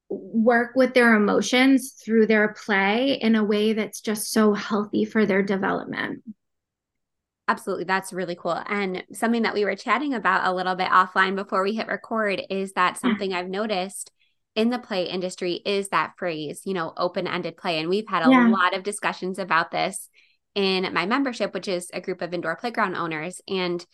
work 0.10 0.72
with 0.76 0.94
their 0.94 1.16
emotions 1.16 1.94
through 2.04 2.28
their 2.28 2.54
play 2.54 3.14
in 3.14 3.36
a 3.36 3.44
way 3.44 3.74
that's 3.74 4.02
just 4.02 4.32
so 4.32 4.54
healthy 4.54 5.06
for 5.06 5.26
their 5.26 5.44
development. 5.44 6.24
Absolutely. 7.48 7.84
That's 7.86 8.12
really 8.12 8.36
cool. 8.36 8.60
And 8.68 9.04
something 9.14 9.44
that 9.44 9.54
we 9.54 9.66
were 9.66 9.76
chatting 9.76 10.16
about 10.16 10.48
a 10.48 10.54
little 10.54 10.76
bit 10.76 10.90
offline 10.90 11.36
before 11.36 11.64
we 11.64 11.76
hit 11.76 11.88
record 11.88 12.42
is 12.50 12.74
that 12.74 12.98
something 12.98 13.32
yeah. 13.32 13.40
I've 13.40 13.50
noticed 13.50 14.12
in 14.56 14.70
the 14.70 14.80
play 14.80 15.04
industry 15.04 15.62
is 15.66 15.90
that 15.90 16.14
phrase, 16.18 16.62
you 16.66 16.74
know, 16.74 16.94
open 16.98 17.28
ended 17.28 17.58
play. 17.58 17.80
And 17.80 17.90
we've 17.90 18.08
had 18.08 18.26
a 18.26 18.32
yeah. 18.32 18.48
lot 18.48 18.74
of 18.74 18.84
discussions 18.84 19.38
about 19.38 19.70
this 19.70 20.10
in 20.56 20.92
my 20.94 21.06
membership, 21.06 21.54
which 21.54 21.68
is 21.68 21.90
a 21.94 22.02
group 22.02 22.22
of 22.22 22.34
indoor 22.34 22.56
playground 22.56 22.96
owners. 22.96 23.42
And 23.48 23.86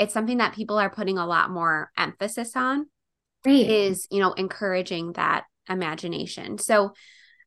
it's 0.00 0.14
something 0.14 0.38
that 0.38 0.54
people 0.54 0.78
are 0.78 0.90
putting 0.90 1.18
a 1.18 1.26
lot 1.26 1.50
more 1.50 1.90
emphasis 1.96 2.56
on 2.56 2.86
right. 3.44 3.70
is 3.70 4.08
you 4.10 4.18
know 4.18 4.32
encouraging 4.32 5.12
that 5.12 5.44
imagination 5.68 6.58
so 6.58 6.92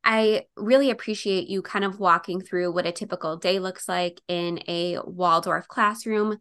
i 0.04 0.44
really 0.56 0.92
appreciate 0.92 1.50
you 1.50 1.62
kind 1.62 1.84
of 1.84 2.00
walking 2.00 2.40
through 2.40 2.72
what 2.72 2.86
a 2.86 2.92
typical 2.92 3.38
day 3.38 3.60
looks 3.60 3.90
like 3.90 4.22
in 4.28 4.60
a 4.68 4.98
waldorf 5.04 5.68
classroom 5.68 6.38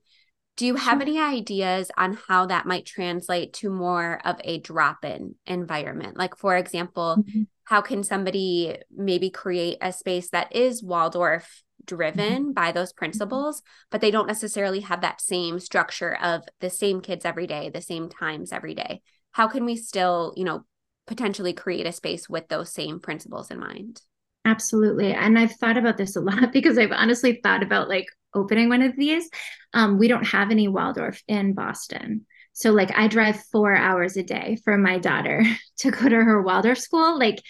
do 0.58 0.66
you 0.66 0.76
have 0.76 1.00
sure. 1.00 1.02
any 1.02 1.18
ideas 1.18 1.90
on 1.96 2.18
how 2.28 2.44
that 2.46 2.66
might 2.66 2.84
translate 2.84 3.54
to 3.54 3.70
more 3.70 4.20
of 4.24 4.36
a 4.44 4.60
drop-in 4.60 5.34
environment 5.46 6.16
like 6.16 6.36
for 6.36 6.56
example 6.56 7.16
mm-hmm. 7.18 7.42
how 7.64 7.80
can 7.80 8.02
somebody 8.02 8.76
maybe 8.94 9.30
create 9.30 9.78
a 9.80 9.92
space 9.92 10.28
that 10.28 10.54
is 10.54 10.82
waldorf 10.82 11.62
driven 11.86 12.42
mm-hmm. 12.42 12.52
by 12.52 12.72
those 12.72 12.90
mm-hmm. 12.90 12.98
principles, 12.98 13.62
but 13.90 14.00
they 14.00 14.10
don't 14.10 14.26
necessarily 14.26 14.80
have 14.80 15.00
that 15.00 15.20
same 15.20 15.60
structure 15.60 16.14
of 16.14 16.42
the 16.60 16.70
same 16.70 17.00
kids 17.00 17.24
every 17.24 17.46
day, 17.46 17.70
the 17.70 17.82
same 17.82 18.08
times 18.08 18.52
every 18.52 18.74
day. 18.74 19.02
How 19.32 19.48
can 19.48 19.64
we 19.64 19.76
still, 19.76 20.34
you 20.36 20.44
know, 20.44 20.64
potentially 21.06 21.52
create 21.52 21.86
a 21.86 21.92
space 21.92 22.28
with 22.28 22.48
those 22.48 22.72
same 22.72 23.00
principles 23.00 23.50
in 23.50 23.58
mind? 23.58 24.00
Absolutely. 24.44 25.12
And 25.12 25.38
I've 25.38 25.52
thought 25.52 25.76
about 25.76 25.96
this 25.96 26.16
a 26.16 26.20
lot 26.20 26.52
because 26.52 26.78
I've 26.78 26.92
honestly 26.92 27.40
thought 27.42 27.62
about 27.62 27.88
like 27.88 28.06
opening 28.34 28.68
one 28.68 28.82
of 28.82 28.96
these. 28.96 29.28
Um, 29.74 29.98
we 29.98 30.08
don't 30.08 30.26
have 30.26 30.50
any 30.50 30.68
Waldorf 30.68 31.22
in 31.28 31.54
Boston. 31.54 32.26
So 32.52 32.70
like 32.72 32.90
I 32.96 33.08
drive 33.08 33.42
four 33.50 33.74
hours 33.74 34.16
a 34.16 34.22
day 34.22 34.58
for 34.64 34.76
my 34.76 34.98
daughter 34.98 35.44
to 35.78 35.90
go 35.90 36.08
to 36.08 36.16
her 36.16 36.42
Waldorf 36.42 36.78
school. 36.78 37.18
Like 37.18 37.42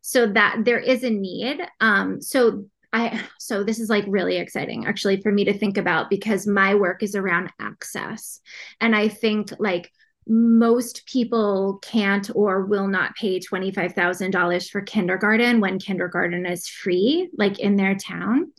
so 0.00 0.26
that 0.26 0.64
there 0.64 0.78
is 0.78 1.04
a 1.04 1.10
need. 1.10 1.60
Um, 1.80 2.22
so 2.22 2.64
I 2.92 3.22
so 3.38 3.62
this 3.62 3.78
is 3.78 3.90
like 3.90 4.04
really 4.08 4.36
exciting 4.36 4.86
actually 4.86 5.20
for 5.20 5.30
me 5.30 5.44
to 5.44 5.56
think 5.56 5.76
about 5.76 6.08
because 6.08 6.46
my 6.46 6.74
work 6.74 7.02
is 7.02 7.14
around 7.14 7.50
access. 7.60 8.40
And 8.80 8.96
I 8.96 9.08
think 9.08 9.52
like 9.58 9.92
most 10.26 11.06
people 11.06 11.78
can't 11.82 12.30
or 12.34 12.66
will 12.66 12.86
not 12.86 13.14
pay 13.16 13.40
$25,000 13.40 14.70
for 14.70 14.82
kindergarten 14.82 15.60
when 15.60 15.78
kindergarten 15.78 16.44
is 16.44 16.68
free, 16.68 17.30
like 17.38 17.58
in 17.58 17.76
their 17.76 17.94
town 17.94 18.52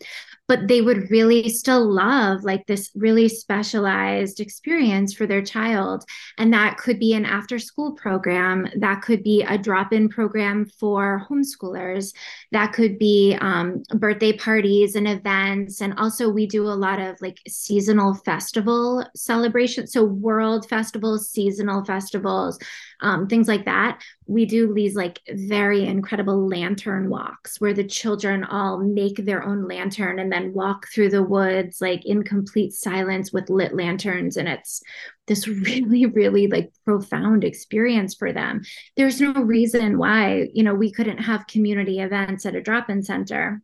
but 0.49 0.67
they 0.67 0.81
would 0.81 1.11
really 1.11 1.47
still 1.47 1.85
love 1.85 2.43
like 2.43 2.65
this 2.65 2.89
really 2.95 3.29
specialized 3.29 4.39
experience 4.39 5.13
for 5.13 5.27
their 5.27 5.43
child. 5.43 6.03
And 6.39 6.51
that 6.53 6.77
could 6.77 6.97
be 6.97 7.13
an 7.13 7.23
after 7.23 7.59
school 7.59 7.93
program 7.93 8.67
that 8.75 9.03
could 9.03 9.23
be 9.23 9.43
a 9.43 9.59
drop-in 9.59 10.09
program 10.09 10.65
for 10.65 11.25
homeschoolers 11.29 12.15
that 12.51 12.73
could 12.73 12.97
be 12.97 13.37
um, 13.39 13.83
birthday 13.93 14.33
parties 14.33 14.95
and 14.95 15.07
events. 15.07 15.81
And 15.81 15.93
also 15.99 16.27
we 16.29 16.47
do 16.47 16.63
a 16.63 16.73
lot 16.73 16.99
of 16.99 17.21
like 17.21 17.37
seasonal 17.47 18.15
festival 18.15 19.05
celebrations 19.15 19.93
so 19.93 20.03
world 20.03 20.67
festivals 20.67 21.29
seasonal 21.29 21.85
festivals 21.85 22.57
um, 23.01 23.27
things 23.27 23.47
like 23.47 23.65
that. 23.65 24.01
We 24.25 24.45
do 24.45 24.73
these 24.73 24.95
like 24.95 25.19
very 25.29 25.85
incredible 25.85 26.47
lantern 26.47 27.09
walks 27.09 27.59
where 27.59 27.73
the 27.73 27.83
children 27.83 28.43
all 28.43 28.79
make 28.79 29.17
their 29.17 29.43
own 29.43 29.67
lantern 29.67 30.19
and 30.19 30.31
then 30.31 30.53
walk 30.53 30.87
through 30.87 31.09
the 31.09 31.23
woods 31.23 31.81
like 31.81 32.05
in 32.05 32.23
complete 32.23 32.73
silence 32.73 33.31
with 33.31 33.49
lit 33.49 33.73
lanterns. 33.73 34.37
And 34.37 34.47
it's 34.47 34.81
this 35.27 35.47
really, 35.47 36.05
really 36.05 36.47
like 36.47 36.71
profound 36.85 37.43
experience 37.43 38.15
for 38.15 38.33
them. 38.33 38.61
There's 38.97 39.21
no 39.21 39.33
reason 39.33 39.97
why, 39.97 40.49
you 40.53 40.63
know, 40.63 40.75
we 40.75 40.91
couldn't 40.91 41.19
have 41.19 41.47
community 41.47 41.99
events 41.99 42.45
at 42.45 42.55
a 42.55 42.61
drop 42.61 42.89
in 42.89 43.03
center 43.03 43.61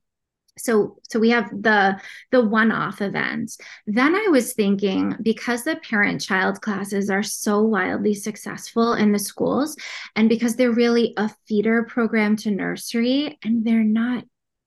so 0.57 0.97
so 1.09 1.19
we 1.19 1.29
have 1.29 1.49
the 1.49 1.99
the 2.31 2.43
one-off 2.43 3.01
events. 3.01 3.57
Then 3.85 4.15
i 4.15 4.27
was 4.29 4.53
thinking 4.53 5.15
because 5.21 5.63
the 5.63 5.75
parent 5.77 6.21
child 6.21 6.61
classes 6.61 7.09
are 7.09 7.23
so 7.23 7.61
wildly 7.61 8.13
successful 8.13 8.93
in 8.93 9.11
the 9.11 9.19
schools 9.19 9.75
and 10.15 10.29
because 10.29 10.55
they're 10.55 10.71
really 10.71 11.13
a 11.17 11.29
feeder 11.47 11.83
program 11.83 12.35
to 12.37 12.51
nursery 12.51 13.37
and 13.43 13.65
they're 13.65 13.83
not 13.83 14.23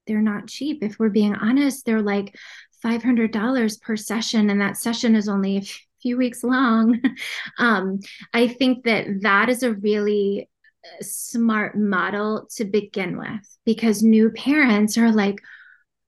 they're 0.06 0.20
not 0.22 0.48
cheap. 0.48 0.82
If 0.82 0.98
we're 0.98 1.08
being 1.08 1.34
honest 1.34 1.86
they're 1.86 2.02
like 2.02 2.36
$500 2.84 3.80
per 3.80 3.96
session 3.96 4.50
and 4.50 4.60
that 4.60 4.76
session 4.76 5.16
is 5.16 5.28
only 5.28 5.56
a 5.56 5.62
few 6.02 6.16
weeks 6.16 6.44
long. 6.44 7.00
Um, 7.58 8.00
i 8.32 8.46
think 8.46 8.84
that 8.84 9.06
that 9.22 9.48
is 9.48 9.62
a 9.64 9.72
really 9.72 10.48
uh, 10.84 11.02
smart 11.02 11.76
model 11.76 12.46
to 12.56 12.64
begin 12.64 13.18
with 13.18 13.58
because 13.64 14.02
new 14.02 14.30
parents 14.30 14.96
are 14.96 15.10
like 15.10 15.40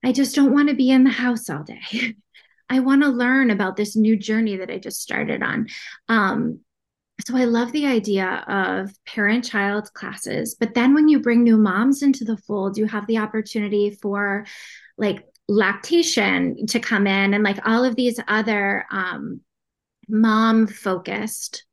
I 0.05 0.13
just 0.13 0.35
don't 0.35 0.53
want 0.53 0.69
to 0.69 0.75
be 0.75 0.91
in 0.91 1.05
the 1.05 1.11
house 1.11 1.51
all 1.51 1.63
day. 1.63 2.17
I 2.71 2.81
want 2.81 3.03
to 3.03 3.09
learn 3.09 3.51
about 3.51 3.77
this 3.77 3.97
new 3.97 4.17
journey 4.17 4.57
that 4.57 4.71
I 4.71 4.79
just 4.79 5.03
started 5.03 5.43
on. 5.43 5.67
Um, 6.09 6.61
so 7.27 7.37
I 7.37 7.45
love 7.45 7.73
the 7.73 7.87
idea 7.87 8.45
of 8.49 8.93
parent 9.05 9.45
child 9.45 9.93
classes. 9.93 10.55
But 10.59 10.75
then 10.75 10.95
when 10.95 11.09
you 11.09 11.21
bring 11.21 11.43
new 11.43 11.59
moms 11.59 12.03
into 12.03 12.25
the 12.25 12.37
fold, 12.37 12.79
you 12.79 12.87
have 12.87 13.07
the 13.07 13.19
opportunity 13.19 13.91
for 13.91 14.47
like 14.97 15.25
lactation 15.49 16.67
to 16.67 16.79
come 16.79 17.07
in 17.07 17.35
and 17.35 17.43
like 17.43 17.59
all 17.67 17.85
of 17.85 17.97
these 17.97 18.21
other 18.29 18.87
um, 18.91 19.41
mom 20.09 20.67
focused 20.67 21.65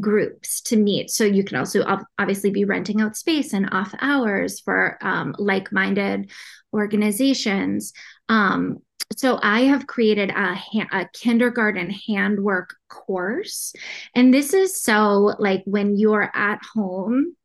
groups 0.00 0.60
to 0.62 0.76
meet. 0.76 1.10
So 1.10 1.24
you 1.24 1.44
can 1.44 1.58
also 1.58 1.84
obviously 2.18 2.50
be 2.50 2.64
renting 2.64 3.00
out 3.00 3.16
space 3.16 3.52
and 3.52 3.68
off 3.72 3.94
hours 4.00 4.60
for 4.60 4.98
um, 5.00 5.34
like 5.38 5.72
minded 5.72 6.30
organizations. 6.76 7.92
Um, 8.28 8.78
so 9.16 9.38
I 9.42 9.62
have 9.62 9.86
created 9.86 10.30
a, 10.30 10.56
a 10.92 11.08
kindergarten 11.12 11.90
handwork 11.90 12.74
course. 12.88 13.72
And 14.14 14.32
this 14.34 14.52
is 14.52 14.80
so 14.80 15.34
like 15.38 15.62
when 15.64 15.96
you're 15.96 16.30
at 16.34 16.60
home 16.74 17.36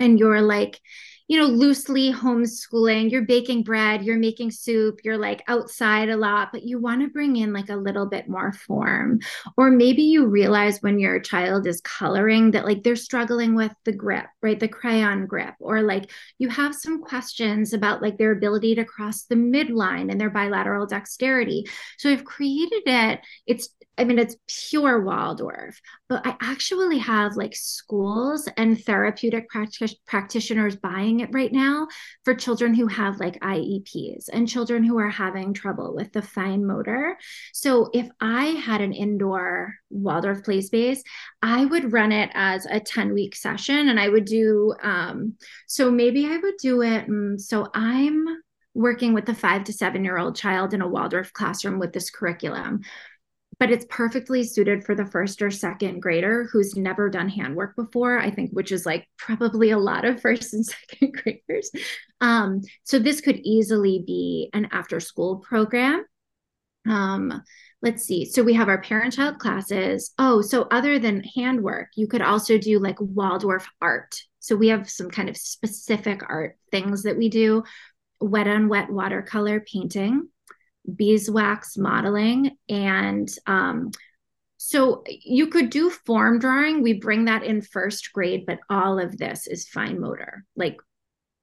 and 0.00 0.18
you're 0.18 0.42
like, 0.42 0.80
you 1.26 1.38
know, 1.38 1.46
loosely 1.46 2.12
homeschooling, 2.12 3.10
you're 3.10 3.24
baking 3.24 3.62
bread, 3.62 4.04
you're 4.04 4.18
making 4.18 4.50
soup, 4.50 5.00
you're 5.04 5.16
like 5.16 5.42
outside 5.48 6.10
a 6.10 6.16
lot, 6.16 6.50
but 6.52 6.64
you 6.64 6.78
want 6.78 7.00
to 7.00 7.08
bring 7.08 7.36
in 7.36 7.52
like 7.52 7.70
a 7.70 7.76
little 7.76 8.04
bit 8.06 8.28
more 8.28 8.52
form. 8.52 9.18
Or 9.56 9.70
maybe 9.70 10.02
you 10.02 10.26
realize 10.26 10.82
when 10.82 10.98
your 10.98 11.18
child 11.20 11.66
is 11.66 11.80
coloring 11.80 12.50
that 12.50 12.66
like 12.66 12.82
they're 12.82 12.94
struggling 12.94 13.54
with 13.54 13.72
the 13.84 13.92
grip, 13.92 14.26
right? 14.42 14.60
The 14.60 14.68
crayon 14.68 15.26
grip, 15.26 15.54
or 15.60 15.80
like 15.80 16.10
you 16.38 16.50
have 16.50 16.74
some 16.74 17.02
questions 17.02 17.72
about 17.72 18.02
like 18.02 18.18
their 18.18 18.32
ability 18.32 18.74
to 18.74 18.84
cross 18.84 19.22
the 19.22 19.34
midline 19.34 20.10
and 20.10 20.20
their 20.20 20.30
bilateral 20.30 20.86
dexterity. 20.86 21.64
So 21.96 22.10
I've 22.10 22.24
created 22.24 22.82
it. 22.84 23.20
It's 23.46 23.70
I 23.96 24.04
mean, 24.04 24.18
it's 24.18 24.36
pure 24.70 25.04
Waldorf, 25.04 25.80
but 26.08 26.26
I 26.26 26.36
actually 26.40 26.98
have 26.98 27.36
like 27.36 27.54
schools 27.54 28.48
and 28.56 28.82
therapeutic 28.82 29.48
practic- 29.48 30.04
practitioners 30.06 30.74
buying 30.74 31.20
it 31.20 31.30
right 31.32 31.52
now 31.52 31.86
for 32.24 32.34
children 32.34 32.74
who 32.74 32.88
have 32.88 33.20
like 33.20 33.38
IEPs 33.40 34.28
and 34.32 34.48
children 34.48 34.82
who 34.82 34.98
are 34.98 35.10
having 35.10 35.54
trouble 35.54 35.94
with 35.94 36.12
the 36.12 36.22
fine 36.22 36.66
motor. 36.66 37.16
So 37.52 37.90
if 37.94 38.08
I 38.20 38.46
had 38.46 38.80
an 38.80 38.92
indoor 38.92 39.74
Waldorf 39.90 40.42
play 40.42 40.60
space, 40.60 41.02
I 41.40 41.64
would 41.64 41.92
run 41.92 42.10
it 42.10 42.30
as 42.34 42.66
a 42.66 42.80
10 42.80 43.14
week 43.14 43.36
session 43.36 43.88
and 43.88 44.00
I 44.00 44.08
would 44.08 44.24
do, 44.24 44.74
um, 44.82 45.34
so 45.68 45.90
maybe 45.90 46.26
I 46.26 46.36
would 46.38 46.56
do 46.60 46.82
it. 46.82 47.08
Um, 47.08 47.38
so 47.38 47.68
I'm 47.74 48.26
working 48.74 49.14
with 49.14 49.28
a 49.28 49.34
five 49.34 49.62
to 49.64 49.72
seven 49.72 50.04
year 50.04 50.18
old 50.18 50.34
child 50.34 50.74
in 50.74 50.82
a 50.82 50.88
Waldorf 50.88 51.32
classroom 51.32 51.78
with 51.78 51.92
this 51.92 52.10
curriculum 52.10 52.80
but 53.58 53.70
it's 53.70 53.86
perfectly 53.88 54.42
suited 54.42 54.84
for 54.84 54.94
the 54.94 55.06
first 55.06 55.42
or 55.42 55.50
second 55.50 56.00
grader 56.00 56.48
who's 56.52 56.76
never 56.76 57.08
done 57.08 57.28
handwork 57.28 57.76
before 57.76 58.18
i 58.18 58.30
think 58.30 58.50
which 58.52 58.72
is 58.72 58.84
like 58.86 59.06
probably 59.16 59.70
a 59.70 59.78
lot 59.78 60.04
of 60.04 60.20
first 60.20 60.54
and 60.54 60.64
second 60.64 61.12
graders. 61.12 61.70
Um, 62.20 62.62
so 62.84 62.98
this 62.98 63.20
could 63.20 63.36
easily 63.38 64.02
be 64.06 64.50
an 64.52 64.68
after 64.72 65.00
school 65.00 65.36
program. 65.36 66.04
Um, 66.86 67.42
let's 67.82 68.04
see. 68.04 68.24
So 68.24 68.42
we 68.42 68.54
have 68.54 68.68
our 68.68 68.80
parent 68.80 69.14
child 69.14 69.38
classes. 69.38 70.12
Oh 70.18 70.40
so 70.42 70.66
other 70.70 70.98
than 70.98 71.22
handwork 71.22 71.88
you 71.96 72.06
could 72.06 72.22
also 72.22 72.58
do 72.58 72.78
like 72.78 73.00
waldorf 73.00 73.66
art. 73.80 74.14
So 74.40 74.56
we 74.56 74.68
have 74.68 74.90
some 74.90 75.10
kind 75.10 75.28
of 75.28 75.36
specific 75.36 76.22
art 76.28 76.56
things 76.70 77.04
that 77.04 77.16
we 77.16 77.28
do. 77.28 77.64
Wet 78.20 78.46
on 78.46 78.68
wet 78.68 78.90
watercolor 78.90 79.60
painting 79.60 80.28
beeswax 80.96 81.76
modeling. 81.76 82.56
And 82.68 83.28
um, 83.46 83.90
so 84.56 85.04
you 85.06 85.48
could 85.48 85.70
do 85.70 85.90
form 85.90 86.38
drawing. 86.38 86.82
We 86.82 86.94
bring 86.94 87.26
that 87.26 87.42
in 87.42 87.60
first 87.60 88.12
grade 88.12 88.44
but 88.46 88.60
all 88.70 88.98
of 88.98 89.18
this 89.18 89.46
is 89.46 89.68
fine 89.68 90.00
motor 90.00 90.44
like 90.56 90.78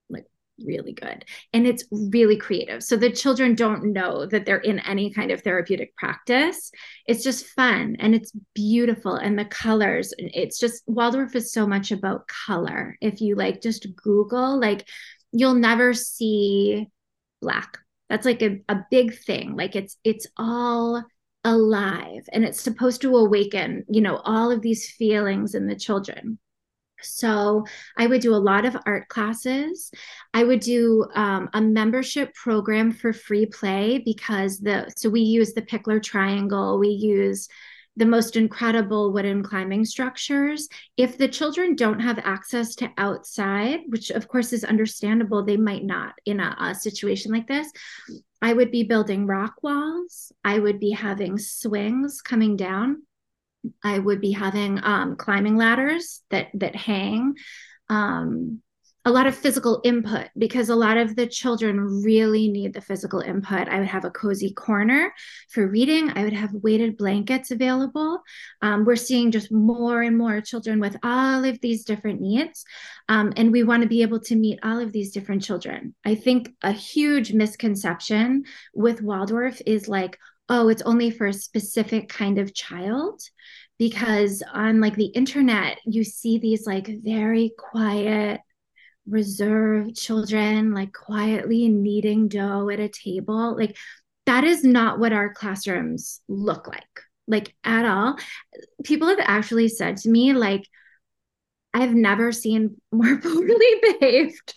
like 0.09 0.25
really 0.65 0.93
good. 0.93 1.25
And 1.53 1.67
it's 1.67 1.85
really 1.91 2.37
creative. 2.37 2.83
So 2.83 2.95
the 2.95 3.11
children 3.11 3.55
don't 3.55 3.93
know 3.93 4.25
that 4.25 4.45
they're 4.45 4.57
in 4.57 4.79
any 4.79 5.11
kind 5.13 5.31
of 5.31 5.41
therapeutic 5.41 5.95
practice. 5.95 6.71
It's 7.07 7.23
just 7.23 7.45
fun 7.47 7.97
and 7.99 8.15
it's 8.15 8.31
beautiful 8.55 9.15
and 9.15 9.37
the 9.37 9.45
colors 9.45 10.13
it's 10.17 10.59
just 10.59 10.83
waldorf 10.87 11.35
is 11.35 11.53
so 11.53 11.67
much 11.67 11.91
about 11.91 12.27
color. 12.27 12.97
If 13.01 13.21
you 13.21 13.35
like 13.35 13.61
just 13.61 13.87
google 13.95 14.59
like 14.59 14.87
you'll 15.31 15.53
never 15.53 15.93
see 15.93 16.87
black 17.41 17.77
that's 18.11 18.25
like 18.25 18.41
a, 18.41 18.59
a 18.67 18.85
big 18.91 19.17
thing 19.17 19.55
like 19.55 19.75
it's 19.75 19.97
it's 20.03 20.27
all 20.35 21.01
alive 21.45 22.23
and 22.33 22.43
it's 22.43 22.59
supposed 22.61 23.01
to 23.01 23.15
awaken 23.15 23.85
you 23.89 24.01
know 24.01 24.17
all 24.25 24.51
of 24.51 24.61
these 24.61 24.91
feelings 24.91 25.55
in 25.55 25.65
the 25.65 25.75
children 25.75 26.37
so 27.03 27.65
I 27.97 28.05
would 28.05 28.21
do 28.21 28.35
a 28.35 28.37
lot 28.37 28.63
of 28.63 28.77
art 28.85 29.07
classes. 29.07 29.91
I 30.35 30.43
would 30.43 30.59
do 30.59 31.07
um, 31.15 31.49
a 31.53 31.59
membership 31.59 32.31
program 32.35 32.91
for 32.91 33.11
free 33.11 33.47
play 33.47 34.01
because 34.05 34.59
the 34.59 34.91
so 34.95 35.09
we 35.09 35.21
use 35.21 35.53
the 35.53 35.63
Pikler 35.63 36.01
Triangle. 36.01 36.77
We 36.77 36.89
use 36.89 37.47
the 37.97 38.05
most 38.05 38.35
incredible 38.35 39.11
wooden 39.11 39.43
climbing 39.43 39.85
structures. 39.85 40.69
If 40.97 41.17
the 41.17 41.27
children 41.27 41.75
don't 41.75 41.99
have 41.99 42.19
access 42.19 42.75
to 42.75 42.91
outside, 42.97 43.81
which 43.87 44.09
of 44.11 44.27
course 44.27 44.53
is 44.53 44.63
understandable, 44.63 45.43
they 45.43 45.57
might 45.57 45.83
not 45.83 46.13
in 46.25 46.39
a, 46.39 46.55
a 46.59 46.75
situation 46.75 47.31
like 47.31 47.47
this. 47.47 47.69
I 48.41 48.53
would 48.53 48.71
be 48.71 48.83
building 48.83 49.27
rock 49.27 49.55
walls. 49.61 50.31
I 50.43 50.57
would 50.57 50.79
be 50.79 50.91
having 50.91 51.37
swings 51.37 52.21
coming 52.21 52.55
down. 52.55 53.03
I 53.83 53.99
would 53.99 54.21
be 54.21 54.31
having 54.31 54.83
um, 54.83 55.15
climbing 55.15 55.57
ladders 55.57 56.21
that 56.31 56.47
that 56.55 56.75
hang. 56.75 57.35
Um, 57.89 58.61
a 59.03 59.11
lot 59.11 59.25
of 59.25 59.35
physical 59.35 59.81
input 59.83 60.27
because 60.37 60.69
a 60.69 60.75
lot 60.75 60.95
of 60.95 61.15
the 61.15 61.25
children 61.25 62.03
really 62.03 62.47
need 62.47 62.73
the 62.73 62.81
physical 62.81 63.19
input. 63.19 63.67
I 63.67 63.79
would 63.79 63.87
have 63.87 64.05
a 64.05 64.11
cozy 64.11 64.53
corner 64.53 65.11
for 65.49 65.67
reading. 65.67 66.11
I 66.15 66.23
would 66.23 66.33
have 66.33 66.53
weighted 66.53 66.97
blankets 66.97 67.49
available. 67.49 68.21
Um, 68.61 68.85
we're 68.85 68.95
seeing 68.95 69.31
just 69.31 69.51
more 69.51 70.03
and 70.03 70.15
more 70.17 70.39
children 70.39 70.79
with 70.79 70.95
all 71.01 71.43
of 71.43 71.59
these 71.61 71.83
different 71.83 72.21
needs. 72.21 72.63
Um, 73.09 73.33
and 73.37 73.51
we 73.51 73.63
want 73.63 73.81
to 73.81 73.89
be 73.89 74.03
able 74.03 74.19
to 74.21 74.35
meet 74.35 74.59
all 74.63 74.79
of 74.79 74.91
these 74.91 75.11
different 75.11 75.41
children. 75.41 75.95
I 76.05 76.13
think 76.13 76.53
a 76.61 76.71
huge 76.71 77.33
misconception 77.33 78.43
with 78.75 79.01
Waldorf 79.01 79.61
is 79.65 79.87
like, 79.87 80.17
oh, 80.47 80.69
it's 80.69 80.83
only 80.83 81.09
for 81.09 81.27
a 81.27 81.33
specific 81.33 82.07
kind 82.07 82.37
of 82.37 82.53
child 82.53 83.21
because 83.79 84.43
on 84.53 84.79
like 84.79 84.95
the 84.95 85.05
internet 85.05 85.79
you 85.85 86.03
see 86.03 86.37
these 86.37 86.67
like 86.67 86.87
very 87.01 87.51
quiet 87.57 88.39
reserved 89.07 89.95
children 89.95 90.73
like 90.73 90.93
quietly 90.93 91.67
kneading 91.67 92.27
dough 92.27 92.69
at 92.69 92.79
a 92.79 92.87
table 92.87 93.55
like 93.57 93.75
that 94.25 94.43
is 94.43 94.63
not 94.63 94.99
what 94.99 95.11
our 95.11 95.33
classrooms 95.33 96.21
look 96.27 96.67
like 96.67 96.85
like 97.27 97.55
at 97.63 97.85
all. 97.85 98.17
People 98.83 99.07
have 99.07 99.19
actually 99.21 99.69
said 99.69 99.97
to 99.97 100.09
me 100.09 100.33
like 100.33 100.67
i've 101.73 101.93
never 101.93 102.31
seen 102.31 102.75
more 102.91 103.17
poorly 103.17 103.81
behaved 103.99 104.53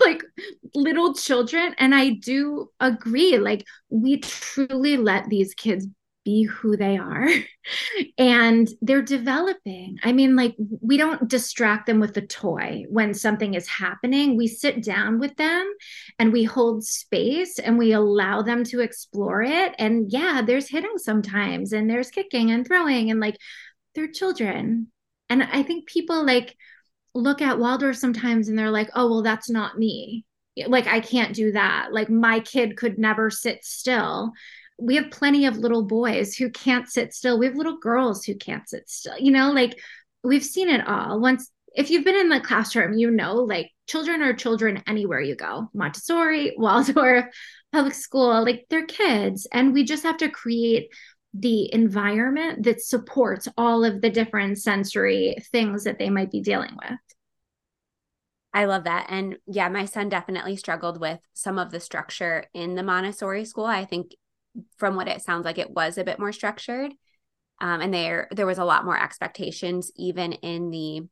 like 0.00 0.20
little 0.74 1.14
children 1.14 1.74
and 1.78 1.94
i 1.94 2.10
do 2.10 2.68
agree 2.80 3.38
like 3.38 3.64
we 3.88 4.18
truly 4.18 4.96
let 4.96 5.28
these 5.28 5.54
kids 5.54 5.86
be 6.26 6.42
who 6.42 6.76
they 6.76 6.98
are. 6.98 7.28
And 8.16 8.68
they're 8.80 9.02
developing. 9.02 9.98
I 10.04 10.12
mean 10.12 10.36
like 10.36 10.54
we 10.80 10.96
don't 10.96 11.28
distract 11.28 11.86
them 11.86 11.98
with 11.98 12.16
a 12.16 12.24
toy 12.24 12.84
when 12.88 13.12
something 13.12 13.54
is 13.54 13.66
happening. 13.66 14.36
We 14.36 14.46
sit 14.46 14.84
down 14.84 15.18
with 15.18 15.34
them 15.34 15.74
and 16.20 16.32
we 16.32 16.44
hold 16.44 16.84
space 16.84 17.58
and 17.58 17.76
we 17.76 17.90
allow 17.90 18.42
them 18.42 18.62
to 18.64 18.82
explore 18.82 19.42
it. 19.42 19.74
And 19.80 20.12
yeah 20.12 20.42
there's 20.46 20.68
hitting 20.68 20.96
sometimes 20.98 21.72
and 21.72 21.90
there's 21.90 22.12
kicking 22.12 22.52
and 22.52 22.64
throwing 22.64 23.10
and 23.10 23.18
like 23.18 23.36
they're 23.96 24.06
children. 24.06 24.92
And 25.28 25.42
i 25.42 25.64
think 25.64 25.88
people 25.88 26.24
like 26.24 26.56
look 27.14 27.42
at 27.42 27.58
waldorf 27.58 27.96
sometimes 27.96 28.48
and 28.48 28.56
they're 28.56 28.70
like 28.70 28.90
oh 28.94 29.08
well 29.08 29.22
that's 29.22 29.50
not 29.50 29.76
me. 29.76 30.24
Like 30.68 30.86
i 30.86 31.00
can't 31.00 31.34
do 31.34 31.50
that. 31.52 31.88
Like 31.90 32.10
my 32.10 32.38
kid 32.38 32.76
could 32.76 32.96
never 32.96 33.28
sit 33.28 33.64
still 33.64 34.32
we 34.78 34.96
have 34.96 35.10
plenty 35.10 35.46
of 35.46 35.56
little 35.56 35.84
boys 35.84 36.34
who 36.34 36.50
can't 36.50 36.88
sit 36.88 37.14
still. 37.14 37.38
We 37.38 37.46
have 37.46 37.56
little 37.56 37.78
girls 37.78 38.24
who 38.24 38.34
can't 38.34 38.68
sit 38.68 38.88
still. 38.88 39.18
You 39.18 39.32
know, 39.32 39.52
like 39.52 39.78
we've 40.22 40.44
seen 40.44 40.68
it 40.68 40.86
all. 40.86 41.20
Once 41.20 41.50
if 41.74 41.90
you've 41.90 42.04
been 42.04 42.16
in 42.16 42.30
the 42.30 42.40
classroom, 42.40 42.98
you 42.98 43.10
know, 43.10 43.34
like 43.34 43.70
children 43.86 44.22
are 44.22 44.32
children 44.32 44.82
anywhere 44.86 45.20
you 45.20 45.36
go. 45.36 45.68
Montessori, 45.74 46.54
Waldorf, 46.58 47.26
public 47.72 47.94
school, 47.94 48.42
like 48.42 48.66
they're 48.70 48.86
kids. 48.86 49.46
And 49.52 49.72
we 49.72 49.84
just 49.84 50.02
have 50.02 50.16
to 50.18 50.30
create 50.30 50.88
the 51.34 51.72
environment 51.74 52.64
that 52.64 52.80
supports 52.80 53.46
all 53.58 53.84
of 53.84 54.00
the 54.00 54.08
different 54.08 54.58
sensory 54.58 55.36
things 55.52 55.84
that 55.84 55.98
they 55.98 56.08
might 56.08 56.30
be 56.30 56.40
dealing 56.40 56.74
with. 56.76 56.98
I 58.54 58.64
love 58.64 58.84
that. 58.84 59.08
And 59.10 59.36
yeah, 59.46 59.68
my 59.68 59.84
son 59.84 60.08
definitely 60.08 60.56
struggled 60.56 60.98
with 60.98 61.20
some 61.34 61.58
of 61.58 61.70
the 61.70 61.80
structure 61.80 62.46
in 62.54 62.74
the 62.74 62.82
Montessori 62.82 63.44
school. 63.44 63.66
I 63.66 63.84
think 63.84 64.12
from 64.78 64.96
what 64.96 65.08
it 65.08 65.22
sounds 65.22 65.44
like 65.44 65.58
it 65.58 65.70
was 65.70 65.98
a 65.98 66.04
bit 66.04 66.18
more 66.18 66.32
structured. 66.32 66.92
Um, 67.60 67.80
and 67.80 67.92
there 67.92 68.28
there 68.30 68.46
was 68.46 68.58
a 68.58 68.64
lot 68.64 68.84
more 68.84 69.00
expectations 69.00 69.90
even 69.96 70.32
in 70.32 70.70
the 70.70 71.02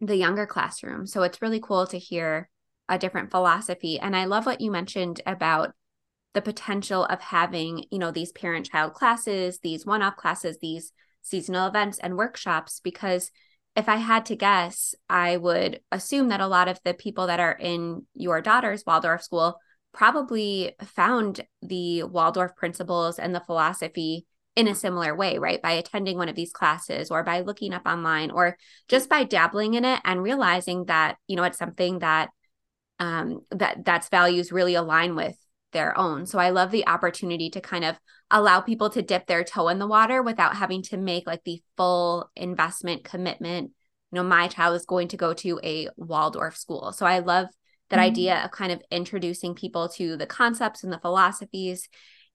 the 0.00 0.16
younger 0.16 0.46
classroom. 0.46 1.06
So 1.06 1.22
it's 1.22 1.42
really 1.42 1.60
cool 1.60 1.86
to 1.88 1.98
hear 1.98 2.48
a 2.88 2.98
different 2.98 3.30
philosophy. 3.30 3.98
And 3.98 4.16
i 4.16 4.24
love 4.24 4.46
what 4.46 4.60
you 4.60 4.70
mentioned 4.70 5.20
about 5.26 5.72
the 6.34 6.42
potential 6.42 7.04
of 7.06 7.20
having 7.20 7.84
you 7.90 7.98
know 7.98 8.10
these 8.10 8.32
parent 8.32 8.66
child 8.66 8.94
classes 8.94 9.58
these 9.62 9.86
one-off 9.86 10.16
classes 10.16 10.58
these 10.60 10.92
seasonal 11.22 11.66
events 11.66 11.98
and 11.98 12.16
workshops 12.16 12.80
because 12.80 13.30
if 13.74 13.88
i 13.88 13.96
had 13.96 14.26
to 14.26 14.36
guess 14.36 14.94
i 15.08 15.36
would 15.36 15.80
assume 15.90 16.28
that 16.28 16.40
a 16.40 16.46
lot 16.46 16.68
of 16.68 16.78
the 16.84 16.94
people 16.94 17.26
that 17.26 17.40
are 17.40 17.56
in 17.58 18.06
your 18.14 18.40
daughter's 18.40 18.84
waldorf 18.86 19.22
school 19.22 19.58
probably 19.92 20.74
found 20.84 21.40
the 21.62 22.04
Waldorf 22.04 22.54
principles 22.56 23.18
and 23.18 23.34
the 23.34 23.40
philosophy 23.40 24.26
in 24.56 24.66
a 24.68 24.74
similar 24.74 25.14
way, 25.14 25.38
right? 25.38 25.62
By 25.62 25.72
attending 25.72 26.16
one 26.16 26.28
of 26.28 26.34
these 26.34 26.52
classes 26.52 27.10
or 27.10 27.22
by 27.22 27.40
looking 27.40 27.72
up 27.72 27.86
online 27.86 28.30
or 28.30 28.56
just 28.88 29.08
by 29.08 29.24
dabbling 29.24 29.74
in 29.74 29.84
it 29.84 30.00
and 30.04 30.22
realizing 30.22 30.86
that, 30.86 31.16
you 31.28 31.36
know, 31.36 31.44
it's 31.44 31.58
something 31.58 32.00
that 32.00 32.30
um 32.98 33.42
that 33.52 33.84
that's 33.84 34.08
values 34.08 34.50
really 34.50 34.74
align 34.74 35.14
with 35.14 35.36
their 35.72 35.96
own. 35.96 36.26
So 36.26 36.38
I 36.38 36.50
love 36.50 36.70
the 36.70 36.88
opportunity 36.88 37.50
to 37.50 37.60
kind 37.60 37.84
of 37.84 37.98
allow 38.30 38.60
people 38.60 38.90
to 38.90 39.02
dip 39.02 39.26
their 39.26 39.44
toe 39.44 39.68
in 39.68 39.78
the 39.78 39.86
water 39.86 40.22
without 40.22 40.56
having 40.56 40.82
to 40.84 40.96
make 40.96 41.26
like 41.26 41.44
the 41.44 41.62
full 41.76 42.30
investment 42.34 43.04
commitment. 43.04 43.70
You 44.10 44.16
know, 44.16 44.24
my 44.24 44.48
child 44.48 44.74
is 44.76 44.86
going 44.86 45.08
to 45.08 45.16
go 45.16 45.34
to 45.34 45.60
a 45.62 45.88
Waldorf 45.96 46.56
school. 46.56 46.92
So 46.92 47.06
I 47.06 47.20
love 47.20 47.46
that 47.90 47.96
mm-hmm. 47.96 48.06
idea 48.06 48.44
of 48.44 48.50
kind 48.50 48.72
of 48.72 48.82
introducing 48.90 49.54
people 49.54 49.88
to 49.90 50.16
the 50.16 50.26
concepts 50.26 50.84
and 50.84 50.92
the 50.92 50.98
philosophies 50.98 51.88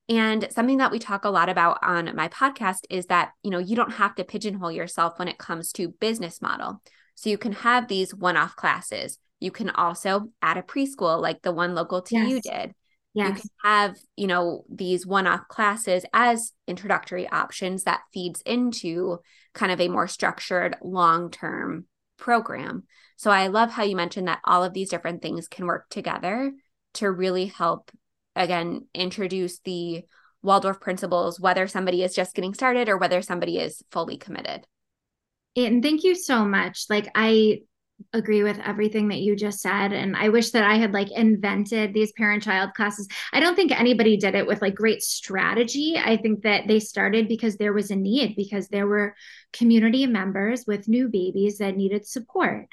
And 0.10 0.48
something 0.52 0.78
that 0.78 0.92
we 0.92 1.00
talk 1.00 1.24
a 1.24 1.30
lot 1.30 1.50
about 1.50 1.80
on 1.82 2.14
my 2.16 2.28
podcast 2.28 2.80
is 2.90 3.06
that, 3.06 3.32
you 3.42 3.52
know, 3.52 3.60
you 3.60 3.76
don't 3.76 3.94
have 3.94 4.16
to 4.16 4.26
pigeonhole 4.26 4.72
yourself 4.72 5.18
when 5.18 5.28
it 5.28 5.38
comes 5.38 5.72
to 5.74 5.90
business 6.00 6.42
model. 6.42 6.82
So 7.16 7.30
you 7.30 7.38
can 7.38 7.54
have 7.54 7.88
these 7.88 8.14
one-off 8.14 8.56
classes. 8.56 9.18
You 9.40 9.52
can 9.52 9.70
also 9.70 10.30
add 10.42 10.58
a 10.58 10.62
preschool 10.62 11.22
like 11.22 11.42
the 11.42 11.54
one 11.54 11.74
local 11.74 12.02
to 12.02 12.16
yes. 12.16 12.30
you 12.30 12.42
did. 12.42 12.74
Yes. 13.14 13.28
You 13.28 13.34
can 13.36 13.50
have, 13.64 13.98
you 14.18 14.28
know, 14.28 14.66
these 14.70 15.06
one-off 15.06 15.48
classes 15.48 16.06
as 16.12 16.52
introductory 16.68 17.30
options 17.30 17.84
that 17.84 18.02
feeds 18.14 18.42
into 18.42 19.20
kind 19.54 19.72
of 19.72 19.80
a 19.80 19.88
more 19.88 20.08
structured 20.08 20.76
long-term 20.82 21.86
program. 22.18 22.84
So 23.24 23.32
I 23.32 23.48
love 23.48 23.72
how 23.72 23.84
you 23.84 23.96
mentioned 23.96 24.28
that 24.28 24.42
all 24.44 24.66
of 24.66 24.74
these 24.74 24.90
different 24.90 25.22
things 25.22 25.48
can 25.48 25.66
work 25.66 25.88
together 25.90 26.52
to 26.96 27.10
really 27.10 27.46
help 27.46 27.90
again 28.36 28.88
introduce 28.94 29.60
the 29.60 30.04
Waldorf 30.42 30.82
principles 30.82 31.40
whether 31.40 31.66
somebody 31.70 32.04
is 32.04 32.14
just 32.14 32.36
getting 32.36 32.54
started 32.54 32.90
or 32.90 32.98
whether 32.98 33.22
somebody 33.22 33.60
is 33.60 33.82
fully 33.92 34.18
committed. 34.18 34.68
And 35.56 35.82
thank 35.82 36.04
you 36.04 36.16
so 36.16 36.44
much. 36.44 36.88
Like 36.90 37.08
I 37.16 37.60
agree 38.12 38.44
with 38.44 38.60
everything 38.60 39.08
that 39.08 39.20
you 39.20 39.36
just 39.36 39.62
said 39.62 39.94
and 39.94 40.16
i 40.16 40.28
wish 40.28 40.52
that 40.52 40.64
i 40.64 40.76
had 40.76 40.92
like 40.92 41.12
invented 41.12 41.94
these 41.94 42.12
parent 42.14 42.44
child 42.44 42.74
classes 42.74 43.08
i 43.32 43.40
don't 43.40 43.56
think 43.56 43.72
anybody 43.72 44.18
did 44.18 44.36
it 44.36 44.46
with 44.46 44.62
like 44.62 44.76
great 44.76 45.02
strategy 45.02 45.96
i 45.98 46.18
think 46.18 46.42
that 46.42 46.68
they 46.68 46.80
started 46.80 47.28
because 47.28 47.56
there 47.56 47.72
was 47.72 47.92
a 47.92 47.96
need 47.96 48.36
because 48.36 48.68
there 48.68 48.88
were 48.88 49.16
community 49.54 50.06
members 50.06 50.66
with 50.66 50.88
new 50.88 51.08
babies 51.08 51.60
that 51.60 51.78
needed 51.78 52.06
support 52.06 52.68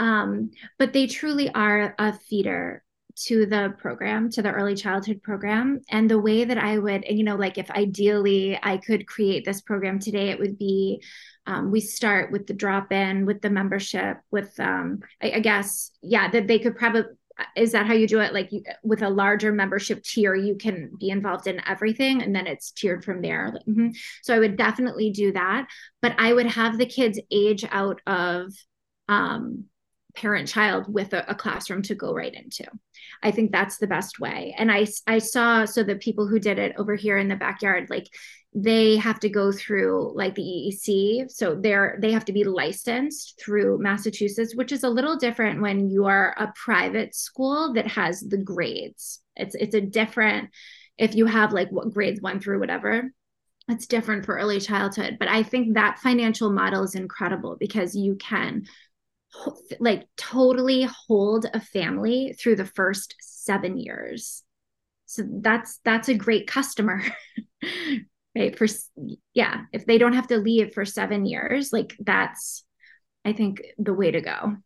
um, 0.00 0.50
but 0.78 0.92
they 0.92 1.06
truly 1.06 1.48
are 1.54 1.94
a 1.98 2.12
feeder 2.12 2.82
to 3.26 3.44
the 3.44 3.74
program, 3.76 4.30
to 4.30 4.40
the 4.40 4.50
early 4.50 4.74
childhood 4.74 5.22
program. 5.22 5.82
And 5.90 6.10
the 6.10 6.18
way 6.18 6.44
that 6.44 6.56
I 6.56 6.78
would, 6.78 7.04
you 7.08 7.22
know, 7.22 7.36
like 7.36 7.58
if 7.58 7.70
ideally 7.70 8.58
I 8.62 8.78
could 8.78 9.06
create 9.06 9.44
this 9.44 9.60
program 9.60 9.98
today, 9.98 10.30
it 10.30 10.38
would 10.38 10.58
be 10.58 11.02
um, 11.46 11.70
we 11.70 11.80
start 11.80 12.32
with 12.32 12.46
the 12.46 12.54
drop 12.54 12.92
in, 12.92 13.26
with 13.26 13.42
the 13.42 13.50
membership, 13.50 14.16
with, 14.30 14.58
um, 14.58 15.00
I, 15.22 15.32
I 15.32 15.40
guess, 15.40 15.90
yeah, 16.02 16.30
that 16.30 16.46
they 16.46 16.58
could 16.58 16.76
probably. 16.76 17.04
Is 17.56 17.72
that 17.72 17.86
how 17.86 17.94
you 17.94 18.06
do 18.06 18.20
it? 18.20 18.34
Like 18.34 18.52
you, 18.52 18.62
with 18.82 19.00
a 19.00 19.08
larger 19.08 19.50
membership 19.50 20.02
tier, 20.02 20.34
you 20.34 20.56
can 20.56 20.90
be 20.98 21.08
involved 21.08 21.46
in 21.46 21.60
everything, 21.66 22.22
and 22.22 22.34
then 22.34 22.46
it's 22.46 22.70
tiered 22.70 23.02
from 23.02 23.22
there. 23.22 23.50
Like, 23.54 23.64
mm-hmm. 23.64 23.88
So 24.22 24.34
I 24.34 24.38
would 24.38 24.58
definitely 24.58 25.10
do 25.10 25.32
that, 25.32 25.66
but 26.02 26.14
I 26.18 26.34
would 26.34 26.46
have 26.46 26.76
the 26.76 26.84
kids 26.84 27.18
age 27.30 27.64
out 27.70 28.02
of 28.06 28.52
um, 29.08 29.64
parent 30.16 30.48
child 30.48 30.92
with 30.92 31.12
a, 31.12 31.30
a, 31.30 31.34
classroom 31.34 31.82
to 31.82 31.94
go 31.94 32.12
right 32.12 32.34
into. 32.34 32.64
I 33.22 33.30
think 33.30 33.52
that's 33.52 33.78
the 33.78 33.86
best 33.86 34.20
way. 34.20 34.54
And 34.58 34.70
i 34.70 34.86
i 35.06 35.18
saw 35.18 35.64
so 35.64 35.82
the 35.82 35.96
people 35.96 36.26
who 36.26 36.38
did 36.38 36.58
it 36.58 36.74
over 36.76 36.94
here 36.94 37.18
in 37.18 37.28
the 37.28 37.36
backyard 37.36 37.88
like 37.90 38.08
they 38.54 38.96
have 38.96 39.20
to 39.20 39.28
go 39.28 39.52
through 39.52 40.12
like 40.16 40.34
the 40.34 40.42
eec 40.42 41.30
so 41.30 41.54
they're 41.54 41.98
they 42.02 42.10
have 42.10 42.24
to 42.24 42.32
be 42.32 42.42
licensed 42.42 43.40
through 43.40 43.78
massachusetts 43.78 44.56
which 44.56 44.72
is 44.72 44.82
a 44.82 44.88
little 44.88 45.16
different 45.16 45.62
when 45.62 45.88
you 45.88 46.06
are 46.06 46.34
a 46.36 46.52
private 46.56 47.14
school 47.14 47.72
that 47.74 47.86
has 47.86 48.20
the 48.20 48.38
grades. 48.38 49.20
It's 49.36 49.54
it's 49.54 49.74
a 49.74 49.80
different 49.80 50.50
if 50.98 51.14
you 51.14 51.26
have 51.26 51.52
like 51.52 51.70
what 51.70 51.92
grades 51.92 52.20
one 52.20 52.40
through 52.40 52.60
whatever 52.60 53.10
it's 53.68 53.86
different 53.86 54.26
for 54.26 54.36
early 54.36 54.58
childhood. 54.60 55.16
But 55.20 55.28
i 55.28 55.42
think 55.42 55.74
that 55.74 56.00
financial 56.00 56.50
model 56.50 56.82
is 56.82 56.94
incredible 56.94 57.56
because 57.58 57.94
you 57.94 58.16
can 58.16 58.64
like 59.78 60.06
totally 60.16 60.88
hold 61.06 61.46
a 61.52 61.60
family 61.60 62.34
through 62.38 62.56
the 62.56 62.66
first 62.66 63.14
seven 63.20 63.78
years. 63.78 64.42
So 65.06 65.24
that's 65.28 65.78
that's 65.84 66.08
a 66.08 66.14
great 66.14 66.46
customer 66.46 67.02
right? 68.36 68.56
For 68.56 68.66
yeah 69.34 69.62
if 69.72 69.86
they 69.86 69.98
don't 69.98 70.12
have 70.12 70.28
to 70.28 70.38
leave 70.38 70.72
for 70.72 70.84
seven 70.84 71.26
years 71.26 71.72
like 71.72 71.96
that's 71.98 72.64
i 73.24 73.32
think 73.32 73.62
the 73.78 73.94
way 73.94 74.10
to 74.10 74.20
go. 74.20 74.56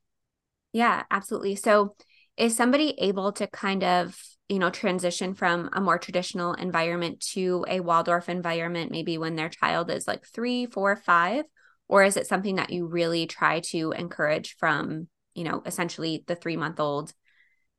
Yeah 0.72 1.04
absolutely. 1.10 1.56
So 1.56 1.94
is 2.36 2.56
somebody 2.56 2.94
able 2.98 3.32
to 3.32 3.46
kind 3.46 3.84
of 3.84 4.20
you 4.48 4.58
know 4.58 4.70
transition 4.70 5.34
from 5.34 5.70
a 5.72 5.80
more 5.80 5.98
traditional 5.98 6.52
environment 6.54 7.20
to 7.32 7.64
a 7.68 7.80
waldorf 7.80 8.28
environment 8.28 8.90
maybe 8.90 9.16
when 9.16 9.36
their 9.36 9.48
child 9.48 9.90
is 9.90 10.06
like 10.06 10.26
three 10.26 10.66
four 10.66 10.96
five 10.96 11.44
or 11.88 12.02
is 12.02 12.16
it 12.16 12.26
something 12.26 12.56
that 12.56 12.70
you 12.70 12.86
really 12.86 13.26
try 13.26 13.60
to 13.60 13.92
encourage 13.92 14.56
from 14.58 15.08
you 15.34 15.44
know 15.44 15.62
essentially 15.66 16.24
the 16.26 16.36
three 16.36 16.56
month 16.56 16.80
old 16.80 17.12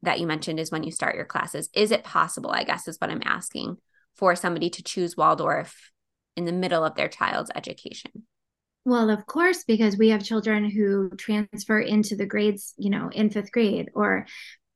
that 0.02 0.20
you 0.20 0.28
mentioned 0.28 0.60
is 0.60 0.72
when 0.72 0.84
you 0.84 0.92
start 0.92 1.16
your 1.16 1.26
classes? 1.26 1.70
Is 1.74 1.92
it 1.92 2.04
possible 2.04 2.52
i 2.52 2.64
guess 2.64 2.88
is 2.88 2.98
what 3.00 3.10
i'm 3.10 3.24
asking 3.26 3.78
for 4.16 4.36
somebody 4.36 4.70
to 4.70 4.84
choose 4.84 5.18
waldorf 5.18 5.92
in 6.36 6.46
the 6.46 6.52
middle 6.52 6.84
of 6.84 6.96
their 6.96 7.10
child's 7.10 7.52
education? 7.56 8.12
Well 8.86 9.10
of 9.10 9.26
course 9.26 9.64
because 9.64 9.98
we 9.98 10.10
have 10.10 10.24
children 10.24 10.70
who 10.70 11.10
transfer 11.18 11.80
into 11.80 12.16
the 12.16 12.26
grades 12.26 12.74
you 12.78 12.90
know 12.90 13.10
in 13.12 13.30
fifth 13.30 13.52
grade 13.52 13.90
or 13.94 14.26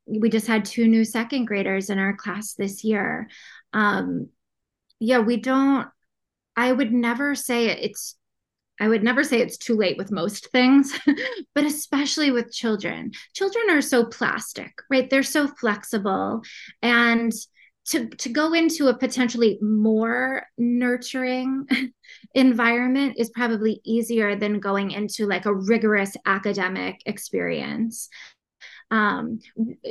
we 0.06 0.28
just 0.28 0.48
had 0.48 0.64
two 0.64 0.88
new 0.88 1.04
second 1.04 1.44
graders 1.44 1.88
in 1.88 2.00
our 2.00 2.16
class 2.16 2.54
this 2.54 2.82
year. 2.82 3.28
Um 3.72 4.30
yeah 5.00 5.18
we 5.18 5.38
don't 5.38 5.88
i 6.56 6.70
would 6.70 6.92
never 6.92 7.34
say 7.34 7.68
it's 7.68 8.14
I 8.80 8.88
would 8.88 9.02
never 9.02 9.22
say 9.22 9.40
it's 9.40 9.58
too 9.58 9.76
late 9.76 9.98
with 9.98 10.10
most 10.10 10.50
things, 10.50 10.98
but 11.54 11.64
especially 11.64 12.30
with 12.30 12.52
children. 12.52 13.12
Children 13.34 13.70
are 13.70 13.82
so 13.82 14.06
plastic, 14.06 14.72
right? 14.90 15.08
They're 15.08 15.22
so 15.22 15.46
flexible. 15.46 16.42
And 16.82 17.32
to, 17.86 18.08
to 18.08 18.28
go 18.28 18.52
into 18.52 18.88
a 18.88 18.96
potentially 18.96 19.58
more 19.60 20.44
nurturing 20.56 21.66
environment 22.34 23.14
is 23.18 23.30
probably 23.30 23.80
easier 23.84 24.36
than 24.36 24.60
going 24.60 24.92
into 24.92 25.26
like 25.26 25.46
a 25.46 25.54
rigorous 25.54 26.16
academic 26.24 27.00
experience 27.06 28.08
um, 28.90 29.38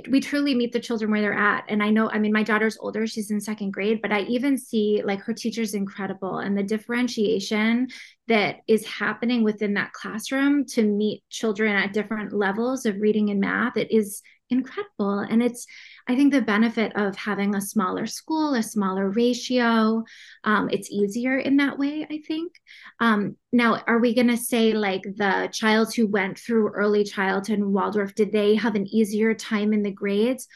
we 0.09 0.19
truly 0.19 0.53
meet 0.53 0.73
the 0.73 0.79
children 0.79 1.09
where 1.09 1.21
they're 1.21 1.33
at. 1.33 1.63
And 1.69 1.81
I 1.81 1.89
know, 1.89 2.09
I 2.09 2.19
mean, 2.19 2.33
my 2.33 2.43
daughter's 2.43 2.77
older, 2.79 3.07
she's 3.07 3.31
in 3.31 3.39
second 3.39 3.71
grade, 3.71 4.01
but 4.01 4.11
I 4.11 4.21
even 4.21 4.57
see 4.57 5.01
like 5.05 5.21
her 5.21 5.33
teacher's 5.33 5.73
incredible 5.73 6.39
and 6.39 6.57
the 6.57 6.63
differentiation 6.63 7.87
that 8.27 8.57
is 8.67 8.85
happening 8.85 9.43
within 9.43 9.75
that 9.75 9.93
classroom 9.93 10.65
to 10.65 10.83
meet 10.83 11.23
children 11.29 11.75
at 11.75 11.93
different 11.93 12.33
levels 12.33 12.85
of 12.85 12.99
reading 12.99 13.29
and 13.29 13.39
math. 13.39 13.77
It 13.77 13.91
is 13.91 14.21
incredible. 14.49 15.19
And 15.19 15.43
it's, 15.43 15.65
I 16.07 16.15
think 16.15 16.33
the 16.33 16.41
benefit 16.41 16.95
of 16.95 17.15
having 17.15 17.55
a 17.55 17.61
smaller 17.61 18.05
school, 18.05 18.55
a 18.55 18.63
smaller 18.63 19.09
ratio, 19.09 20.03
um, 20.43 20.69
it's 20.71 20.89
easier 20.89 21.37
in 21.37 21.57
that 21.57 21.77
way, 21.77 22.07
I 22.09 22.21
think. 22.27 22.53
Um, 22.99 23.35
now, 23.51 23.81
are 23.87 23.99
we 23.99 24.15
going 24.15 24.27
to 24.27 24.37
say 24.37 24.73
like 24.73 25.03
the 25.03 25.49
child 25.51 25.93
who 25.93 26.07
went 26.07 26.39
through 26.39 26.69
early 26.69 27.03
childhood 27.03 27.59
in 27.59 27.73
Waldorf, 27.73 28.15
did 28.15 28.31
they 28.31 28.55
have 28.55 28.75
an 28.75 28.87
easier 28.87 29.33
time 29.33 29.73
in 29.73 29.83
the 29.83 29.91
grades? 29.91 30.47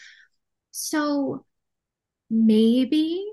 So 0.71 1.45
maybe, 2.29 3.23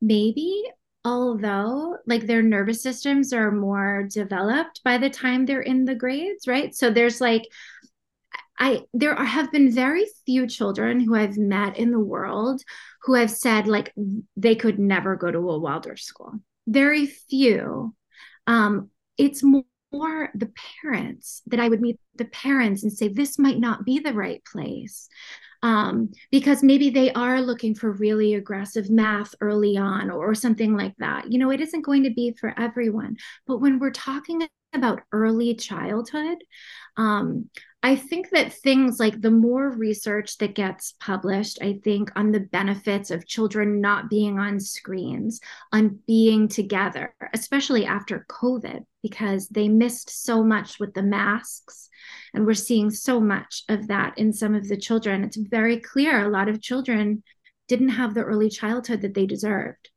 maybe, 0.00 0.64
although 1.04 1.96
like 2.06 2.26
their 2.26 2.42
nervous 2.42 2.82
systems 2.82 3.32
are 3.32 3.52
more 3.52 4.08
developed 4.10 4.80
by 4.84 4.98
the 4.98 5.08
time 5.08 5.46
they're 5.46 5.62
in 5.62 5.84
the 5.84 5.94
grades, 5.94 6.48
right? 6.48 6.74
So 6.74 6.90
there's 6.90 7.20
like, 7.20 7.44
I 8.58 8.82
there 8.92 9.14
are, 9.14 9.24
have 9.24 9.52
been 9.52 9.70
very 9.72 10.06
few 10.26 10.46
children 10.46 11.00
who 11.00 11.14
I've 11.14 11.38
met 11.38 11.78
in 11.78 11.90
the 11.90 12.00
world 12.00 12.62
who 13.02 13.14
have 13.14 13.30
said 13.30 13.66
like 13.66 13.94
they 14.36 14.54
could 14.54 14.78
never 14.78 15.16
go 15.16 15.30
to 15.30 15.38
a 15.50 15.58
Waldorf 15.58 16.00
school. 16.00 16.32
Very 16.66 17.06
few. 17.06 17.94
Um, 18.46 18.90
it's 19.16 19.42
more, 19.42 19.64
the 20.34 20.52
parents 20.82 21.40
that 21.46 21.60
I 21.60 21.68
would 21.68 21.80
meet 21.80 21.98
the 22.16 22.26
parents 22.26 22.82
and 22.82 22.92
say 22.92 23.08
this 23.08 23.38
might 23.38 23.58
not 23.58 23.86
be 23.86 24.00
the 24.00 24.12
right 24.12 24.42
place. 24.44 25.08
Um, 25.62 26.12
because 26.30 26.62
maybe 26.62 26.90
they 26.90 27.10
are 27.14 27.40
looking 27.40 27.74
for 27.74 27.90
really 27.90 28.34
aggressive 28.34 28.90
math 28.90 29.34
early 29.40 29.78
on 29.78 30.10
or 30.10 30.34
something 30.34 30.76
like 30.76 30.94
that. 30.98 31.32
You 31.32 31.38
know, 31.38 31.50
it 31.50 31.60
isn't 31.62 31.86
going 31.86 32.02
to 32.02 32.10
be 32.10 32.36
for 32.38 32.54
everyone. 32.60 33.16
But 33.46 33.58
when 33.58 33.78
we're 33.78 33.90
talking 33.90 34.46
about 34.74 35.00
early 35.10 35.54
childhood, 35.54 36.36
um, 36.98 37.48
I 37.80 37.94
think 37.94 38.30
that 38.30 38.52
things 38.52 38.98
like 38.98 39.20
the 39.20 39.30
more 39.30 39.70
research 39.70 40.38
that 40.38 40.56
gets 40.56 40.94
published, 40.98 41.58
I 41.62 41.78
think, 41.84 42.10
on 42.16 42.32
the 42.32 42.40
benefits 42.40 43.12
of 43.12 43.26
children 43.26 43.80
not 43.80 44.10
being 44.10 44.38
on 44.40 44.58
screens, 44.58 45.40
on 45.72 46.00
being 46.06 46.48
together, 46.48 47.14
especially 47.32 47.86
after 47.86 48.26
COVID, 48.28 48.84
because 49.00 49.46
they 49.48 49.68
missed 49.68 50.24
so 50.24 50.42
much 50.42 50.80
with 50.80 50.92
the 50.92 51.04
masks. 51.04 51.88
And 52.34 52.46
we're 52.46 52.54
seeing 52.54 52.90
so 52.90 53.20
much 53.20 53.62
of 53.68 53.86
that 53.86 54.18
in 54.18 54.32
some 54.32 54.56
of 54.56 54.66
the 54.66 54.76
children. 54.76 55.22
It's 55.22 55.36
very 55.36 55.78
clear 55.78 56.26
a 56.26 56.30
lot 56.30 56.48
of 56.48 56.60
children 56.60 57.22
didn't 57.68 57.90
have 57.90 58.12
the 58.12 58.24
early 58.24 58.50
childhood 58.50 59.02
that 59.02 59.14
they 59.14 59.26
deserved. 59.26 59.88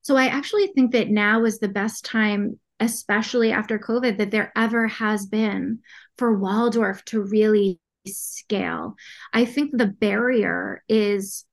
So 0.00 0.16
I 0.16 0.28
actually 0.28 0.68
think 0.68 0.92
that 0.92 1.10
now 1.10 1.44
is 1.44 1.58
the 1.58 1.68
best 1.68 2.06
time 2.06 2.58
especially 2.80 3.52
after 3.52 3.78
COVID, 3.78 4.18
that 4.18 4.30
there 4.30 4.52
ever 4.56 4.88
has 4.88 5.26
been 5.26 5.80
for 6.18 6.36
Waldorf 6.36 7.04
to 7.06 7.20
really 7.20 7.78
scale. 8.06 8.96
I 9.32 9.44
think 9.44 9.70
the 9.72 9.86
barrier 9.86 10.82
is 10.88 11.44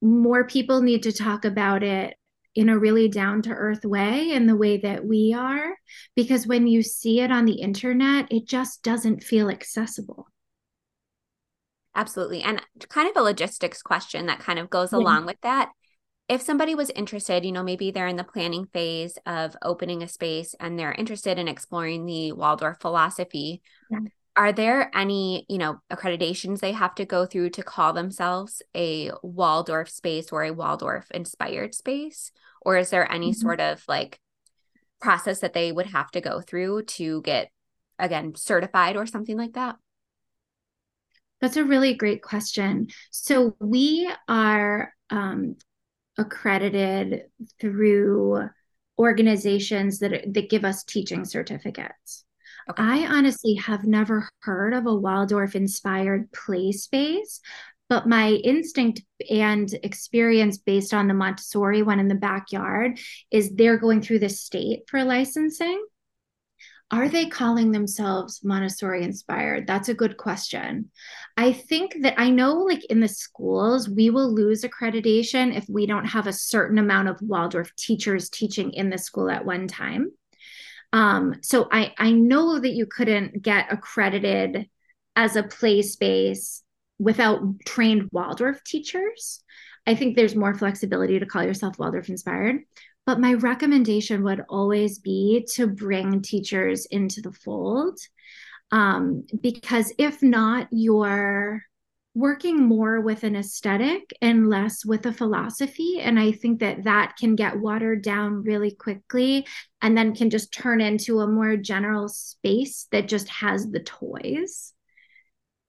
more 0.00 0.46
people 0.46 0.82
need 0.82 1.02
to 1.04 1.12
talk 1.12 1.44
about 1.44 1.82
it 1.82 2.14
in 2.54 2.68
a 2.68 2.78
really 2.78 3.08
down 3.08 3.42
to 3.42 3.50
earth 3.50 3.84
way 3.84 4.32
in 4.32 4.46
the 4.46 4.56
way 4.56 4.78
that 4.78 5.04
we 5.04 5.34
are 5.36 5.76
because 6.16 6.46
when 6.46 6.66
you 6.66 6.82
see 6.82 7.20
it 7.20 7.30
on 7.30 7.44
the 7.44 7.60
internet 7.60 8.26
it 8.32 8.46
just 8.46 8.82
doesn't 8.82 9.22
feel 9.22 9.50
accessible 9.50 10.26
absolutely 11.94 12.42
and 12.42 12.60
kind 12.88 13.08
of 13.08 13.16
a 13.16 13.22
logistics 13.22 13.82
question 13.82 14.26
that 14.26 14.40
kind 14.40 14.58
of 14.58 14.70
goes 14.70 14.92
yeah. 14.92 14.98
along 14.98 15.26
with 15.26 15.40
that 15.42 15.70
if 16.28 16.42
somebody 16.42 16.74
was 16.74 16.90
interested 16.90 17.44
you 17.44 17.52
know 17.52 17.62
maybe 17.62 17.90
they're 17.90 18.06
in 18.06 18.16
the 18.16 18.24
planning 18.24 18.66
phase 18.66 19.18
of 19.26 19.56
opening 19.62 20.02
a 20.02 20.08
space 20.08 20.54
and 20.60 20.78
they're 20.78 20.92
interested 20.92 21.38
in 21.38 21.48
exploring 21.48 22.06
the 22.06 22.32
waldorf 22.32 22.78
philosophy 22.80 23.62
yeah. 23.90 24.00
are 24.36 24.52
there 24.52 24.90
any 24.96 25.46
you 25.48 25.58
know 25.58 25.80
accreditations 25.90 26.60
they 26.60 26.72
have 26.72 26.94
to 26.94 27.04
go 27.04 27.26
through 27.26 27.50
to 27.50 27.62
call 27.62 27.92
themselves 27.92 28.62
a 28.74 29.10
waldorf 29.22 29.88
space 29.88 30.30
or 30.30 30.44
a 30.44 30.52
waldorf 30.52 31.10
inspired 31.10 31.74
space? 31.74 32.32
Or 32.62 32.76
is 32.76 32.90
there 32.90 33.10
any 33.10 33.30
mm-hmm. 33.30 33.40
sort 33.40 33.60
of 33.60 33.82
like 33.88 34.20
process 35.00 35.40
that 35.40 35.52
they 35.52 35.72
would 35.72 35.86
have 35.86 36.10
to 36.12 36.20
go 36.20 36.40
through 36.40 36.82
to 36.82 37.22
get 37.22 37.50
again 37.98 38.34
certified 38.34 38.96
or 38.96 39.06
something 39.06 39.36
like 39.36 39.54
that? 39.54 39.76
That's 41.40 41.56
a 41.56 41.64
really 41.64 41.94
great 41.94 42.22
question. 42.22 42.88
So 43.10 43.56
we 43.60 44.10
are 44.28 44.92
um, 45.10 45.56
accredited 46.18 47.22
through 47.60 48.48
organizations 48.98 50.00
that 50.00 50.34
that 50.34 50.50
give 50.50 50.64
us 50.64 50.84
teaching 50.84 51.24
certificates 51.24 52.24
Okay. 52.70 52.82
I 52.82 53.06
honestly 53.06 53.54
have 53.54 53.84
never 53.84 54.28
heard 54.40 54.74
of 54.74 54.86
a 54.86 54.94
Waldorf 54.94 55.56
inspired 55.56 56.30
play 56.32 56.72
space, 56.72 57.40
but 57.88 58.06
my 58.06 58.32
instinct 58.32 59.00
and 59.30 59.72
experience 59.82 60.58
based 60.58 60.92
on 60.92 61.08
the 61.08 61.14
Montessori 61.14 61.82
one 61.82 61.98
in 61.98 62.08
the 62.08 62.14
backyard 62.14 62.98
is 63.30 63.54
they're 63.54 63.78
going 63.78 64.02
through 64.02 64.18
the 64.18 64.28
state 64.28 64.80
for 64.88 65.02
licensing. 65.02 65.82
Are 66.90 67.08
they 67.08 67.26
calling 67.26 67.70
themselves 67.70 68.42
Montessori 68.42 69.04
inspired? 69.04 69.66
That's 69.66 69.90
a 69.90 69.94
good 69.94 70.16
question. 70.16 70.90
I 71.36 71.52
think 71.52 71.96
that 72.00 72.14
I 72.16 72.30
know, 72.30 72.54
like 72.60 72.84
in 72.86 73.00
the 73.00 73.08
schools, 73.08 73.90
we 73.90 74.08
will 74.08 74.32
lose 74.32 74.62
accreditation 74.62 75.54
if 75.54 75.66
we 75.68 75.86
don't 75.86 76.06
have 76.06 76.26
a 76.26 76.32
certain 76.32 76.78
amount 76.78 77.08
of 77.08 77.20
Waldorf 77.20 77.74
teachers 77.76 78.30
teaching 78.30 78.72
in 78.72 78.88
the 78.88 78.96
school 78.96 79.30
at 79.30 79.44
one 79.44 79.68
time. 79.68 80.12
Um, 80.94 81.34
so 81.42 81.68
I 81.70 81.92
I 81.98 82.12
know 82.12 82.58
that 82.58 82.72
you 82.72 82.86
couldn't 82.86 83.42
get 83.42 83.70
accredited 83.70 84.68
as 85.14 85.36
a 85.36 85.42
play 85.42 85.82
space 85.82 86.62
without 86.98 87.42
trained 87.66 88.08
Waldorf 88.12 88.64
teachers. 88.64 89.42
I 89.86 89.94
think 89.94 90.16
there's 90.16 90.34
more 90.34 90.54
flexibility 90.54 91.18
to 91.18 91.26
call 91.26 91.42
yourself 91.42 91.78
Waldorf 91.78 92.08
inspired. 92.08 92.62
But 93.08 93.20
my 93.20 93.32
recommendation 93.32 94.22
would 94.24 94.44
always 94.50 94.98
be 94.98 95.46
to 95.54 95.66
bring 95.66 96.20
teachers 96.20 96.84
into 96.84 97.22
the 97.22 97.32
fold. 97.32 97.98
Um, 98.70 99.24
because 99.40 99.94
if 99.96 100.22
not, 100.22 100.68
you're 100.70 101.62
working 102.12 102.62
more 102.62 103.00
with 103.00 103.24
an 103.24 103.34
aesthetic 103.34 104.12
and 104.20 104.50
less 104.50 104.84
with 104.84 105.06
a 105.06 105.12
philosophy 105.12 106.00
and 106.00 106.18
i 106.18 106.32
think 106.32 106.58
that 106.58 106.82
that 106.82 107.14
can 107.16 107.36
get 107.36 107.60
watered 107.60 108.02
down 108.02 108.42
really 108.42 108.72
quickly 108.72 109.46
and 109.82 109.96
then 109.96 110.16
can 110.16 110.28
just 110.28 110.52
turn 110.52 110.80
into 110.80 111.20
a 111.20 111.28
more 111.28 111.56
general 111.56 112.08
space 112.08 112.88
that 112.90 113.06
just 113.06 113.28
has 113.28 113.70
the 113.70 113.78
toys 113.78 114.72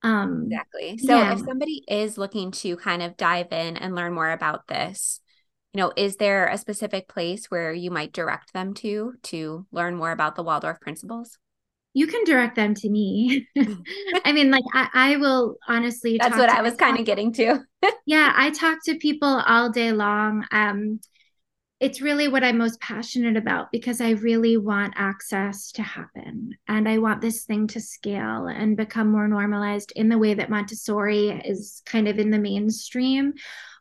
um 0.02 0.46
exactly 0.48 0.98
so 0.98 1.16
yeah. 1.20 1.34
if 1.34 1.40
somebody 1.40 1.84
is 1.88 2.18
looking 2.18 2.50
to 2.50 2.76
kind 2.78 3.04
of 3.04 3.16
dive 3.16 3.52
in 3.52 3.78
and 3.78 3.94
learn 3.94 4.14
more 4.14 4.32
about 4.32 4.66
this 4.68 5.20
you 5.80 5.86
know 5.86 5.94
is 5.96 6.18
there 6.18 6.46
a 6.48 6.58
specific 6.58 7.08
place 7.08 7.46
where 7.46 7.72
you 7.72 7.90
might 7.90 8.12
direct 8.12 8.52
them 8.52 8.74
to 8.74 9.14
to 9.24 9.66
learn 9.72 9.96
more 9.96 10.12
about 10.12 10.36
the 10.36 10.44
waldorf 10.44 10.82
principles 10.82 11.38
you 11.94 12.06
can 12.06 12.24
direct 12.24 12.56
them 12.56 12.76
to 12.76 12.88
me. 12.88 13.48
I 14.24 14.32
mean, 14.32 14.52
like 14.52 14.64
I, 14.76 14.90
I 14.94 15.16
will 15.18 15.56
honestly. 15.68 16.20
That's 16.22 16.38
what 16.38 16.48
I 16.48 16.62
was 16.62 16.76
kind 16.76 17.00
of 17.00 17.04
getting 17.04 17.34
to. 17.34 17.62
yeah, 18.06 18.32
I 18.36 18.52
talk 18.52 18.78
to 18.86 18.96
people 18.96 19.42
all 19.48 19.72
day 19.72 19.92
long. 19.92 20.46
Um, 20.52 21.00
it's 21.80 22.00
really 22.00 22.28
what 22.28 22.44
I'm 22.44 22.60
most 22.60 22.80
passionate 22.80 23.38
about 23.38 23.72
because 23.72 24.02
I 24.02 24.12
really 24.12 24.56
want 24.56 24.94
access 24.98 25.72
to 25.74 25.82
happen, 25.82 26.52
and 26.68 26.88
I 26.88 27.00
want 27.00 27.22
this 27.22 27.46
thing 27.46 27.66
to 27.70 27.82
scale 27.82 28.46
and 28.46 28.78
become 28.78 29.12
more 29.12 29.28
normalized 29.28 29.92
in 29.96 30.10
the 30.10 30.20
way 30.20 30.36
that 30.36 30.52
Montessori 30.52 31.30
is 31.44 31.82
kind 31.88 32.08
of 32.08 32.20
in 32.20 32.30
the 32.30 32.38
mainstream. 32.38 33.34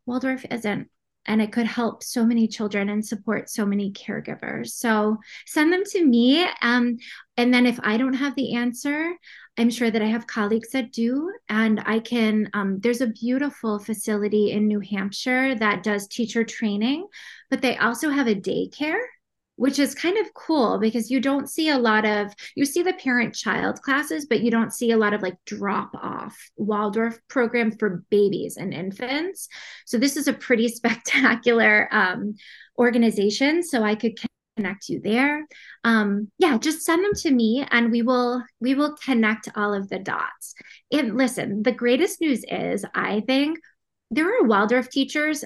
Waldorf 0.06 0.46
isn't 0.50 0.88
and 1.28 1.40
it 1.40 1.52
could 1.52 1.66
help 1.66 2.02
so 2.02 2.24
many 2.24 2.48
children 2.48 2.88
and 2.88 3.06
support 3.06 3.50
so 3.50 3.64
many 3.64 3.92
caregivers. 3.92 4.70
So 4.70 5.18
send 5.46 5.72
them 5.72 5.84
to 5.92 6.04
me. 6.04 6.44
Um, 6.62 6.96
and 7.36 7.54
then 7.54 7.66
if 7.66 7.78
I 7.82 7.98
don't 7.98 8.14
have 8.14 8.34
the 8.34 8.54
answer, 8.54 9.12
I'm 9.58 9.70
sure 9.70 9.90
that 9.90 10.02
I 10.02 10.06
have 10.06 10.26
colleagues 10.26 10.70
that 10.70 10.90
do. 10.90 11.32
And 11.48 11.82
I 11.84 11.98
can, 11.98 12.48
um, 12.54 12.80
there's 12.80 13.02
a 13.02 13.08
beautiful 13.08 13.78
facility 13.78 14.52
in 14.52 14.66
New 14.66 14.80
Hampshire 14.80 15.54
that 15.56 15.82
does 15.82 16.08
teacher 16.08 16.44
training, 16.44 17.06
but 17.50 17.60
they 17.60 17.76
also 17.76 18.08
have 18.08 18.26
a 18.26 18.34
daycare 18.34 19.02
which 19.58 19.80
is 19.80 19.92
kind 19.92 20.16
of 20.16 20.32
cool 20.34 20.78
because 20.78 21.10
you 21.10 21.20
don't 21.20 21.50
see 21.50 21.68
a 21.68 21.78
lot 21.78 22.04
of 22.04 22.32
you 22.54 22.64
see 22.64 22.82
the 22.82 22.92
parent 22.94 23.34
child 23.34 23.82
classes 23.82 24.24
but 24.24 24.40
you 24.40 24.52
don't 24.52 24.72
see 24.72 24.92
a 24.92 24.96
lot 24.96 25.12
of 25.12 25.20
like 25.20 25.34
drop 25.44 25.90
off 25.96 26.36
waldorf 26.56 27.18
program 27.28 27.72
for 27.72 28.04
babies 28.08 28.56
and 28.56 28.72
infants. 28.72 29.48
So 29.84 29.98
this 29.98 30.16
is 30.16 30.28
a 30.28 30.32
pretty 30.32 30.68
spectacular 30.80 31.88
um, 31.90 32.36
organization 32.78 33.64
so 33.64 33.82
i 33.82 33.96
could 33.96 34.16
connect 34.56 34.88
you 34.88 35.00
there. 35.00 35.46
Um, 35.82 36.30
yeah 36.38 36.56
just 36.58 36.82
send 36.82 37.04
them 37.04 37.14
to 37.22 37.30
me 37.32 37.66
and 37.70 37.90
we 37.90 38.02
will 38.02 38.42
we 38.60 38.76
will 38.76 38.96
connect 39.04 39.48
all 39.56 39.74
of 39.74 39.88
the 39.88 39.98
dots. 39.98 40.54
And 40.92 41.16
listen 41.16 41.64
the 41.64 41.72
greatest 41.72 42.20
news 42.20 42.44
is 42.48 42.84
i 42.94 43.20
think 43.26 43.58
there 44.12 44.28
are 44.28 44.46
waldorf 44.46 44.88
teachers 44.88 45.44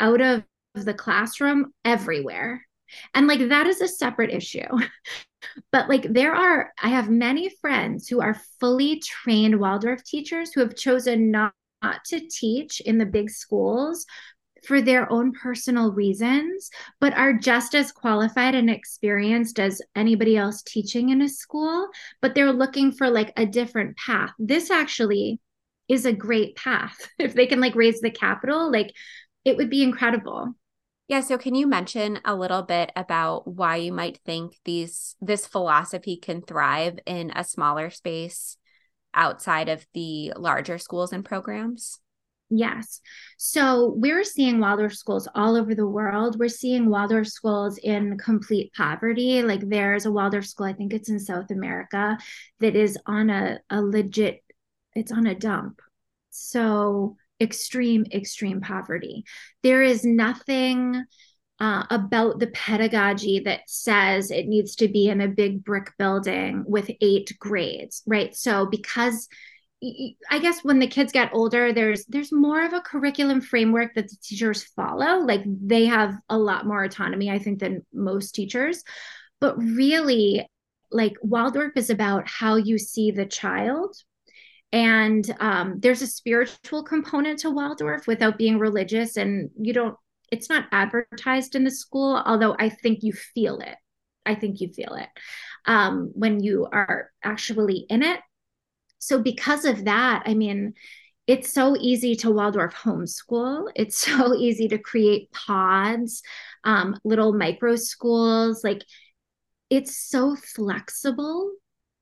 out 0.00 0.20
of 0.20 0.42
the 0.74 0.94
classroom 0.94 1.72
everywhere 1.84 2.65
and 3.14 3.26
like 3.26 3.48
that 3.48 3.66
is 3.66 3.80
a 3.80 3.88
separate 3.88 4.30
issue. 4.30 4.66
but 5.72 5.88
like 5.88 6.12
there 6.12 6.34
are, 6.34 6.72
I 6.82 6.88
have 6.88 7.08
many 7.08 7.50
friends 7.60 8.08
who 8.08 8.20
are 8.20 8.40
fully 8.60 9.00
trained 9.00 9.58
Waldorf 9.60 10.04
teachers 10.04 10.52
who 10.52 10.60
have 10.60 10.76
chosen 10.76 11.30
not, 11.30 11.52
not 11.82 12.04
to 12.06 12.20
teach 12.28 12.80
in 12.80 12.98
the 12.98 13.06
big 13.06 13.30
schools 13.30 14.06
for 14.66 14.80
their 14.80 15.10
own 15.12 15.32
personal 15.32 15.92
reasons, 15.92 16.70
but 17.00 17.14
are 17.14 17.32
just 17.32 17.74
as 17.74 17.92
qualified 17.92 18.54
and 18.54 18.68
experienced 18.68 19.60
as 19.60 19.80
anybody 19.94 20.36
else 20.36 20.62
teaching 20.62 21.10
in 21.10 21.22
a 21.22 21.28
school, 21.28 21.88
but 22.20 22.34
they're 22.34 22.52
looking 22.52 22.90
for 22.90 23.08
like 23.08 23.32
a 23.36 23.46
different 23.46 23.96
path. 23.96 24.30
This 24.38 24.70
actually 24.70 25.40
is 25.88 26.04
a 26.04 26.12
great 26.12 26.56
path. 26.56 26.96
If 27.18 27.34
they 27.34 27.46
can 27.46 27.60
like 27.60 27.74
raise 27.74 28.00
the 28.00 28.10
capital, 28.10 28.70
like 28.70 28.92
it 29.44 29.56
would 29.56 29.70
be 29.70 29.82
incredible. 29.82 30.54
Yeah, 31.08 31.20
so 31.20 31.38
can 31.38 31.54
you 31.54 31.68
mention 31.68 32.18
a 32.24 32.34
little 32.34 32.62
bit 32.62 32.90
about 32.96 33.46
why 33.46 33.76
you 33.76 33.92
might 33.92 34.18
think 34.24 34.58
these 34.64 35.14
this 35.20 35.46
philosophy 35.46 36.16
can 36.16 36.42
thrive 36.42 36.98
in 37.06 37.30
a 37.34 37.44
smaller 37.44 37.90
space 37.90 38.56
outside 39.14 39.68
of 39.68 39.86
the 39.94 40.32
larger 40.36 40.78
schools 40.78 41.12
and 41.12 41.24
programs? 41.24 42.00
Yes. 42.48 43.00
So 43.38 43.94
we're 43.96 44.24
seeing 44.24 44.60
Waldorf 44.60 44.94
schools 44.94 45.28
all 45.34 45.56
over 45.56 45.74
the 45.74 45.86
world. 45.86 46.38
We're 46.38 46.48
seeing 46.48 46.88
Waldorf 46.88 47.26
schools 47.26 47.78
in 47.78 48.18
complete 48.18 48.72
poverty. 48.72 49.42
Like 49.42 49.68
there's 49.68 50.06
a 50.06 50.12
Waldorf 50.12 50.46
school, 50.46 50.66
I 50.66 50.72
think 50.72 50.92
it's 50.92 51.08
in 51.08 51.18
South 51.18 51.50
America, 51.50 52.18
that 52.60 52.76
is 52.76 52.96
on 53.06 53.30
a, 53.30 53.60
a 53.70 53.82
legit, 53.82 54.44
it's 54.94 55.10
on 55.10 55.26
a 55.26 55.34
dump. 55.34 55.80
So 56.30 57.16
extreme, 57.40 58.06
extreme 58.12 58.60
poverty. 58.60 59.24
There 59.62 59.82
is 59.82 60.04
nothing 60.04 61.04
uh, 61.58 61.84
about 61.90 62.38
the 62.38 62.48
pedagogy 62.48 63.40
that 63.40 63.60
says 63.66 64.30
it 64.30 64.46
needs 64.46 64.76
to 64.76 64.88
be 64.88 65.08
in 65.08 65.20
a 65.20 65.28
big 65.28 65.64
brick 65.64 65.90
building 65.98 66.64
with 66.66 66.90
eight 67.00 67.34
grades, 67.38 68.02
right? 68.06 68.34
So 68.36 68.66
because 68.66 69.28
I 70.30 70.38
guess 70.38 70.64
when 70.64 70.78
the 70.78 70.86
kids 70.86 71.12
get 71.12 71.30
older, 71.34 71.72
there's 71.72 72.06
there's 72.06 72.32
more 72.32 72.64
of 72.64 72.72
a 72.72 72.80
curriculum 72.80 73.40
framework 73.40 73.94
that 73.94 74.08
the 74.08 74.16
teachers 74.22 74.64
follow. 74.64 75.18
Like 75.18 75.42
they 75.44 75.84
have 75.84 76.14
a 76.28 76.38
lot 76.38 76.66
more 76.66 76.82
autonomy, 76.82 77.30
I 77.30 77.38
think, 77.38 77.58
than 77.60 77.84
most 77.92 78.34
teachers. 78.34 78.82
But 79.38 79.58
really, 79.58 80.48
like 80.90 81.14
Waldorf 81.22 81.72
is 81.76 81.90
about 81.90 82.26
how 82.26 82.56
you 82.56 82.78
see 82.78 83.10
the 83.10 83.26
child, 83.26 83.94
and 84.72 85.34
um, 85.40 85.80
there's 85.80 86.02
a 86.02 86.06
spiritual 86.06 86.82
component 86.82 87.40
to 87.40 87.50
Waldorf 87.50 88.06
without 88.06 88.38
being 88.38 88.58
religious, 88.58 89.16
and 89.16 89.50
you 89.60 89.72
don't. 89.72 89.96
It's 90.32 90.48
not 90.48 90.66
advertised 90.72 91.54
in 91.54 91.64
the 91.64 91.70
school, 91.70 92.20
although 92.26 92.56
I 92.58 92.68
think 92.68 93.00
you 93.02 93.12
feel 93.12 93.58
it. 93.60 93.76
I 94.24 94.34
think 94.34 94.60
you 94.60 94.72
feel 94.72 94.94
it 94.94 95.08
um, 95.66 96.10
when 96.14 96.42
you 96.42 96.66
are 96.70 97.10
actually 97.22 97.86
in 97.88 98.02
it. 98.02 98.20
So 98.98 99.22
because 99.22 99.64
of 99.64 99.84
that, 99.84 100.24
I 100.26 100.34
mean, 100.34 100.74
it's 101.26 101.52
so 101.52 101.76
easy 101.78 102.16
to 102.16 102.30
Waldorf 102.30 102.74
homeschool. 102.74 103.70
It's 103.74 103.96
so 104.06 104.34
easy 104.34 104.68
to 104.68 104.78
create 104.78 105.30
pods, 105.32 106.22
um, 106.64 106.98
little 107.04 107.32
micro 107.32 107.76
schools. 107.76 108.62
Like 108.64 108.82
it's 109.70 109.96
so 109.96 110.36
flexible 110.36 111.52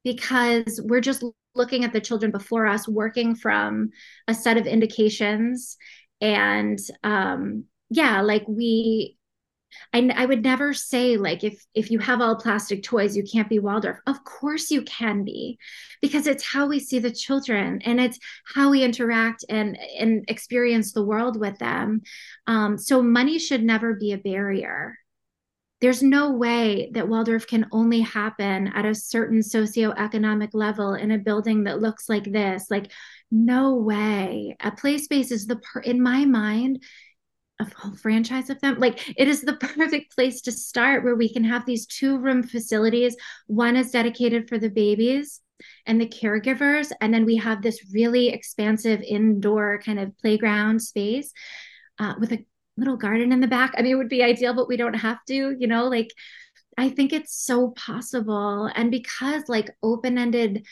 because 0.02 0.80
we're 0.84 1.00
just 1.00 1.24
looking 1.54 1.84
at 1.84 1.92
the 1.92 2.00
children 2.00 2.30
before 2.30 2.66
us, 2.66 2.88
working 2.88 3.34
from 3.34 3.90
a 4.28 4.34
set 4.34 4.56
of 4.56 4.66
indications. 4.66 5.76
And 6.20 6.78
um, 7.02 7.64
yeah, 7.90 8.20
like 8.20 8.44
we 8.48 9.16
I, 9.92 10.10
I 10.14 10.26
would 10.26 10.42
never 10.42 10.72
say 10.72 11.16
like 11.16 11.44
if 11.44 11.64
if 11.74 11.90
you 11.90 11.98
have 11.98 12.20
all 12.20 12.36
plastic 12.36 12.82
toys 12.82 13.16
you 13.16 13.24
can't 13.24 13.48
be 13.48 13.58
waldorf. 13.58 13.98
Of 14.06 14.24
course 14.24 14.70
you 14.70 14.82
can 14.82 15.24
be 15.24 15.58
because 16.00 16.26
it's 16.26 16.44
how 16.44 16.66
we 16.66 16.80
see 16.80 16.98
the 16.98 17.10
children 17.10 17.80
and 17.84 18.00
it's 18.00 18.18
how 18.54 18.70
we 18.70 18.82
interact 18.84 19.44
and 19.48 19.78
and 19.98 20.24
experience 20.28 20.92
the 20.92 21.04
world 21.04 21.38
with 21.38 21.58
them. 21.58 22.02
Um, 22.46 22.78
so 22.78 23.02
money 23.02 23.38
should 23.38 23.62
never 23.62 23.94
be 23.94 24.12
a 24.12 24.18
barrier 24.18 24.98
there's 25.84 26.02
no 26.02 26.30
way 26.30 26.88
that 26.94 27.08
Waldorf 27.08 27.46
can 27.46 27.66
only 27.70 28.00
happen 28.00 28.68
at 28.68 28.86
a 28.86 28.94
certain 28.94 29.40
socioeconomic 29.40 30.54
level 30.54 30.94
in 30.94 31.10
a 31.10 31.18
building 31.18 31.64
that 31.64 31.82
looks 31.82 32.08
like 32.08 32.24
this. 32.24 32.70
Like, 32.70 32.90
no 33.30 33.74
way. 33.74 34.56
A 34.60 34.70
play 34.70 34.96
space 34.96 35.30
is 35.30 35.46
the, 35.46 35.56
per- 35.56 35.80
in 35.80 36.02
my 36.02 36.24
mind, 36.24 36.82
a 37.60 37.66
whole 37.76 37.94
franchise 37.96 38.48
of 38.48 38.62
them. 38.62 38.78
Like 38.78 39.12
it 39.18 39.28
is 39.28 39.42
the 39.42 39.52
perfect 39.76 40.14
place 40.14 40.40
to 40.42 40.52
start 40.52 41.04
where 41.04 41.16
we 41.16 41.30
can 41.30 41.44
have 41.44 41.66
these 41.66 41.84
two 41.84 42.16
room 42.18 42.42
facilities. 42.42 43.14
One 43.46 43.76
is 43.76 43.90
dedicated 43.90 44.48
for 44.48 44.56
the 44.56 44.70
babies 44.70 45.42
and 45.84 46.00
the 46.00 46.08
caregivers. 46.08 46.92
And 47.02 47.12
then 47.12 47.26
we 47.26 47.36
have 47.36 47.60
this 47.60 47.92
really 47.92 48.30
expansive 48.30 49.02
indoor 49.02 49.82
kind 49.84 50.00
of 50.00 50.16
playground 50.16 50.80
space 50.80 51.30
uh, 51.98 52.14
with 52.18 52.32
a 52.32 52.46
little 52.76 52.96
garden 52.96 53.32
in 53.32 53.40
the 53.40 53.46
back. 53.46 53.72
I 53.76 53.82
mean, 53.82 53.92
it 53.92 53.96
would 53.96 54.08
be 54.08 54.22
ideal, 54.22 54.54
but 54.54 54.68
we 54.68 54.76
don't 54.76 54.94
have 54.94 55.18
to, 55.28 55.56
you 55.58 55.66
know, 55.66 55.88
like 55.88 56.10
I 56.76 56.88
think 56.88 57.12
it's 57.12 57.34
so 57.34 57.70
possible. 57.70 58.70
And 58.74 58.90
because 58.90 59.44
like 59.48 59.70
open 59.82 60.18
ended 60.18 60.66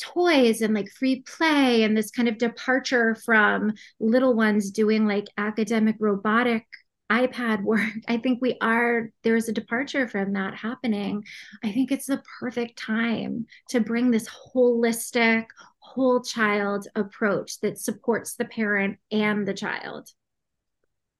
toys 0.00 0.62
and 0.62 0.74
like 0.74 0.90
free 0.90 1.22
play 1.22 1.82
and 1.82 1.96
this 1.96 2.10
kind 2.10 2.28
of 2.28 2.38
departure 2.38 3.14
from 3.14 3.72
little 3.98 4.34
ones 4.34 4.70
doing 4.70 5.06
like 5.06 5.26
academic 5.36 5.96
robotic 5.98 6.66
iPad 7.10 7.62
work. 7.64 7.90
I 8.08 8.16
think 8.16 8.40
we 8.40 8.56
are, 8.60 9.10
there 9.24 9.36
is 9.36 9.48
a 9.48 9.52
departure 9.52 10.08
from 10.08 10.32
that 10.34 10.54
happening. 10.54 11.24
I 11.62 11.72
think 11.72 11.92
it's 11.92 12.06
the 12.06 12.22
perfect 12.38 12.78
time 12.78 13.46
to 13.70 13.80
bring 13.80 14.10
this 14.10 14.28
holistic, 14.28 15.46
whole 15.80 16.22
child 16.22 16.86
approach 16.94 17.60
that 17.60 17.78
supports 17.78 18.36
the 18.36 18.44
parent 18.44 18.98
and 19.10 19.46
the 19.46 19.54
child. 19.54 20.08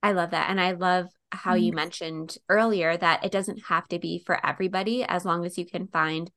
I 0.03 0.13
love 0.13 0.31
that. 0.31 0.51
And 0.51 0.61
I 0.61 0.73
love 0.73 1.09
how 1.33 1.55
you 1.55 1.73
mentioned 1.73 2.37
earlier 2.49 2.97
that 2.97 3.25
it 3.25 3.31
doesn't 3.31 3.65
have 3.67 3.87
to 3.89 3.99
be 3.99 4.23
for 4.25 4.45
everybody 4.45 5.05
as 5.05 5.25
long 5.25 5.45
as 5.45 5.57
you 5.59 5.65
can 5.65 5.87
find 5.87 6.31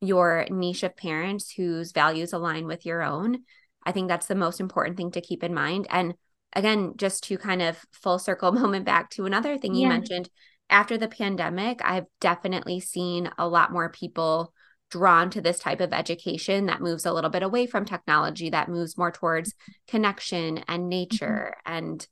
your 0.00 0.46
niche 0.50 0.82
of 0.82 0.96
parents 0.96 1.50
whose 1.52 1.92
values 1.92 2.32
align 2.32 2.66
with 2.66 2.84
your 2.84 3.02
own. 3.02 3.38
I 3.84 3.92
think 3.92 4.08
that's 4.08 4.26
the 4.26 4.34
most 4.34 4.60
important 4.60 4.96
thing 4.96 5.12
to 5.12 5.20
keep 5.20 5.42
in 5.42 5.54
mind. 5.54 5.86
And 5.88 6.14
again, 6.52 6.94
just 6.96 7.24
to 7.24 7.38
kind 7.38 7.62
of 7.62 7.78
full 7.92 8.18
circle 8.18 8.52
moment 8.60 8.84
back 8.84 9.10
to 9.10 9.26
another 9.26 9.56
thing 9.56 9.74
you 9.74 9.82
yeah. 9.82 9.88
mentioned 9.88 10.28
after 10.68 10.98
the 10.98 11.08
pandemic, 11.08 11.80
I've 11.84 12.06
definitely 12.20 12.80
seen 12.80 13.30
a 13.38 13.48
lot 13.48 13.72
more 13.72 13.88
people 13.88 14.52
drawn 14.90 15.30
to 15.30 15.40
this 15.40 15.58
type 15.58 15.80
of 15.80 15.92
education 15.92 16.66
that 16.66 16.80
moves 16.80 17.06
a 17.06 17.12
little 17.12 17.30
bit 17.30 17.42
away 17.42 17.66
from 17.66 17.84
technology, 17.84 18.50
that 18.50 18.68
moves 18.68 18.96
more 18.96 19.10
towards 19.10 19.54
connection 19.86 20.58
and 20.68 20.82
mm-hmm. 20.82 20.88
nature. 20.88 21.54
Mm-hmm. 21.66 21.76
And 21.76 22.08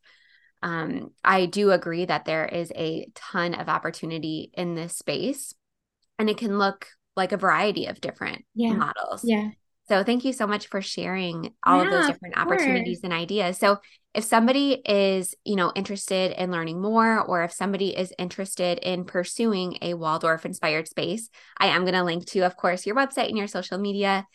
um, 0.65 1.11
I 1.23 1.45
do 1.45 1.71
agree 1.73 2.07
that 2.07 2.25
there 2.25 2.47
is 2.47 2.73
a 2.75 3.07
ton 3.15 3.53
of 3.55 3.69
opportunity 3.69 4.51
in 4.55 4.75
this 4.75 4.97
space. 4.97 5.55
And 6.19 6.31
it 6.31 6.39
can 6.39 6.59
look 6.59 6.89
like 7.17 7.33
a 7.33 7.37
variety 7.37 7.87
of 7.87 8.01
different 8.01 8.45
yeah. 8.55 8.73
models. 8.73 9.23
Yeah. 9.25 9.51
So 9.89 10.03
thank 10.03 10.25
you 10.25 10.33
so 10.33 10.47
much 10.47 10.69
for 10.69 10.81
sharing 10.81 11.53
all 11.63 11.81
yeah, 11.81 11.85
of 11.85 11.91
those 11.91 12.07
different 12.07 12.39
of 12.39 12.47
opportunities 12.47 13.01
and 13.05 13.13
ideas. 13.13 13.59
So 13.59 13.81
if 14.15 14.25
somebody 14.25 14.81
is, 14.87 15.35
you 15.45 15.57
know, 15.57 15.71
interested 15.75 16.33
in 16.41 16.51
learning 16.51 16.81
more 16.81 17.21
or 17.21 17.45
if 17.45 17.53
somebody 17.53 17.95
is 17.95 18.15
interested 18.19 18.79
in 18.79 19.05
pursuing 19.05 19.77
a 19.83 19.93
Waldorf 19.93 20.47
inspired 20.47 20.89
space, 20.89 21.29
I 21.59 21.67
am 21.67 21.83
going 21.83 21.93
to 21.93 22.05
link 22.05 22.25
to 22.29 22.41
of 22.41 22.57
course 22.57 22.87
your 22.87 22.97
website 22.97 23.29
and 23.29 23.37
your 23.37 23.49
social 23.49 23.77
media 23.77 24.27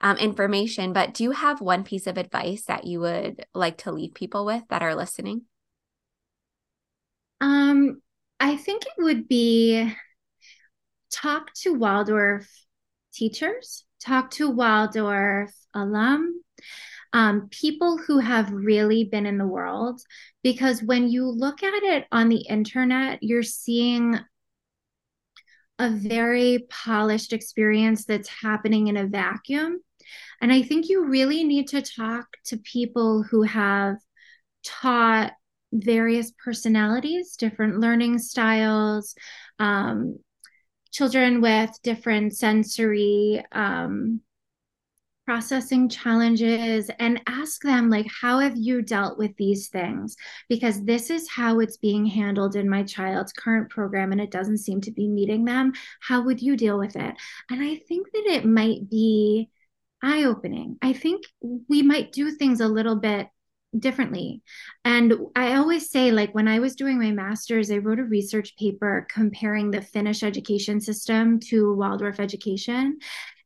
um, 0.00 0.16
information, 0.16 0.92
but 0.92 1.14
do 1.14 1.24
you 1.24 1.30
have 1.32 1.60
one 1.60 1.84
piece 1.84 2.06
of 2.06 2.18
advice 2.18 2.64
that 2.64 2.84
you 2.84 3.00
would 3.00 3.44
like 3.54 3.78
to 3.78 3.92
leave 3.92 4.14
people 4.14 4.44
with 4.44 4.62
that 4.70 4.82
are 4.82 4.96
listening? 4.96 5.42
Um 7.40 8.02
I 8.40 8.56
think 8.56 8.84
it 8.84 9.02
would 9.02 9.28
be 9.28 9.92
talk 11.12 11.52
to 11.62 11.74
Waldorf 11.74 12.48
teachers, 13.12 13.84
talk 14.04 14.30
to 14.32 14.48
Waldorf 14.50 15.52
alum, 15.74 16.42
um, 17.12 17.48
people 17.50 17.98
who 17.98 18.18
have 18.18 18.52
really 18.52 19.04
been 19.04 19.26
in 19.26 19.38
the 19.38 19.46
world. 19.46 20.00
Because 20.42 20.82
when 20.82 21.08
you 21.08 21.26
look 21.28 21.62
at 21.62 21.82
it 21.82 22.06
on 22.12 22.28
the 22.28 22.46
internet, 22.48 23.22
you're 23.22 23.42
seeing 23.42 24.18
a 25.78 25.90
very 25.90 26.66
polished 26.68 27.32
experience 27.32 28.04
that's 28.04 28.28
happening 28.28 28.88
in 28.88 28.96
a 28.96 29.06
vacuum. 29.06 29.78
And 30.40 30.52
I 30.52 30.62
think 30.62 30.88
you 30.88 31.06
really 31.06 31.44
need 31.44 31.68
to 31.68 31.82
talk 31.82 32.26
to 32.46 32.56
people 32.58 33.22
who 33.22 33.42
have 33.42 33.96
taught 34.64 35.32
various 35.72 36.32
personalities, 36.32 37.36
different 37.36 37.80
learning 37.80 38.18
styles, 38.18 39.14
um, 39.58 40.18
children 40.90 41.40
with 41.40 41.70
different 41.82 42.36
sensory 42.36 43.44
um, 43.52 44.20
processing 45.26 45.90
challenges 45.90 46.90
and 46.98 47.20
ask 47.26 47.60
them 47.60 47.90
like 47.90 48.06
how 48.22 48.38
have 48.38 48.56
you 48.56 48.80
dealt 48.80 49.18
with 49.18 49.36
these 49.36 49.68
things? 49.68 50.16
Because 50.48 50.82
this 50.84 51.10
is 51.10 51.28
how 51.28 51.60
it's 51.60 51.76
being 51.76 52.06
handled 52.06 52.56
in 52.56 52.66
my 52.66 52.82
child's 52.82 53.34
current 53.34 53.68
program 53.68 54.10
and 54.10 54.22
it 54.22 54.30
doesn't 54.30 54.56
seem 54.56 54.80
to 54.80 54.90
be 54.90 55.06
meeting 55.06 55.44
them. 55.44 55.74
How 56.00 56.22
would 56.22 56.40
you 56.40 56.56
deal 56.56 56.78
with 56.78 56.96
it? 56.96 57.14
And 57.50 57.62
i 57.62 57.76
think 57.88 58.10
that 58.12 58.24
it 58.26 58.44
might 58.46 58.88
be 58.88 59.50
eye 60.02 60.24
opening 60.24 60.78
i 60.80 60.92
think 60.92 61.24
we 61.68 61.82
might 61.82 62.12
do 62.12 62.30
things 62.30 62.60
a 62.60 62.68
little 62.68 62.96
bit 62.96 63.28
differently. 63.76 64.42
And 64.84 65.14
I 65.36 65.54
always 65.56 65.90
say, 65.90 66.10
like, 66.10 66.34
when 66.34 66.48
I 66.48 66.58
was 66.58 66.74
doing 66.76 66.98
my 66.98 67.10
master's, 67.10 67.70
I 67.70 67.78
wrote 67.78 67.98
a 67.98 68.04
research 68.04 68.56
paper 68.56 69.06
comparing 69.10 69.70
the 69.70 69.82
Finnish 69.82 70.22
education 70.22 70.80
system 70.80 71.40
to 71.48 71.74
Waldorf 71.74 72.20
education 72.20 72.98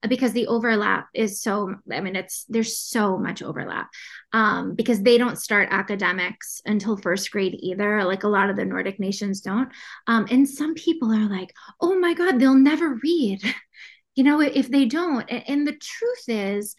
because 0.08 0.32
the 0.32 0.46
overlap 0.48 1.08
is 1.14 1.40
so 1.40 1.74
i 1.92 2.00
mean 2.00 2.16
it's 2.16 2.44
there's 2.48 2.76
so 2.76 3.16
much 3.16 3.42
overlap 3.42 3.88
um, 4.32 4.74
because 4.74 5.02
they 5.02 5.18
don't 5.18 5.38
start 5.38 5.68
academics 5.70 6.60
until 6.64 6.96
first 6.96 7.30
grade 7.30 7.56
either 7.60 8.04
like 8.04 8.24
a 8.24 8.28
lot 8.28 8.50
of 8.50 8.56
the 8.56 8.64
nordic 8.64 8.98
nations 8.98 9.40
don't 9.40 9.68
um, 10.06 10.26
and 10.30 10.48
some 10.48 10.74
people 10.74 11.12
are 11.12 11.28
like 11.28 11.52
oh 11.80 11.98
my 11.98 12.14
god 12.14 12.38
they'll 12.38 12.54
never 12.54 12.98
read 13.02 13.40
you 14.14 14.24
know 14.24 14.40
if 14.40 14.68
they 14.68 14.84
don't 14.84 15.30
and 15.30 15.66
the 15.66 15.76
truth 15.76 16.24
is 16.28 16.74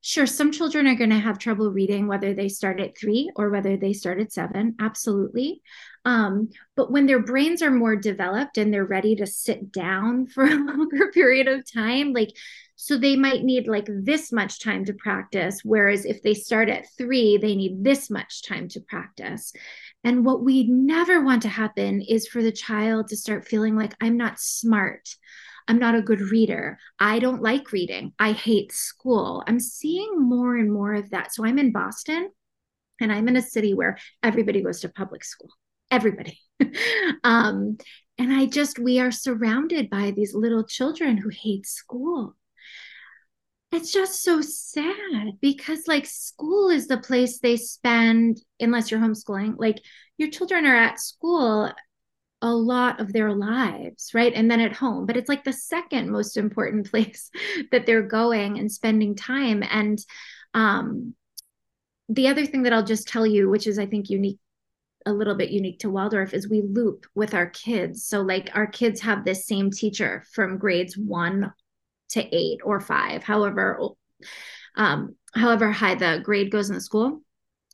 Sure, 0.00 0.26
some 0.26 0.52
children 0.52 0.86
are 0.86 0.94
going 0.94 1.10
to 1.10 1.18
have 1.18 1.38
trouble 1.38 1.72
reading 1.72 2.06
whether 2.06 2.32
they 2.32 2.48
start 2.48 2.80
at 2.80 2.96
three 2.96 3.30
or 3.34 3.50
whether 3.50 3.76
they 3.76 3.92
start 3.92 4.20
at 4.20 4.32
seven. 4.32 4.76
Absolutely. 4.80 5.60
Um, 6.04 6.50
but 6.76 6.92
when 6.92 7.06
their 7.06 7.20
brains 7.20 7.62
are 7.62 7.70
more 7.70 7.96
developed 7.96 8.58
and 8.58 8.72
they're 8.72 8.84
ready 8.84 9.16
to 9.16 9.26
sit 9.26 9.72
down 9.72 10.26
for 10.34 10.44
a 10.44 10.54
longer 10.54 11.10
period 11.12 11.48
of 11.48 11.70
time, 11.70 12.12
like, 12.12 12.30
so 12.76 12.96
they 12.96 13.16
might 13.16 13.42
need 13.42 13.66
like 13.66 13.88
this 13.88 14.30
much 14.30 14.62
time 14.62 14.84
to 14.84 14.92
practice. 14.92 15.62
Whereas 15.64 16.04
if 16.04 16.22
they 16.22 16.34
start 16.34 16.68
at 16.68 16.86
three, 16.96 17.36
they 17.36 17.56
need 17.56 17.82
this 17.82 18.08
much 18.08 18.44
time 18.44 18.68
to 18.68 18.80
practice. 18.80 19.52
And 20.04 20.24
what 20.24 20.44
we 20.44 20.62
never 20.68 21.24
want 21.24 21.42
to 21.42 21.48
happen 21.48 22.02
is 22.02 22.28
for 22.28 22.40
the 22.40 22.52
child 22.52 23.08
to 23.08 23.16
start 23.16 23.48
feeling 23.48 23.74
like 23.74 23.94
I'm 24.00 24.16
not 24.16 24.38
smart. 24.38 25.08
I'm 25.68 25.78
not 25.78 25.94
a 25.94 26.02
good 26.02 26.20
reader. 26.20 26.78
I 26.98 27.18
don't 27.18 27.42
like 27.42 27.72
reading. 27.72 28.12
I 28.18 28.32
hate 28.32 28.72
school. 28.72 29.44
I'm 29.46 29.60
seeing 29.60 30.18
more 30.18 30.56
and 30.56 30.72
more 30.72 30.94
of 30.94 31.10
that. 31.10 31.34
So 31.34 31.44
I'm 31.44 31.58
in 31.58 31.72
Boston 31.72 32.30
and 33.00 33.12
I'm 33.12 33.28
in 33.28 33.36
a 33.36 33.42
city 33.42 33.74
where 33.74 33.98
everybody 34.22 34.62
goes 34.62 34.80
to 34.80 34.88
public 34.88 35.24
school. 35.24 35.50
Everybody. 35.90 36.40
um, 37.24 37.76
and 38.16 38.32
I 38.32 38.46
just, 38.46 38.78
we 38.78 38.98
are 38.98 39.10
surrounded 39.10 39.90
by 39.90 40.10
these 40.10 40.34
little 40.34 40.64
children 40.64 41.18
who 41.18 41.28
hate 41.28 41.66
school. 41.66 42.34
It's 43.70 43.92
just 43.92 44.24
so 44.24 44.40
sad 44.40 45.32
because, 45.42 45.86
like, 45.86 46.06
school 46.06 46.70
is 46.70 46.86
the 46.86 46.96
place 46.96 47.38
they 47.38 47.58
spend, 47.58 48.40
unless 48.58 48.90
you're 48.90 48.98
homeschooling. 48.98 49.56
Like, 49.58 49.76
your 50.16 50.30
children 50.30 50.64
are 50.64 50.74
at 50.74 50.98
school 50.98 51.70
a 52.40 52.52
lot 52.52 53.00
of 53.00 53.12
their 53.12 53.32
lives, 53.32 54.10
right? 54.14 54.32
And 54.32 54.50
then 54.50 54.60
at 54.60 54.72
home, 54.72 55.06
but 55.06 55.16
it's 55.16 55.28
like 55.28 55.44
the 55.44 55.52
second 55.52 56.10
most 56.10 56.36
important 56.36 56.90
place 56.90 57.30
that 57.72 57.86
they're 57.86 58.02
going 58.02 58.58
and 58.58 58.70
spending 58.70 59.14
time. 59.14 59.62
And 59.68 59.98
um, 60.54 61.14
the 62.08 62.28
other 62.28 62.46
thing 62.46 62.62
that 62.62 62.72
I'll 62.72 62.84
just 62.84 63.08
tell 63.08 63.26
you, 63.26 63.48
which 63.48 63.66
is 63.66 63.78
I 63.78 63.86
think 63.86 64.10
unique 64.10 64.38
a 65.06 65.12
little 65.12 65.34
bit 65.34 65.50
unique 65.50 65.80
to 65.80 65.90
Waldorf 65.90 66.34
is 66.34 66.48
we 66.48 66.60
loop 66.60 67.06
with 67.14 67.32
our 67.32 67.46
kids. 67.46 68.04
So 68.04 68.20
like 68.20 68.50
our 68.54 68.66
kids 68.66 69.00
have 69.00 69.24
this 69.24 69.46
same 69.46 69.70
teacher 69.70 70.24
from 70.32 70.58
grades 70.58 70.98
1 70.98 71.52
to 72.10 72.36
8 72.36 72.60
or 72.64 72.80
5, 72.80 73.22
however 73.22 73.80
um 74.76 75.14
however 75.34 75.70
high 75.70 75.94
the 75.94 76.20
grade 76.22 76.50
goes 76.50 76.68
in 76.68 76.74
the 76.74 76.80
school. 76.80 77.22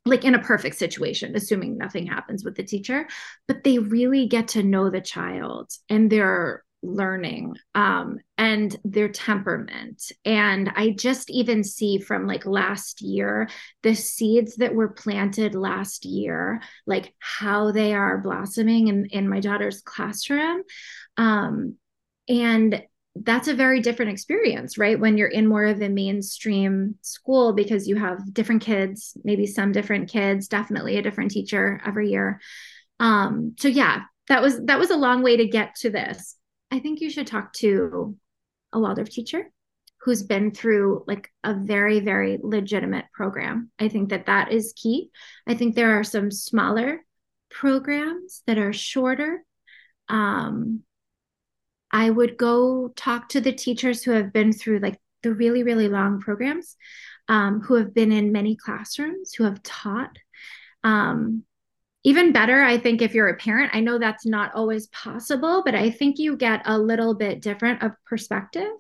Like 0.07 0.25
in 0.25 0.35
a 0.35 0.43
perfect 0.43 0.77
situation, 0.77 1.35
assuming 1.35 1.79
nothing 1.79 2.07
happens 2.07 2.45
with 2.45 2.57
the 2.57 2.63
teacher, 2.63 3.09
but 3.49 3.65
they 3.65 3.79
really 3.79 4.27
get 4.27 4.49
to 4.49 4.63
know 4.63 4.91
the 4.91 5.01
child 5.01 5.71
and 5.89 6.11
their 6.11 6.63
learning 6.85 7.57
um, 7.75 8.19
and 8.37 8.77
their 8.85 9.09
temperament. 9.09 10.13
And 10.25 10.71
I 10.77 10.91
just 10.91 11.31
even 11.31 11.65
see 11.65 11.99
from 11.99 12.27
like 12.27 12.47
last 12.47 13.01
year, 13.01 13.49
the 13.83 13.95
seeds 13.95 14.57
that 14.57 14.75
were 14.75 14.89
planted 14.89 15.55
last 15.55 16.05
year, 16.05 16.61
like 16.87 17.15
how 17.19 17.73
they 17.73 17.95
are 17.95 18.19
blossoming 18.19 18.89
in, 18.89 19.07
in 19.07 19.29
my 19.29 19.41
daughter's 19.41 19.81
classroom. 19.81 20.63
Um, 21.17 21.77
and 22.29 22.83
that's 23.17 23.49
a 23.49 23.55
very 23.55 23.81
different 23.81 24.11
experience, 24.11 24.77
right? 24.77 24.99
When 24.99 25.17
you're 25.17 25.29
in 25.29 25.47
more 25.47 25.65
of 25.65 25.81
a 25.81 25.89
mainstream 25.89 26.97
school 27.01 27.53
because 27.53 27.87
you 27.87 27.97
have 27.97 28.35
different 28.35 28.63
kids, 28.63 29.17
maybe 29.23 29.47
some 29.47 29.73
different 29.73 30.11
kids, 30.11 30.49
definitely 30.49 30.97
a 30.97 31.03
different 31.03 31.31
teacher 31.31 31.81
every 31.87 32.11
year. 32.11 32.41
Um, 32.99 33.55
so 33.59 33.69
yeah, 33.69 34.03
that 34.29 34.43
was 34.43 34.61
that 34.65 34.79
was 34.79 34.91
a 34.91 34.97
long 34.97 35.23
way 35.23 35.37
to 35.37 35.47
get 35.47 35.75
to 35.77 35.91
this 35.91 36.37
I 36.75 36.81
think 36.81 37.01
you 37.01 37.09
should 37.09 37.29
talk 37.29 37.53
to 37.55 38.17
a 38.73 38.81
Waldorf 38.81 39.09
teacher 39.09 39.49
who's 40.01 40.25
been 40.25 40.51
through 40.51 41.05
like 41.07 41.31
a 41.45 41.55
very 41.55 42.01
very 42.01 42.37
legitimate 42.43 43.05
program. 43.13 43.71
I 43.79 43.87
think 43.89 44.11
that 44.11 44.27
that 44.27 44.51
is 44.51 44.75
key. 44.77 45.11
I 45.47 45.55
think 45.55 45.77
there 45.77 46.01
are 46.01 46.03
some 46.03 46.33
smaller 46.33 47.05
programs 47.49 48.43
that 48.49 48.59
are 48.59 48.73
shorter. 48.73 49.45
Um, 50.09 50.83
I 51.95 52.11
would 52.11 52.37
go 52.37 52.89
talk 52.97 53.29
to 53.31 53.41
the 53.41 53.53
teachers 53.53 54.03
who 54.03 54.11
have 54.11 54.33
been 54.33 54.53
through 54.53 54.81
like 54.81 55.01
the 55.23 55.33
really 55.33 55.63
really 55.63 55.89
long 55.89 56.21
programs, 56.21 56.77
um, 57.29 57.61
who 57.61 57.75
have 57.75 57.95
been 57.95 58.13
in 58.13 58.33
many 58.33 58.57
classrooms, 58.57 59.33
who 59.33 59.45
have 59.45 59.63
taught. 59.63 60.19
Um, 60.83 61.45
even 62.03 62.33
better, 62.33 62.63
I 62.63 62.77
think, 62.77 63.01
if 63.01 63.15
you're 63.15 63.29
a 63.29 63.37
parent, 63.37 63.75
I 63.75 63.81
know 63.81 63.99
that's 63.99 64.27
not 64.27 64.55
always 64.55 64.89
possible, 64.89 65.63
but 65.65 65.75
I 65.75 65.91
think 65.91 66.19
you 66.19 66.37
get 66.37 66.61
a 66.67 66.77
little 66.79 67.15
bit 67.15 67.41
different 67.41 67.83
of 67.83 67.93
perspective 68.05 68.73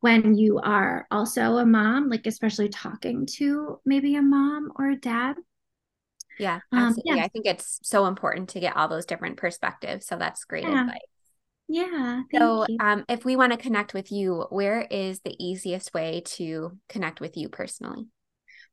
when 0.00 0.34
you 0.34 0.58
are 0.58 1.06
also 1.10 1.58
a 1.58 1.66
mom, 1.66 2.08
like 2.08 2.26
especially 2.26 2.68
talking 2.68 3.26
to 3.36 3.80
maybe 3.84 4.16
a 4.16 4.22
mom 4.22 4.72
or 4.76 4.90
a 4.90 4.96
dad. 4.96 5.36
Yeah, 6.38 6.60
absolutely. 6.72 7.12
Um, 7.12 7.18
yeah. 7.18 7.24
I 7.24 7.28
think 7.28 7.46
it's 7.46 7.78
so 7.82 8.06
important 8.06 8.48
to 8.50 8.60
get 8.60 8.76
all 8.76 8.88
those 8.88 9.06
different 9.06 9.36
perspectives. 9.36 10.06
So 10.06 10.16
that's 10.16 10.44
great 10.44 10.64
yeah. 10.64 10.82
advice. 10.82 11.15
Yeah. 11.68 12.22
so, 12.32 12.66
um, 12.80 13.04
if 13.08 13.24
we 13.24 13.36
want 13.36 13.52
to 13.52 13.58
connect 13.58 13.92
with 13.92 14.12
you, 14.12 14.46
where 14.50 14.82
is 14.82 15.20
the 15.20 15.34
easiest 15.38 15.92
way 15.92 16.22
to 16.26 16.78
connect 16.88 17.20
with 17.20 17.36
you 17.36 17.48
personally? 17.48 18.06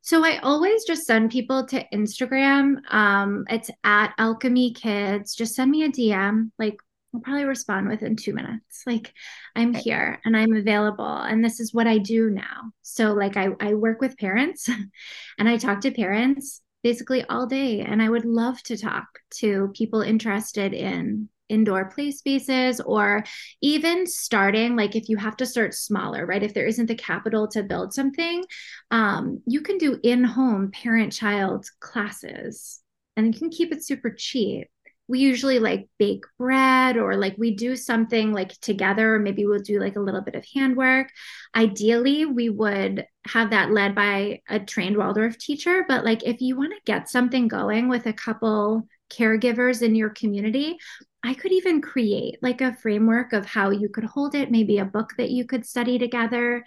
So 0.04 0.22
I 0.22 0.38
always 0.38 0.84
just 0.84 1.06
send 1.06 1.30
people 1.30 1.66
to 1.68 1.82
Instagram. 1.92 2.76
Um, 2.92 3.46
it's 3.48 3.70
at 3.84 4.12
Alchemy 4.18 4.74
Kids. 4.74 5.34
Just 5.34 5.54
send 5.54 5.70
me 5.70 5.84
a 5.84 5.88
DM. 5.88 6.50
Like 6.58 6.76
I'll 7.14 7.20
probably 7.20 7.44
respond 7.44 7.88
within 7.88 8.14
two 8.14 8.34
minutes. 8.34 8.82
Like 8.86 9.14
I'm 9.56 9.70
okay. 9.70 9.80
here 9.80 10.20
and 10.24 10.36
I'm 10.36 10.54
available. 10.54 11.06
And 11.06 11.42
this 11.42 11.58
is 11.58 11.72
what 11.72 11.86
I 11.86 11.96
do 11.96 12.28
now. 12.28 12.72
So 12.82 13.14
like 13.14 13.38
I, 13.38 13.48
I 13.60 13.74
work 13.74 14.02
with 14.02 14.18
parents 14.18 14.68
and 15.38 15.48
I 15.48 15.56
talk 15.56 15.80
to 15.80 15.90
parents 15.90 16.60
basically 16.82 17.24
all 17.24 17.46
day. 17.46 17.80
And 17.80 18.02
I 18.02 18.10
would 18.10 18.26
love 18.26 18.62
to 18.64 18.76
talk 18.76 19.06
to 19.36 19.72
people 19.74 20.02
interested 20.02 20.74
in 20.74 21.30
indoor 21.48 21.86
play 21.86 22.10
spaces 22.10 22.80
or 22.80 23.22
even 23.60 24.06
starting 24.06 24.76
like 24.76 24.96
if 24.96 25.08
you 25.08 25.16
have 25.16 25.36
to 25.36 25.46
start 25.46 25.74
smaller 25.74 26.24
right? 26.26 26.42
If 26.42 26.54
there 26.54 26.66
isn't 26.66 26.86
the 26.86 26.94
capital 26.94 27.48
to 27.48 27.62
build 27.62 27.92
something 27.92 28.44
um, 28.90 29.42
you 29.46 29.60
can 29.60 29.78
do 29.78 29.98
in-home 30.02 30.70
parent 30.70 31.12
child 31.12 31.66
classes 31.80 32.80
and 33.16 33.32
you 33.32 33.38
can 33.38 33.50
keep 33.50 33.72
it 33.72 33.84
super 33.84 34.10
cheap. 34.10 34.68
We 35.06 35.18
usually 35.18 35.58
like 35.58 35.88
bake 35.98 36.24
bread 36.38 36.96
or 36.96 37.16
like 37.16 37.36
we 37.36 37.54
do 37.54 37.76
something 37.76 38.32
like 38.32 38.58
together. 38.60 39.16
Or 39.16 39.18
maybe 39.18 39.44
we'll 39.44 39.60
do 39.60 39.78
like 39.78 39.96
a 39.96 40.00
little 40.00 40.22
bit 40.22 40.34
of 40.34 40.46
handwork. 40.54 41.08
Ideally 41.54 42.24
we 42.24 42.48
would 42.48 43.06
have 43.26 43.50
that 43.50 43.70
led 43.70 43.94
by 43.94 44.40
a 44.48 44.58
trained 44.58 44.96
waldorf 44.96 45.36
teacher. 45.38 45.84
But 45.86 46.04
like 46.04 46.22
if 46.24 46.40
you 46.40 46.56
want 46.56 46.72
to 46.72 46.80
get 46.86 47.10
something 47.10 47.48
going 47.48 47.88
with 47.88 48.06
a 48.06 48.14
couple 48.14 48.88
caregivers 49.10 49.82
in 49.82 49.94
your 49.94 50.10
community 50.10 50.78
I 51.24 51.32
could 51.32 51.52
even 51.52 51.80
create 51.80 52.36
like 52.42 52.60
a 52.60 52.74
framework 52.74 53.32
of 53.32 53.46
how 53.46 53.70
you 53.70 53.88
could 53.88 54.04
hold 54.04 54.34
it, 54.34 54.50
maybe 54.50 54.76
a 54.78 54.84
book 54.84 55.14
that 55.16 55.30
you 55.30 55.46
could 55.46 55.64
study 55.64 55.98
together. 55.98 56.64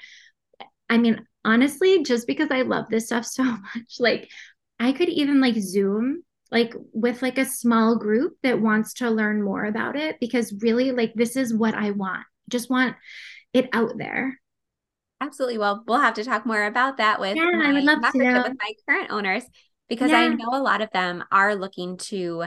I 0.89 0.97
mean, 0.97 1.25
honestly, 1.45 2.03
just 2.03 2.25
because 2.25 2.49
I 2.49 2.63
love 2.63 2.85
this 2.89 3.05
stuff 3.05 3.25
so 3.27 3.43
much, 3.43 3.99
like 3.99 4.29
I 4.79 4.93
could 4.93 5.09
even 5.09 5.39
like 5.39 5.55
Zoom 5.55 6.23
like 6.51 6.73
with 6.93 7.21
like 7.21 7.37
a 7.37 7.45
small 7.45 7.97
group 7.97 8.37
that 8.41 8.59
wants 8.59 8.93
to 8.93 9.09
learn 9.09 9.43
more 9.43 9.65
about 9.65 9.95
it 9.95 10.17
because 10.19 10.53
really 10.61 10.91
like 10.91 11.13
this 11.13 11.35
is 11.35 11.53
what 11.53 11.75
I 11.75 11.91
want. 11.91 12.25
Just 12.49 12.69
want 12.69 12.95
it 13.53 13.69
out 13.73 13.97
there. 13.97 14.39
Absolutely. 15.21 15.57
Well, 15.57 15.83
we'll 15.87 15.99
have 15.99 16.13
to 16.15 16.23
talk 16.23 16.45
more 16.45 16.63
about 16.63 16.97
that 16.97 17.19
with 17.19 17.35
yeah, 17.35 17.49
I 17.53 17.73
would 17.73 17.83
love 17.83 18.01
to 18.01 18.17
with 18.17 18.57
my 18.59 18.71
current 18.87 19.11
owners 19.11 19.43
because 19.87 20.09
yeah. 20.09 20.19
I 20.19 20.27
know 20.29 20.49
a 20.53 20.61
lot 20.61 20.81
of 20.81 20.89
them 20.91 21.23
are 21.31 21.53
looking 21.55 21.97
to 21.97 22.45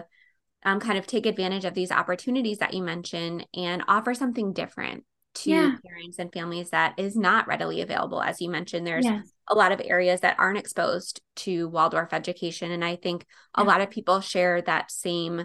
um, 0.65 0.81
kind 0.81 0.99
of 0.99 1.07
take 1.07 1.27
advantage 1.27 1.65
of 1.65 1.75
these 1.75 1.91
opportunities 1.91 2.59
that 2.59 2.75
you 2.75 2.83
mentioned 2.83 3.47
and 3.55 3.83
offer 3.89 4.15
something 4.15 4.53
different 4.53 5.05
to 5.33 5.51
yeah. 5.51 5.77
parents 5.87 6.19
and 6.19 6.33
families 6.33 6.71
that 6.71 6.95
is 6.99 7.17
not 7.17 7.47
readily 7.47 7.81
available. 7.81 8.21
As 8.21 8.41
you 8.41 8.51
mentioned, 8.51 8.87
there's 8.87 9.07
a 9.07 9.55
lot 9.55 9.73
of 9.73 9.81
areas 9.85 10.21
that 10.21 10.37
aren't 10.39 10.59
exposed 10.59 11.21
to 11.37 11.69
Waldorf 11.69 12.13
education. 12.13 12.71
And 12.73 12.85
I 12.85 12.97
think 12.97 13.25
yeah. 13.57 13.63
a 13.63 13.65
lot 13.65 13.81
of 13.81 13.91
people 13.91 14.21
share 14.21 14.61
that 14.63 14.91
same 14.91 15.45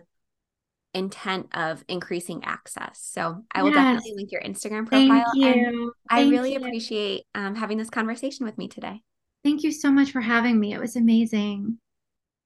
intent 0.94 1.56
of 1.56 1.84
increasing 1.88 2.44
access. 2.46 3.00
So 3.02 3.44
I 3.54 3.62
will 3.62 3.72
yes. 3.72 3.78
definitely 3.78 4.14
link 4.16 4.32
your 4.32 4.42
Instagram 4.42 4.88
profile. 4.88 5.26
Thank 5.34 5.36
you. 5.36 5.94
I 6.10 6.30
really 6.30 6.54
you. 6.54 6.60
appreciate 6.60 7.24
um, 7.36 7.54
having 7.54 7.78
this 7.78 7.90
conversation 7.90 8.46
with 8.46 8.58
me 8.58 8.68
today. 8.68 9.02
Thank 9.44 9.64
you 9.64 9.72
so 9.72 9.92
much 9.92 10.12
for 10.12 10.22
having 10.22 10.60
me. 10.60 10.74
It 10.74 10.80
was 10.80 10.96
amazing. 10.96 11.78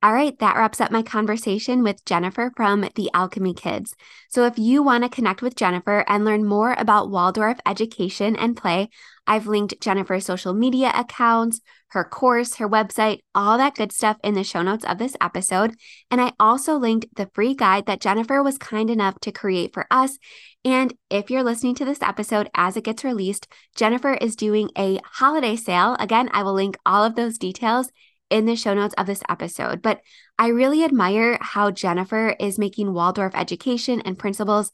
All 0.02 0.14
right, 0.14 0.40
that 0.40 0.56
wraps 0.56 0.80
up 0.80 0.92
my 0.92 1.02
conversation 1.02 1.84
with 1.84 2.06
Jennifer 2.06 2.54
from 2.56 2.88
the 2.96 3.10
Alchemy 3.14 3.54
Kids. 3.54 3.98
So, 4.30 4.46
if 4.46 4.58
you 4.58 4.82
want 4.82 5.04
to 5.04 5.10
connect 5.10 5.42
with 5.42 5.58
Jennifer 5.58 6.06
and 6.08 6.24
learn 6.24 6.46
more 6.46 6.74
about 6.78 7.10
Waldorf 7.10 7.58
education 7.66 8.38
and 8.38 8.56
play, 8.56 8.88
I've 9.28 9.46
linked 9.46 9.82
Jennifer's 9.82 10.26
social 10.26 10.54
media 10.54 10.94
accounts, 10.96 11.60
her 11.90 12.06
course, 12.06 12.56
her 12.56 12.70
website, 12.70 13.20
all 13.36 13.58
that 13.58 13.76
good 13.76 13.92
stuff 13.92 14.16
in 14.24 14.36
the 14.36 14.44
show 14.46 14.62
notes 14.62 14.86
of 14.86 15.00
this 15.00 15.18
episode. 15.20 15.76
And 16.10 16.22
I 16.22 16.32
also 16.40 16.76
linked 16.76 17.14
the 17.18 17.30
free 17.34 17.54
guide 17.54 17.86
that 17.88 18.00
Jennifer 18.00 18.42
was 18.42 18.58
kind 18.58 18.90
enough 18.90 19.20
to 19.20 19.34
create 19.34 19.74
for 19.74 19.86
us. 19.92 20.18
And 20.64 20.94
if 21.10 21.30
you're 21.30 21.44
listening 21.44 21.76
to 21.76 21.84
this 21.86 22.02
episode 22.02 22.50
as 22.56 22.78
it 22.78 22.86
gets 22.86 23.04
released, 23.04 23.48
Jennifer 23.76 24.14
is 24.14 24.38
doing 24.38 24.70
a 24.78 25.02
holiday 25.04 25.58
sale. 25.58 25.98
Again, 26.00 26.30
I 26.32 26.44
will 26.44 26.54
link 26.54 26.78
all 26.86 27.04
of 27.04 27.16
those 27.16 27.38
details 27.38 27.92
in 28.30 28.46
the 28.46 28.56
show 28.56 28.74
notes 28.74 28.94
of 28.98 29.08
this 29.08 29.24
episode. 29.28 29.82
But 29.82 30.02
I 30.38 30.48
really 30.50 30.84
admire 30.84 31.38
how 31.42 31.72
Jennifer 31.72 32.36
is 32.40 32.60
making 32.60 32.94
Waldorf 32.94 33.34
education 33.36 34.02
and 34.02 34.20
principles 34.20 34.72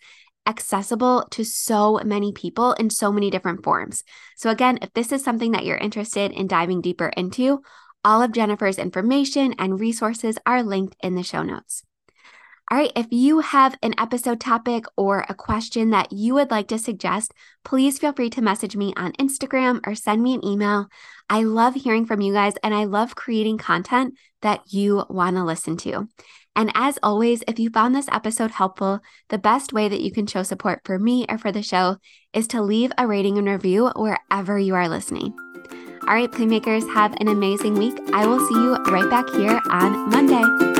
accessible 0.47 1.27
to 1.31 1.43
so 1.43 1.99
many 2.03 2.31
people 2.31 2.73
in 2.73 2.89
so 2.89 3.11
many 3.11 3.29
different 3.29 3.63
forms. 3.63 4.03
So, 4.35 4.49
again, 4.49 4.79
if 4.81 4.93
this 4.93 5.11
is 5.11 5.23
something 5.23 5.53
that 5.53 5.65
you're 5.65 5.77
interested 5.77 6.31
in 6.31 6.47
diving 6.47 6.81
deeper 6.81 7.07
into, 7.15 7.61
all 8.03 8.21
of 8.21 8.33
Jennifer's 8.33 8.77
information 8.77 9.55
and 9.57 9.79
resources 9.79 10.37
are 10.45 10.61
linked 10.61 10.95
in 11.01 11.15
the 11.15 11.23
show 11.23 11.41
notes. 11.41 11.84
All 12.71 12.79
right, 12.79 12.91
if 12.95 13.05
you 13.11 13.41
have 13.41 13.77
an 13.83 13.93
episode 13.99 14.39
topic 14.39 14.85
or 14.97 15.23
a 15.29 15.35
question 15.35 15.91
that 15.91 16.11
you 16.11 16.33
would 16.33 16.49
like 16.49 16.67
to 16.69 16.79
suggest, 16.79 17.31
please 17.63 17.99
feel 17.99 18.11
free 18.11 18.31
to 18.31 18.41
message 18.41 18.75
me 18.75 18.91
on 18.97 19.13
Instagram 19.13 19.85
or 19.85 19.93
send 19.93 20.23
me 20.23 20.33
an 20.33 20.43
email. 20.43 20.87
I 21.29 21.43
love 21.43 21.75
hearing 21.75 22.07
from 22.07 22.21
you 22.21 22.33
guys 22.33 22.55
and 22.63 22.73
I 22.73 22.85
love 22.85 23.15
creating 23.15 23.59
content 23.59 24.15
that 24.41 24.61
you 24.73 25.05
want 25.09 25.35
to 25.35 25.43
listen 25.43 25.77
to. 25.77 26.07
And 26.55 26.71
as 26.73 26.97
always, 27.03 27.43
if 27.47 27.59
you 27.59 27.69
found 27.69 27.93
this 27.93 28.09
episode 28.11 28.51
helpful, 28.51 28.99
the 29.29 29.37
best 29.37 29.71
way 29.71 29.87
that 29.87 30.01
you 30.01 30.11
can 30.11 30.25
show 30.25 30.41
support 30.41 30.81
for 30.85 30.97
me 30.97 31.27
or 31.29 31.37
for 31.37 31.51
the 31.51 31.61
show 31.61 31.97
is 32.33 32.47
to 32.47 32.63
leave 32.63 32.91
a 32.97 33.05
rating 33.05 33.37
and 33.37 33.47
review 33.47 33.91
wherever 33.95 34.57
you 34.57 34.73
are 34.73 34.89
listening. 34.89 35.35
All 36.07 36.15
right, 36.15 36.31
Playmakers, 36.31 36.91
have 36.95 37.15
an 37.19 37.27
amazing 37.27 37.75
week. 37.75 37.95
I 38.11 38.25
will 38.25 38.39
see 38.39 38.55
you 38.55 38.75
right 38.85 39.09
back 39.09 39.29
here 39.29 39.61
on 39.69 40.09
Monday. 40.09 40.74